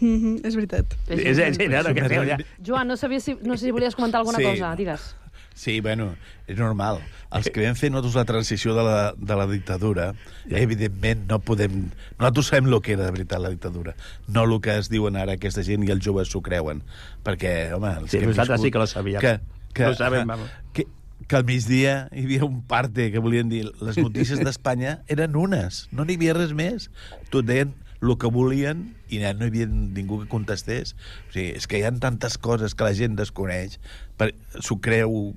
Mhm, 0.00 0.36
és 0.44 0.54
veritat. 0.54 0.92
És, 1.08 1.38
és, 1.38 1.38
és, 1.38 1.58
no, 1.58 1.94
que 1.94 2.08
sí, 2.08 2.14
ja. 2.28 2.36
Joan, 2.62 2.88
no, 2.88 2.96
sabia 2.98 3.20
si, 3.20 3.38
no 3.42 3.56
sé 3.56 3.64
si 3.64 3.70
volies 3.72 3.96
comentar 3.96 4.20
alguna 4.20 4.36
Sí. 4.38 4.44
cosa, 4.44 4.76
digues. 4.76 5.16
Sí, 5.60 5.74
bueno, 5.84 6.14
és 6.48 6.56
normal. 6.56 7.02
Els 7.36 7.50
que 7.52 7.60
vam 7.66 7.74
fer 7.76 7.90
nosaltres 7.92 8.14
la 8.16 8.24
transició 8.30 8.72
de 8.72 8.84
la, 8.86 9.00
de 9.12 9.36
la 9.36 9.44
dictadura, 9.50 10.06
evidentment 10.48 11.26
no 11.28 11.36
podem... 11.44 11.90
Nosaltres 12.16 12.48
sabem 12.48 12.70
el 12.72 12.78
que 12.86 12.94
era 12.96 13.04
de 13.04 13.12
veritat 13.12 13.42
la 13.44 13.50
dictadura, 13.52 13.92
no 14.32 14.46
el 14.48 14.54
que 14.64 14.78
es 14.80 14.88
diuen 14.88 15.18
ara 15.20 15.34
aquesta 15.36 15.60
gent 15.66 15.84
i 15.84 15.92
els 15.92 16.00
joves 16.06 16.32
s'ho 16.32 16.40
creuen. 16.46 16.80
Perquè, 17.26 17.52
home... 17.76 17.92
Els 18.00 18.14
Sí, 18.14 18.22
que 18.22 18.30
nosaltres 18.30 18.56
viscut- 18.56 18.70
sí 18.70 18.72
que 18.72 18.80
lo 18.80 18.88
sabíem. 18.88 19.20
Que, 19.20 19.34
que, 19.76 19.90
Lo 19.90 19.98
sabem, 20.00 20.24
vamos. 20.32 20.48
Que, 20.72 20.86
que 21.28 21.36
al 21.36 21.44
migdia 21.44 22.08
hi 22.16 22.24
havia 22.24 22.48
un 22.48 22.62
parte 22.66 23.10
que 23.12 23.20
volien 23.20 23.52
dir 23.52 23.66
les 23.84 24.00
notícies 24.00 24.40
d'Espanya 24.40 24.96
eren 25.12 25.36
unes, 25.36 25.84
no 25.92 26.08
n'hi 26.08 26.16
havia 26.16 26.38
res 26.40 26.56
més. 26.56 26.88
Tot 27.28 27.44
deien 27.46 27.76
el 28.00 28.16
que 28.16 28.30
volien 28.32 28.94
i 29.12 29.18
no 29.20 29.44
hi 29.44 29.50
havia 29.50 29.66
ningú 29.68 30.20
que 30.22 30.28
contestés. 30.30 30.94
O 31.28 31.32
sigui, 31.34 31.50
és 31.58 31.66
que 31.68 31.78
hi 31.80 31.84
ha 31.84 31.92
tantes 31.92 32.38
coses 32.40 32.74
que 32.74 32.86
la 32.86 32.94
gent 32.96 33.18
desconeix, 33.18 33.78
per- 34.16 34.32
s'ho 34.60 34.78
creu 34.80 35.34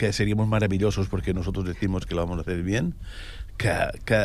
que 0.00 0.12
seríamos 0.12 0.48
maravillosos 0.48 1.08
porque 1.08 1.34
nosotros 1.34 1.66
decimos 1.66 2.06
que 2.06 2.14
lo 2.14 2.22
vamos 2.24 2.38
a 2.38 2.42
hacer 2.42 2.62
bien, 2.62 2.94
que, 3.58 3.72
que, 4.04 4.20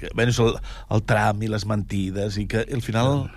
que 0.00 0.10
bueno, 0.14 0.30
és 0.34 0.40
el, 0.42 0.56
el 0.90 1.04
tram 1.06 1.42
i 1.46 1.48
les 1.48 1.64
mentides 1.70 2.36
i 2.42 2.48
que 2.50 2.64
al 2.66 2.82
final 2.82 3.30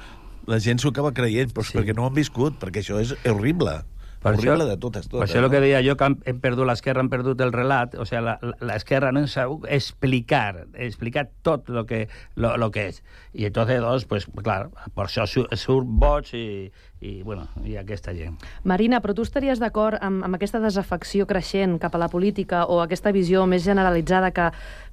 la 0.48 0.58
gent 0.64 0.80
s'ho 0.82 0.90
acaba 0.90 1.14
creient, 1.14 1.54
però 1.54 1.64
és 1.68 1.72
perquè 1.76 1.94
no 1.96 2.04
ho 2.04 2.10
han 2.10 2.18
viscut, 2.18 2.58
perquè 2.60 2.82
això 2.82 2.98
és 3.04 3.14
horrible. 3.30 3.78
Per 4.22 4.34
horrible 4.34 4.56
això- 4.56 4.68
de 4.68 4.78
totes, 4.78 5.08
Per 5.08 5.12
totes. 5.20 5.30
això 5.36 5.44
el 5.44 5.50
que 5.52 5.60
deia 5.62 5.82
jo, 5.86 5.96
que 5.96 6.04
hem, 6.06 6.18
hem 6.26 6.40
perdut 6.42 6.66
l'esquerra, 6.68 7.02
hem 7.02 7.10
perdut 7.10 7.40
el 7.42 7.52
relat, 7.54 7.94
o 7.96 8.06
sigui, 8.06 8.24
la- 8.26 8.40
la- 8.42 8.56
l'esquerra 8.66 9.12
no 9.12 9.20
ens 9.20 9.32
sap 9.38 9.66
explicar, 9.70 10.66
explicar 10.74 11.30
tot 11.44 11.70
lo 11.70 11.86
que, 11.86 12.08
lo, 12.36 12.58
lo 12.58 12.72
que 12.72 12.88
és. 12.88 13.04
I 13.34 13.46
entonces, 13.46 13.80
doncs, 13.80 14.06
pues, 14.06 14.26
clar, 14.44 14.70
per 14.96 15.06
això 15.06 15.28
su- 15.28 15.48
surt 15.56 15.86
vots 15.88 16.34
i, 16.34 16.72
i, 17.00 17.22
bueno, 17.24 17.48
i 17.64 17.76
aquesta 17.78 18.14
gent. 18.14 18.38
Marina, 18.64 19.02
però 19.02 19.14
tu 19.14 19.22
estaries 19.22 19.60
d'acord 19.60 19.98
amb, 20.02 20.24
amb 20.26 20.36
aquesta 20.36 20.60
desafecció 20.60 21.28
creixent 21.28 21.78
cap 21.80 21.94
a 21.96 22.00
la 22.02 22.10
política 22.10 22.66
o 22.66 22.82
aquesta 22.82 23.12
visió 23.12 23.46
més 23.46 23.64
generalitzada 23.64 24.32
que, 24.32 24.50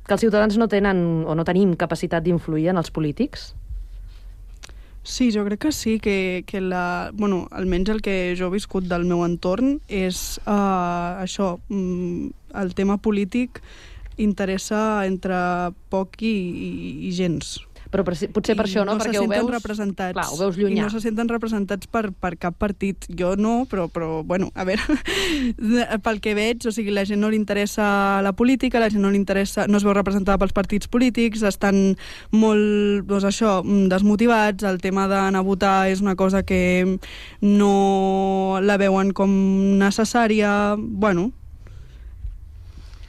que 0.07 0.13
els 0.15 0.21
ciutadans 0.21 0.59
no 0.59 0.69
tenen 0.69 1.25
o 1.27 1.35
no 1.35 1.45
tenim 1.45 1.75
capacitat 1.77 2.23
d'influir 2.23 2.69
en 2.69 2.77
els 2.77 2.91
polítics? 2.91 3.55
Sí, 5.05 5.31
jo 5.31 5.45
crec 5.45 5.61
que 5.61 5.73
sí, 5.73 6.01
que, 6.01 6.45
que 6.47 6.63
la, 6.63 7.11
bueno, 7.13 7.47
almenys 7.53 7.91
el 7.93 8.01
que 8.01 8.35
jo 8.39 8.49
he 8.49 8.55
viscut 8.57 8.87
del 8.89 9.05
meu 9.05 9.21
entorn 9.27 9.75
és 9.93 10.41
uh, 10.49 11.21
això, 11.21 11.59
mm, 11.69 12.31
el 12.63 12.73
tema 12.73 12.97
polític 12.97 13.61
interessa 14.17 15.05
entre 15.05 15.37
poc 15.93 16.17
i, 16.25 16.33
i, 16.33 16.71
i 17.11 17.13
gens. 17.13 17.59
Però 17.95 18.03
per, 18.03 18.17
potser 18.35 18.57
per 18.59 18.67
I 18.67 18.73
això, 18.73 18.83
no? 18.85 18.97
se 18.99 19.05
Perquè 19.07 19.21
ho 19.23 19.29
veus- 19.31 19.51
representats. 19.55 20.13
clar, 20.17 20.27
ho 20.33 20.39
veus 20.41 20.57
I 20.59 20.65
llunyà. 20.65 20.83
no 20.89 20.91
se 20.91 20.99
senten 21.05 21.29
representats 21.31 21.87
per, 21.87 22.09
per 22.11 22.35
cap 22.43 22.57
partit. 22.59 23.07
Jo 23.09 23.37
no, 23.39 23.69
però, 23.71 23.87
però 23.89 24.25
bueno, 24.27 24.51
a 24.55 24.65
veure, 24.67 24.83
pel 26.03 26.19
que 26.21 26.35
veig, 26.35 26.67
o 26.67 26.73
sigui, 26.75 26.91
la 26.91 27.05
gent 27.07 27.21
no 27.23 27.31
li 27.31 27.39
interessa 27.39 28.21
la 28.27 28.33
política, 28.35 28.81
la 28.83 28.91
gent 28.91 29.03
no 29.05 29.13
li 29.15 29.21
interessa, 29.21 29.69
no 29.71 29.79
es 29.79 29.85
veu 29.87 29.95
representada 29.95 30.39
pels 30.43 30.53
partits 30.57 30.91
polítics, 30.91 31.45
estan 31.47 31.95
molt, 32.35 33.07
doncs 33.07 33.29
això, 33.31 33.61
desmotivats, 33.89 34.67
el 34.67 34.81
tema 34.83 35.07
d'anar 35.07 35.45
a 35.45 35.47
votar 35.47 35.77
és 35.93 36.03
una 36.03 36.17
cosa 36.17 36.43
que 36.43 36.99
no 37.41 38.59
la 38.61 38.77
veuen 38.81 39.13
com 39.15 39.31
necessària, 39.79 40.75
bueno, 40.79 41.31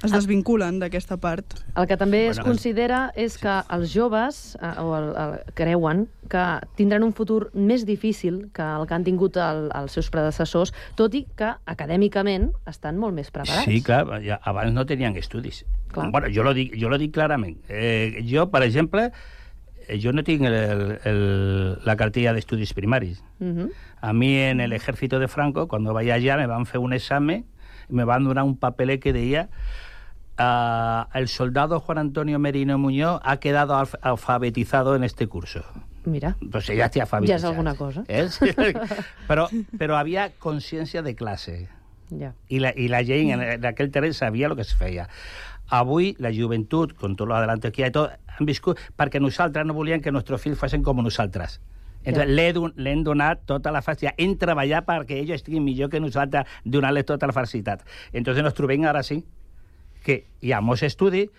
es 0.05 0.13
desvinculen 0.13 0.79
d'aquesta 0.79 1.17
part. 1.21 1.57
El 1.75 1.87
que 1.89 1.97
també 1.97 2.25
es 2.29 2.37
Bueno, 2.37 2.51
considera 2.51 2.99
és 3.15 3.37
que 3.41 3.55
els 3.75 3.93
joves 3.93 4.57
eh, 4.61 4.73
o 4.81 4.95
el, 4.97 5.09
el, 5.21 5.37
creuen 5.57 6.05
que 6.31 6.43
tindran 6.79 7.03
un 7.05 7.13
futur 7.13 7.49
més 7.53 7.85
difícil 7.85 8.45
que 8.55 8.65
el 8.65 8.87
que 8.87 8.95
han 8.97 9.05
tingut 9.05 9.37
el, 9.37 9.69
els 9.75 9.95
seus 9.97 10.09
predecessors, 10.13 10.73
tot 10.97 11.13
i 11.13 11.25
que 11.37 11.53
acadèmicament 11.65 12.51
estan 12.69 12.99
molt 13.01 13.15
més 13.17 13.31
preparats. 13.31 13.65
Sí, 13.67 13.81
clar, 13.85 14.05
ja, 14.25 14.39
abans 14.43 14.73
no 14.73 14.85
tenien 14.85 15.17
estudis. 15.17 15.63
Clar. 15.93 16.11
Bueno, 16.11 16.29
jo 16.33 16.43
lo 16.43 16.53
dic, 16.57 16.75
jo 16.79 16.89
lo 16.89 16.99
dic 17.01 17.13
clarament. 17.15 17.59
Eh, 17.69 18.23
jo, 18.27 18.49
per 18.51 18.63
exemple, 18.65 19.11
eh, 19.87 19.99
jo 20.01 20.13
no 20.13 20.23
tinc 20.23 20.47
el, 20.49 20.99
el, 21.03 21.21
la 21.85 21.95
cartilla 21.95 22.33
d'estudis 22.33 22.73
primaris. 22.73 23.23
Mhm. 23.39 23.69
A 24.01 24.13
mí 24.13 24.35
en 24.37 24.61
el 24.61 24.73
ejército 24.73 25.19
de 25.19 25.27
Franco, 25.27 25.67
cuando 25.67 25.93
vaya 25.93 26.15
allá, 26.15 26.37
me 26.37 26.45
van 26.45 26.59
a 26.59 26.61
hacer 26.63 26.79
un 26.79 26.93
examen 26.93 27.45
y 27.89 27.93
me 27.93 28.03
van 28.03 28.27
a 28.27 28.33
dar 28.33 28.43
un 28.43 28.57
papel 28.57 28.99
que 28.99 29.13
decía 29.13 29.49
ah, 30.37 31.07
el 31.13 31.27
soldado 31.27 31.79
Juan 31.79 31.97
Antonio 31.97 32.39
Merino 32.39 32.77
Muñoz 32.77 33.19
ha 33.23 33.37
quedado 33.37 33.75
alf- 33.75 33.97
alfabetizado 34.01 34.95
en 34.95 35.03
este 35.03 35.27
curso. 35.27 35.63
Mira, 36.05 36.35
Pues 36.51 36.67
ya 36.67 36.85
estoy 36.85 36.99
ja 36.99 37.03
alfabetizado. 37.03 37.37
és 37.37 37.43
alguna 37.45 37.75
cosa. 37.75 38.03
¿Es? 38.07 38.39
pero, 39.27 39.47
pero 39.77 39.97
había 39.97 40.31
conciencia 40.37 41.01
de 41.01 41.15
clase. 41.15 41.67
Ja. 42.11 42.33
I 42.47 42.59
la, 42.59 42.71
i 42.75 42.87
la 42.87 43.03
gent 43.03 43.31
en, 43.31 43.41
en 43.41 43.65
aquell 43.65 43.89
terreny 43.89 44.13
sabia 44.13 44.47
el 44.47 44.55
que 44.55 44.61
es 44.61 44.75
feia. 44.75 45.07
Avui 45.67 46.15
la 46.19 46.29
joventut, 46.31 46.93
con 46.93 47.15
tot 47.15 47.27
l'adelanto 47.27 47.71
que 47.73 47.81
hi 47.81 47.85
ha 47.85 47.89
i 47.89 47.93
tot, 47.95 48.11
han 48.37 48.45
viscut 48.45 48.77
perquè 48.95 49.17
nosaltres 49.19 49.65
no 49.65 49.73
volíem 49.73 50.01
que 50.03 50.11
nostres 50.13 50.41
fills 50.43 50.59
facin 50.61 50.83
com 50.85 51.01
nosaltres. 51.01 51.59
Entonces, 52.05 52.35
Ja. 52.37 52.69
l'hem 52.75 53.01
donat 53.03 53.39
tota 53.49 53.71
la 53.71 53.81
facilitat. 53.81 54.13
Hem 54.21 54.35
treballat 54.37 54.85
perquè 54.85 55.17
ells 55.17 55.31
estiguin 55.39 55.63
millor 55.65 55.89
que 55.89 55.99
nosaltres, 55.99 56.45
donar-les 56.63 57.03
tota 57.09 57.25
la 57.25 57.33
facilitat. 57.33 57.81
Entonces 58.13 58.43
nos 58.43 58.53
trobem 58.53 58.85
ara 58.85 59.01
sí, 59.01 59.23
que 60.05 60.19
hi 60.45 60.53
ha 60.53 60.61
molts 60.61 60.83
estudis, 60.85 61.31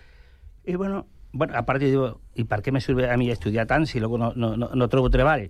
i 0.67 0.75
bueno, 0.75 1.05
bueno 1.33 1.55
a 1.55 1.63
part 1.69 1.81
diu, 1.85 2.09
i 2.35 2.45
per 2.45 2.59
què 2.67 2.73
me 2.75 2.83
sirve 2.83 3.07
a 3.11 3.17
mi 3.17 3.31
estudiar 3.31 3.67
tant 3.71 3.87
si 3.87 4.01
luego 4.03 4.19
no, 4.19 4.33
no, 4.35 4.57
no, 4.59 4.71
no 4.75 4.89
trobo 4.91 5.11
treball? 5.15 5.47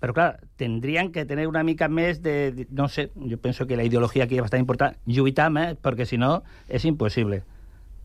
Pero 0.00 0.12
claro, 0.12 0.36
tendrían 0.60 1.10
que 1.12 1.24
tener 1.24 1.48
una 1.48 1.62
mica 1.64 1.88
més 1.88 2.20
de, 2.22 2.52
de- 2.52 2.66
no 2.70 2.88
sé, 2.92 3.10
yo 3.16 3.38
pienso 3.40 3.66
que 3.66 3.76
la 3.76 3.84
ideología 3.84 4.24
aquí 4.24 4.36
es 4.36 4.42
bastante 4.42 4.60
importante, 4.60 4.98
lluitar 5.06 5.48
més, 5.50 5.74
perquè 5.80 6.04
si 6.06 6.18
no 6.20 6.42
és 6.68 6.84
impossible. 6.84 7.42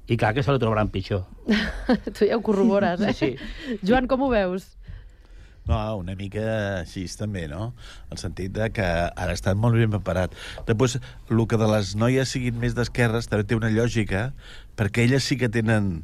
I 0.09 0.15
clar 0.17 0.31
que 0.33 0.41
se 0.41 0.49
lo 0.49 0.57
trobaran 0.57 0.87
pitjor. 0.89 1.25
tu 2.17 2.25
ja 2.25 2.37
ho 2.37 2.41
corrobores, 2.41 3.01
eh? 3.03 3.13
Sí, 3.13 3.35
Joan, 3.85 4.07
com 4.07 4.23
ho 4.25 4.29
veus? 4.31 4.78
No, 5.67 5.79
una 5.99 6.15
mica 6.17 6.41
així 6.79 7.03
també, 7.19 7.45
no? 7.51 7.73
En 8.07 8.17
el 8.17 8.21
sentit 8.21 8.55
de 8.55 8.71
que 8.73 8.85
ara 8.85 9.35
estan 9.35 9.59
molt 9.61 9.77
ben 9.77 9.91
preparat. 9.93 10.33
Després, 10.65 10.97
el 11.29 11.45
que 11.45 11.59
de 11.61 11.67
les 11.69 11.93
noies 11.99 12.31
siguin 12.33 12.57
més 12.61 12.73
d'esquerres 12.77 13.29
també 13.29 13.45
té 13.45 13.57
una 13.59 13.69
lògica, 13.73 14.31
perquè 14.79 15.05
elles 15.05 15.27
sí 15.27 15.37
que 15.37 15.51
tenen 15.53 15.99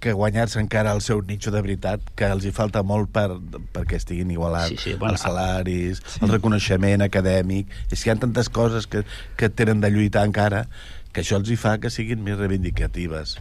que 0.00 0.12
guanyar-se 0.12 0.60
encara 0.60 0.92
el 0.92 1.00
seu 1.00 1.22
nicho 1.24 1.50
de 1.50 1.60
veritat, 1.64 2.02
que 2.16 2.28
els 2.28 2.44
hi 2.44 2.52
falta 2.54 2.82
molt 2.84 3.10
per, 3.12 3.30
perquè 3.74 3.96
estiguin 3.96 4.30
igualats 4.30 4.74
Sí, 4.74 4.76
sí, 4.82 4.94
bueno, 4.94 5.16
els 5.16 5.24
salaris, 5.24 6.02
el 6.20 6.32
reconeixement 6.32 7.04
acadèmic... 7.06 7.72
És 7.90 8.04
que 8.04 8.10
hi 8.10 8.14
ha 8.14 8.18
tantes 8.20 8.52
coses 8.52 8.86
que, 8.86 9.02
que 9.40 9.48
tenen 9.48 9.80
de 9.80 9.90
lluitar 9.90 10.26
encara 10.28 10.66
que 11.12 11.24
això 11.24 11.40
els 11.40 11.48
hi 11.50 11.56
fa 11.56 11.78
que 11.80 11.90
siguin 11.92 12.20
més 12.24 12.36
reivindicatives 12.36 13.38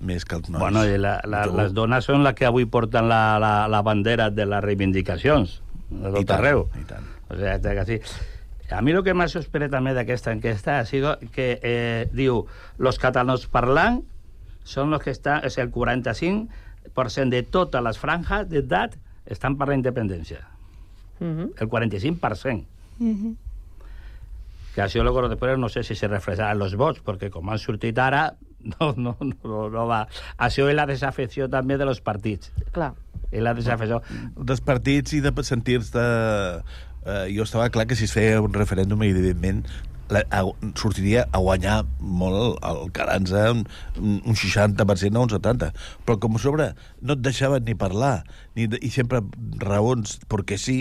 més 0.00 0.24
que 0.24 0.36
els 0.36 0.48
nois. 0.50 0.60
Bueno, 0.60 0.84
i 0.84 0.98
la, 0.98 1.20
la, 1.24 1.44
Jo- 1.46 1.56
les 1.56 1.72
dones 1.74 2.04
són 2.04 2.22
les 2.24 2.34
que 2.34 2.46
avui 2.46 2.66
porten 2.66 3.08
la, 3.08 3.38
la, 3.42 3.66
la 3.68 3.82
bandera 3.82 4.30
de 4.30 4.46
les 4.46 4.62
reivindicacions 4.64 5.60
de 5.90 6.08
I 6.10 6.12
tot 6.20 6.26
tant, 6.26 6.38
arreu. 6.40 6.66
i 6.80 6.84
tant. 6.84 7.06
O 7.30 7.36
sea, 7.36 7.58
que 7.60 7.84
sí. 7.86 8.00
A 8.74 8.80
mi 8.82 8.90
el 8.90 9.04
que 9.06 9.14
m'ha 9.14 9.28
sorprès 9.30 9.70
també 9.70 9.92
d'aquesta 9.94 10.32
enquesta 10.34 10.80
ha 10.80 10.84
sido 10.84 11.16
que 11.32 11.60
eh, 11.62 12.08
diu 12.12 12.44
los 12.78 12.98
catalans 12.98 13.46
parlant 13.46 14.00
són 14.66 14.90
los 14.90 15.02
que 15.04 15.12
estan, 15.14 15.44
és 15.46 15.56
el 15.62 15.70
45% 15.70 17.30
de 17.30 17.42
totes 17.44 17.82
les 17.82 17.98
franges 17.98 18.48
d'edat 18.50 18.96
estan 19.26 19.56
per 19.58 19.68
la 19.70 19.74
independència. 19.78 20.42
Mhm. 21.20 21.52
El 21.58 21.68
45%. 21.68 22.64
Mhm. 22.98 23.36
que 24.76 24.82
això 24.82 25.02
luego 25.02 25.26
después 25.28 25.56
no 25.58 25.70
sé 25.70 25.82
si 25.84 25.94
se 25.94 26.06
reflejarà 26.06 26.52
en 26.52 26.58
los 26.58 26.74
vots, 26.76 27.00
perquè 27.02 27.30
com 27.32 27.48
han 27.48 27.58
sortit 27.58 27.96
ara, 27.98 28.34
no, 28.72 28.92
no, 28.96 29.16
no, 29.20 29.66
no 29.70 29.86
va. 29.86 30.04
Això 30.38 30.68
és 30.70 30.76
la 30.76 30.86
desafecció 30.86 31.48
també 31.52 31.76
de 31.78 31.86
los 31.88 32.00
partits. 32.00 32.52
Clar. 32.72 32.94
És 33.30 33.42
la 33.42 33.54
desafecció. 33.54 34.02
dels 34.36 34.60
partits 34.64 35.16
i 35.16 35.20
de 35.20 35.32
sentir-te... 35.42 36.04
Eh, 37.06 37.26
jo 37.36 37.44
estava 37.46 37.68
clar 37.70 37.86
que 37.86 37.94
si 37.94 38.08
es 38.08 38.12
feia 38.14 38.40
un 38.42 38.50
referèndum, 38.54 39.02
evidentment, 39.06 39.60
la, 40.10 40.22
a, 40.34 40.40
sortiria 40.78 41.26
a 41.30 41.38
guanyar 41.38 41.84
molt 41.98 42.34
el, 42.38 42.80
el 42.82 42.92
Carranza, 42.94 43.44
un, 43.52 43.64
un 44.02 44.34
60% 44.34 45.14
o 45.18 45.22
un 45.22 45.30
70%. 45.30 45.70
Però 46.06 46.18
com 46.22 46.38
a 46.38 46.42
sobre 46.42 46.72
no 47.02 47.14
et 47.14 47.22
deixaven 47.22 47.66
ni 47.66 47.76
parlar, 47.78 48.24
ni, 48.58 48.66
de- 48.70 48.80
i 48.82 48.90
sempre 48.94 49.22
raons 49.62 50.18
perquè 50.30 50.58
sí, 50.58 50.78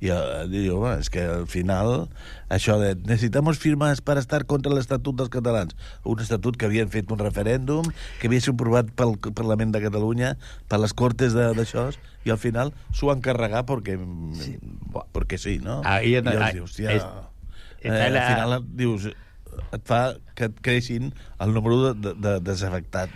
i 0.00 0.08
eh, 0.08 0.44
diu, 0.48 0.78
bueno, 0.80 0.98
és 1.02 1.10
que 1.12 1.22
al 1.28 1.46
final 1.50 2.06
això 2.48 2.78
de 2.80 2.94
necessitamos 2.96 3.60
firmes 3.60 4.00
per 4.00 4.16
estar 4.20 4.42
contra 4.48 4.72
l'Estatut 4.72 5.16
dels 5.18 5.32
catalans. 5.32 5.76
Un 6.08 6.22
estatut 6.24 6.56
que 6.56 6.66
havien 6.70 6.88
fet 6.92 7.10
un 7.12 7.20
referèndum 7.20 7.88
que 8.20 8.30
havia 8.30 8.40
sigut 8.40 8.60
aprovat 8.60 8.92
pel 8.96 9.18
Parlament 9.36 9.74
de 9.76 9.82
Catalunya 9.84 10.34
per 10.72 10.80
les 10.80 10.96
cortes 10.96 11.36
d'això 11.36 11.90
i 12.24 12.32
al 12.32 12.40
final 12.40 12.72
s'ho 12.92 13.10
van 13.12 13.20
carregar 13.24 13.66
perquè 13.68 13.98
sí, 14.40 14.56
perquè 15.12 15.38
sí 15.40 15.58
no? 15.62 15.80
Ahí 15.84 16.16
I 16.16 16.22
llavors 16.24 16.48
ah, 16.48 16.52
dius, 16.56 16.70
hòstia, 16.70 16.96
és- 16.96 17.06
eh, 17.84 18.08
al 18.08 18.18
final 18.34 18.56
et 18.58 18.72
dius 18.76 19.06
et 19.10 19.84
fa 19.84 20.00
que 20.34 20.48
et 20.48 20.60
creixin 20.64 21.12
el 21.40 21.52
número 21.54 21.92
de, 21.92 21.94
de, 22.00 22.14
de 22.20 22.34
desafectat 22.44 23.12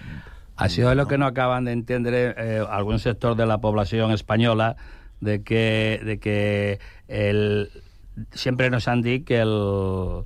Això 0.54 0.86
és 0.92 0.98
el 1.00 1.08
que 1.10 1.18
no 1.18 1.26
acaban 1.26 1.64
de 1.66 1.72
entendre 1.74 2.26
eh, 2.38 2.60
algun 2.62 3.00
sector 3.02 3.34
de 3.34 3.46
la 3.46 3.58
població 3.58 4.06
espanyola 4.14 4.76
de 5.20 5.42
que, 5.42 6.00
de 6.04 6.18
que 6.18 6.80
el, 7.08 7.70
sempre 8.32 8.70
nos 8.70 8.88
han 8.88 9.02
dit 9.02 9.26
que 9.26 9.40
el, 9.40 10.24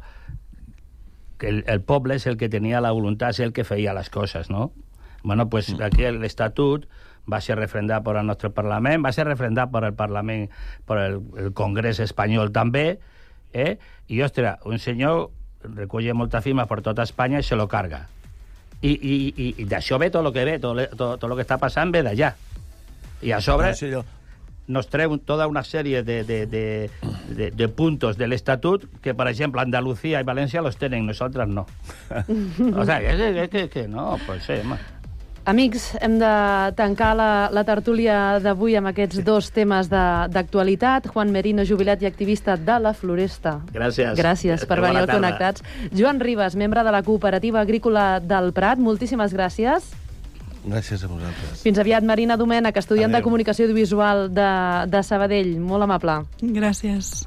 que 1.39 1.49
el, 1.49 1.65
el 1.67 1.81
poble 1.83 2.19
és 2.19 2.27
el 2.27 2.37
que 2.37 2.51
tenia 2.53 2.83
la 2.85 2.93
voluntat, 2.93 3.37
és 3.37 3.47
el 3.47 3.55
que 3.57 3.65
feia 3.65 3.95
les 3.97 4.11
coses, 4.11 4.51
no? 4.51 4.73
Bueno, 5.23 5.49
pues 5.49 5.75
aquí 5.81 6.07
l'Estatut 6.11 6.87
va 7.29 7.41
ser 7.45 7.59
refrendat 7.59 8.05
per 8.05 8.17
el 8.17 8.27
nostre 8.27 8.51
Parlament, 8.55 9.05
va 9.05 9.13
ser 9.13 9.27
refrendat 9.29 9.71
per 9.73 9.85
el 9.85 9.95
Parlament, 9.97 10.49
per 10.89 10.99
el, 11.03 11.19
el 11.39 11.53
Congrés 11.57 12.01
espanyol 12.01 12.53
també, 12.55 12.99
eh? 13.53 13.77
i, 14.09 14.23
ostres, 14.23 14.63
un 14.65 14.81
senyor 14.81 15.29
recull 15.75 16.09
moltes 16.15 16.45
firmes 16.45 16.69
per 16.71 16.81
tota 16.87 17.05
Espanya 17.05 17.43
i 17.43 17.47
se 17.47 17.57
lo 17.59 17.69
carga. 17.69 18.07
I, 18.81 18.93
i, 18.93 19.15
i, 19.35 19.49
i 19.59 19.65
d'això 19.67 19.99
ve 19.99 20.11
tot 20.15 20.25
el 20.25 20.33
que 20.33 20.45
ve, 20.47 20.59
tot, 20.63 20.79
tot, 20.95 21.19
tot 21.19 21.27
el 21.31 21.37
que 21.37 21.45
està 21.45 21.59
passant 21.59 21.93
ve 21.93 22.05
d'allà. 22.07 22.31
I 23.27 23.35
a 23.35 23.41
sobre 23.43 23.73
sí, 23.75 23.89
allò. 23.91 24.05
Nos 24.69 24.89
treu 24.93 25.17
tota 25.19 25.49
una 25.49 25.65
sèrie 25.65 26.05
de, 26.05 26.23
de, 26.29 26.45
de, 26.47 26.65
de, 27.35 27.51
de 27.51 27.69
puntos 27.69 28.19
de 28.21 28.29
l'Estatut 28.29 28.85
que, 29.03 29.15
per 29.17 29.29
exemple, 29.33 29.65
Andalucía 29.65 30.21
i 30.21 30.29
València 30.29 30.63
los 30.63 30.77
tenen, 30.77 31.09
nosaltres 31.09 31.49
no. 31.49 31.67
o 32.77 32.85
sea, 32.85 33.01
que, 33.01 33.17
que, 33.17 33.49
que, 33.49 33.69
que 33.69 33.89
no, 33.89 34.17
pues 34.27 34.45
sí, 34.45 34.61
home. 34.61 34.79
Amics, 35.49 35.95
hem 36.05 36.19
de 36.21 36.31
tancar 36.77 37.15
la, 37.17 37.49
la 37.49 37.63
tertúlia 37.65 38.37
d'avui 38.45 38.75
amb 38.77 38.91
aquests 38.91 39.23
dos 39.25 39.47
temes 39.57 39.89
d'actualitat. 39.89 41.07
Juan 41.15 41.33
Merino, 41.33 41.65
jubilat 41.65 42.05
i 42.05 42.09
activista 42.11 42.59
de 42.61 42.77
la 42.85 42.93
Floresta. 42.93 43.55
Gràcies. 43.73 44.13
Gràcies 44.19 44.67
per 44.69 44.77
venir 44.85 45.07
al. 45.07 45.09
Connectats. 45.09 45.65
Joan 45.97 46.21
Ribas, 46.21 46.53
membre 46.53 46.85
de 46.85 46.93
la 46.93 47.01
Cooperativa 47.07 47.63
Agrícola 47.65 48.21
del 48.21 48.53
Prat, 48.53 48.77
moltíssimes 48.77 49.33
gràcies. 49.33 49.89
Gràcies 50.73 51.05
a 51.05 51.11
vosaltres 51.11 51.65
Fins 51.65 51.81
aviat, 51.83 52.05
Marina 52.07 52.37
Domènech, 52.41 52.77
estudiant 52.81 53.11
de 53.11 53.19
Adéu. 53.19 53.29
Comunicació 53.31 53.69
Audiovisual 53.69 54.29
de, 54.35 54.53
de 54.93 55.03
Sabadell. 55.07 55.57
Molt 55.61 55.89
amable. 55.89 56.21
Gràcies. 56.43 57.27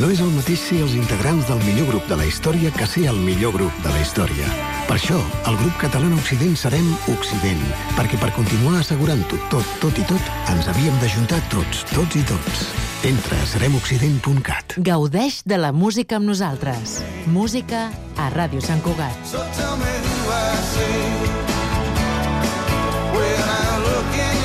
No 0.00 0.08
és 0.08 0.22
el 0.24 0.30
mateix 0.32 0.56
ser 0.56 0.78
els 0.80 0.94
integrants 0.96 1.44
del 1.50 1.58
millor 1.66 1.90
grup 1.90 2.06
de 2.08 2.16
la 2.16 2.24
història 2.24 2.70
que 2.72 2.86
ser 2.88 3.02
el 3.10 3.18
millor 3.20 3.52
grup 3.52 3.80
de 3.84 3.90
la 3.92 4.00
història. 4.00 4.48
Per 4.88 4.96
això, 4.96 5.18
el 5.50 5.58
grup 5.60 5.74
català 5.82 6.08
Occident 6.16 6.54
serem 6.56 6.86
Occident, 7.12 7.60
perquè 7.98 8.16
per 8.22 8.30
continuar 8.32 8.78
assegurant-ho 8.80 9.40
tot, 9.52 9.74
tot 9.84 10.00
i 10.00 10.04
tot, 10.08 10.32
ens 10.48 10.70
havíem 10.72 10.96
d'ajuntar 11.02 11.42
tots, 11.52 11.84
tots 11.92 12.16
i 12.16 12.24
tots. 12.30 12.64
Entra 13.04 13.36
a 13.36 13.48
seremoccident.cat. 13.52 14.78
Gaudeix 14.80 15.42
de 15.44 15.60
la 15.60 15.74
música 15.76 16.16
amb 16.16 16.30
nosaltres. 16.30 17.02
Música 17.28 17.90
a 18.16 18.30
Ràdio 18.32 18.64
Sant 18.64 18.80
Cugat. 18.80 19.18
So 19.28 19.44
tell 19.58 19.76
me 19.76 19.92
who 19.92 20.16
I 20.32 20.56
see 20.72 21.04
when 23.12 23.44
I 23.44 23.76
look 23.84 24.16
in 24.16 24.41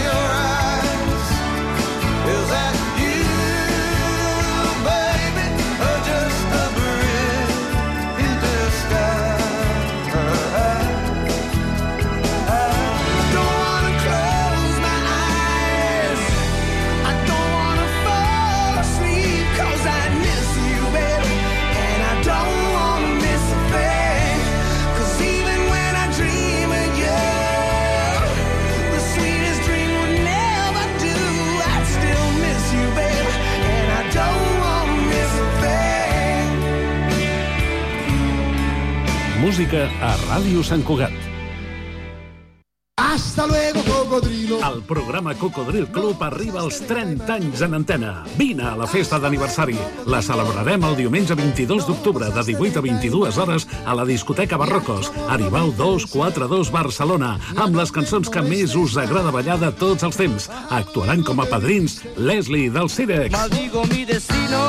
Música 39.67 39.91
a 39.99 40.15
Ràdio 40.29 40.61
Sant 40.63 40.83
Cugat. 40.87 41.11
Hasta 42.95 43.45
luego, 43.47 43.83
cocodrilo. 43.83 44.59
El 44.63 44.81
programa 44.83 45.35
Cocodril 45.35 45.87
Club 45.87 46.23
arriba 46.23 46.61
als 46.61 46.79
30 46.87 47.33
anys 47.33 47.61
en 47.61 47.73
antena. 47.73 48.23
Vine 48.37 48.63
a 48.63 48.77
la 48.77 48.87
festa 48.87 49.19
d'aniversari. 49.19 49.75
La 50.05 50.21
celebrarem 50.21 50.85
el 50.87 50.95
diumenge 50.95 51.35
22 51.35 51.85
d'octubre 51.85 52.31
de 52.31 52.43
18 52.47 52.79
a 52.79 52.81
22 52.81 53.37
hores 53.37 53.67
a 53.85 53.93
la 53.93 54.05
discoteca 54.05 54.55
Barrocos, 54.55 55.11
Aribau 55.27 55.73
242 55.75 56.71
Barcelona, 56.71 57.35
amb 57.57 57.75
les 57.75 57.91
cançons 57.91 58.31
que 58.31 58.41
més 58.41 58.75
us 58.75 58.95
agrada 58.95 59.35
ballar 59.35 59.59
de 59.59 59.73
tots 59.75 60.07
els 60.07 60.15
temps. 60.15 60.47
Actuaran 60.69 61.27
com 61.27 61.43
a 61.43 61.49
padrins 61.51 61.99
Leslie 62.15 62.71
del 62.71 62.87
Cirex 62.87 63.35
Maldigo 63.35 63.83
mi 63.91 64.05
destino, 64.05 64.63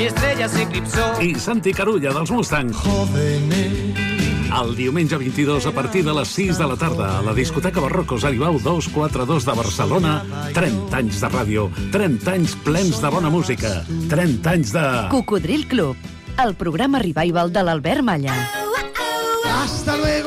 mi 0.00 0.06
estrella 0.06 0.48
se 0.48 0.62
eclipsó. 0.62 1.20
i 1.20 1.34
Santi 1.34 1.74
Carulla 1.74 2.12
dels 2.16 2.30
Mustang. 2.30 2.72
El 4.60 4.70
diumenge 4.74 5.18
22 5.18 5.66
a 5.66 5.72
partir 5.72 6.04
de 6.06 6.14
les 6.16 6.28
6 6.28 6.56
de 6.58 6.68
la 6.70 6.76
tarda 6.76 7.18
a 7.18 7.22
la 7.22 7.34
discoteca 7.34 7.80
Barrocos 7.84 8.24
Aribau 8.24 8.58
242 8.58 9.44
de 9.44 9.52
Barcelona 9.52 10.14
30 10.56 10.96
anys 10.96 11.20
de 11.20 11.28
ràdio 11.28 11.68
30 11.92 12.32
anys 12.32 12.56
plens 12.64 13.02
de 13.02 13.12
bona 13.12 13.28
música 13.30 13.84
30 14.08 14.50
anys 14.50 14.72
de... 14.72 14.86
Cocodril 15.12 15.68
Club, 15.68 15.96
el 16.42 16.54
programa 16.54 16.98
revival 16.98 17.52
de 17.52 17.62
l'Albert 17.62 18.02
Malla. 18.02 18.34
Hasta 19.44 19.96
luego. 19.98 20.19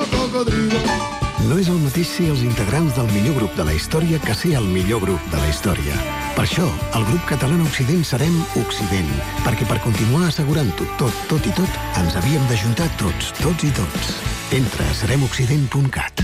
No 1.44 1.58
és 1.60 1.68
el 1.68 1.80
mateix 1.84 2.08
ser 2.08 2.30
els 2.32 2.42
integrants 2.46 2.94
del 2.96 3.10
millor 3.12 3.36
grup 3.36 3.56
de 3.58 3.66
la 3.68 3.74
història 3.76 4.20
que 4.24 4.36
ser 4.38 4.54
el 4.56 4.68
millor 4.72 5.02
grup 5.04 5.24
de 5.28 5.40
la 5.42 5.50
història. 5.52 5.96
Per 6.38 6.46
això, 6.46 6.64
el 6.96 7.04
grup 7.10 7.26
català 7.28 7.58
Occident 7.66 8.06
serem 8.08 8.38
Occident, 8.62 9.10
perquè 9.44 9.68
per 9.68 9.82
continuar 9.84 10.30
assegurant-ho 10.30 10.88
tot, 11.02 11.20
tot 11.28 11.44
i 11.44 11.52
tot, 11.58 11.76
ens 12.00 12.16
havíem 12.16 12.48
d'ajuntar 12.48 12.88
tots, 13.02 13.34
tots 13.42 13.68
i 13.68 13.74
tots. 13.76 14.14
Entra 14.56 14.88
a 14.88 14.96
seremoccident.cat. 15.02 16.24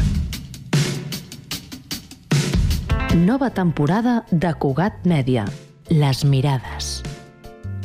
Nova 3.20 3.52
temporada 3.52 4.22
de 4.32 4.54
Cugat 4.56 5.04
Mèdia. 5.04 5.44
Les 5.90 6.24
mirades, 6.24 7.02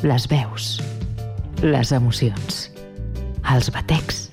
les 0.05 0.29
veus, 0.31 0.75
les 1.65 1.91
emocions, 1.91 2.69
els 3.51 3.73
batecs, 3.73 4.29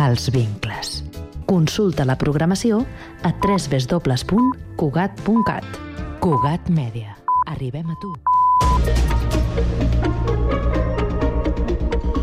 els 0.00 0.32
vincles. 0.34 0.97
Consulta 1.48 2.04
la 2.04 2.18
programació 2.20 2.84
a 3.24 3.32
www.cugat.cat. 3.40 5.64
Cugat 6.20 6.68
Mèdia. 6.68 7.16
Arribem 7.48 7.88
a 7.88 7.96
tu. 8.02 8.12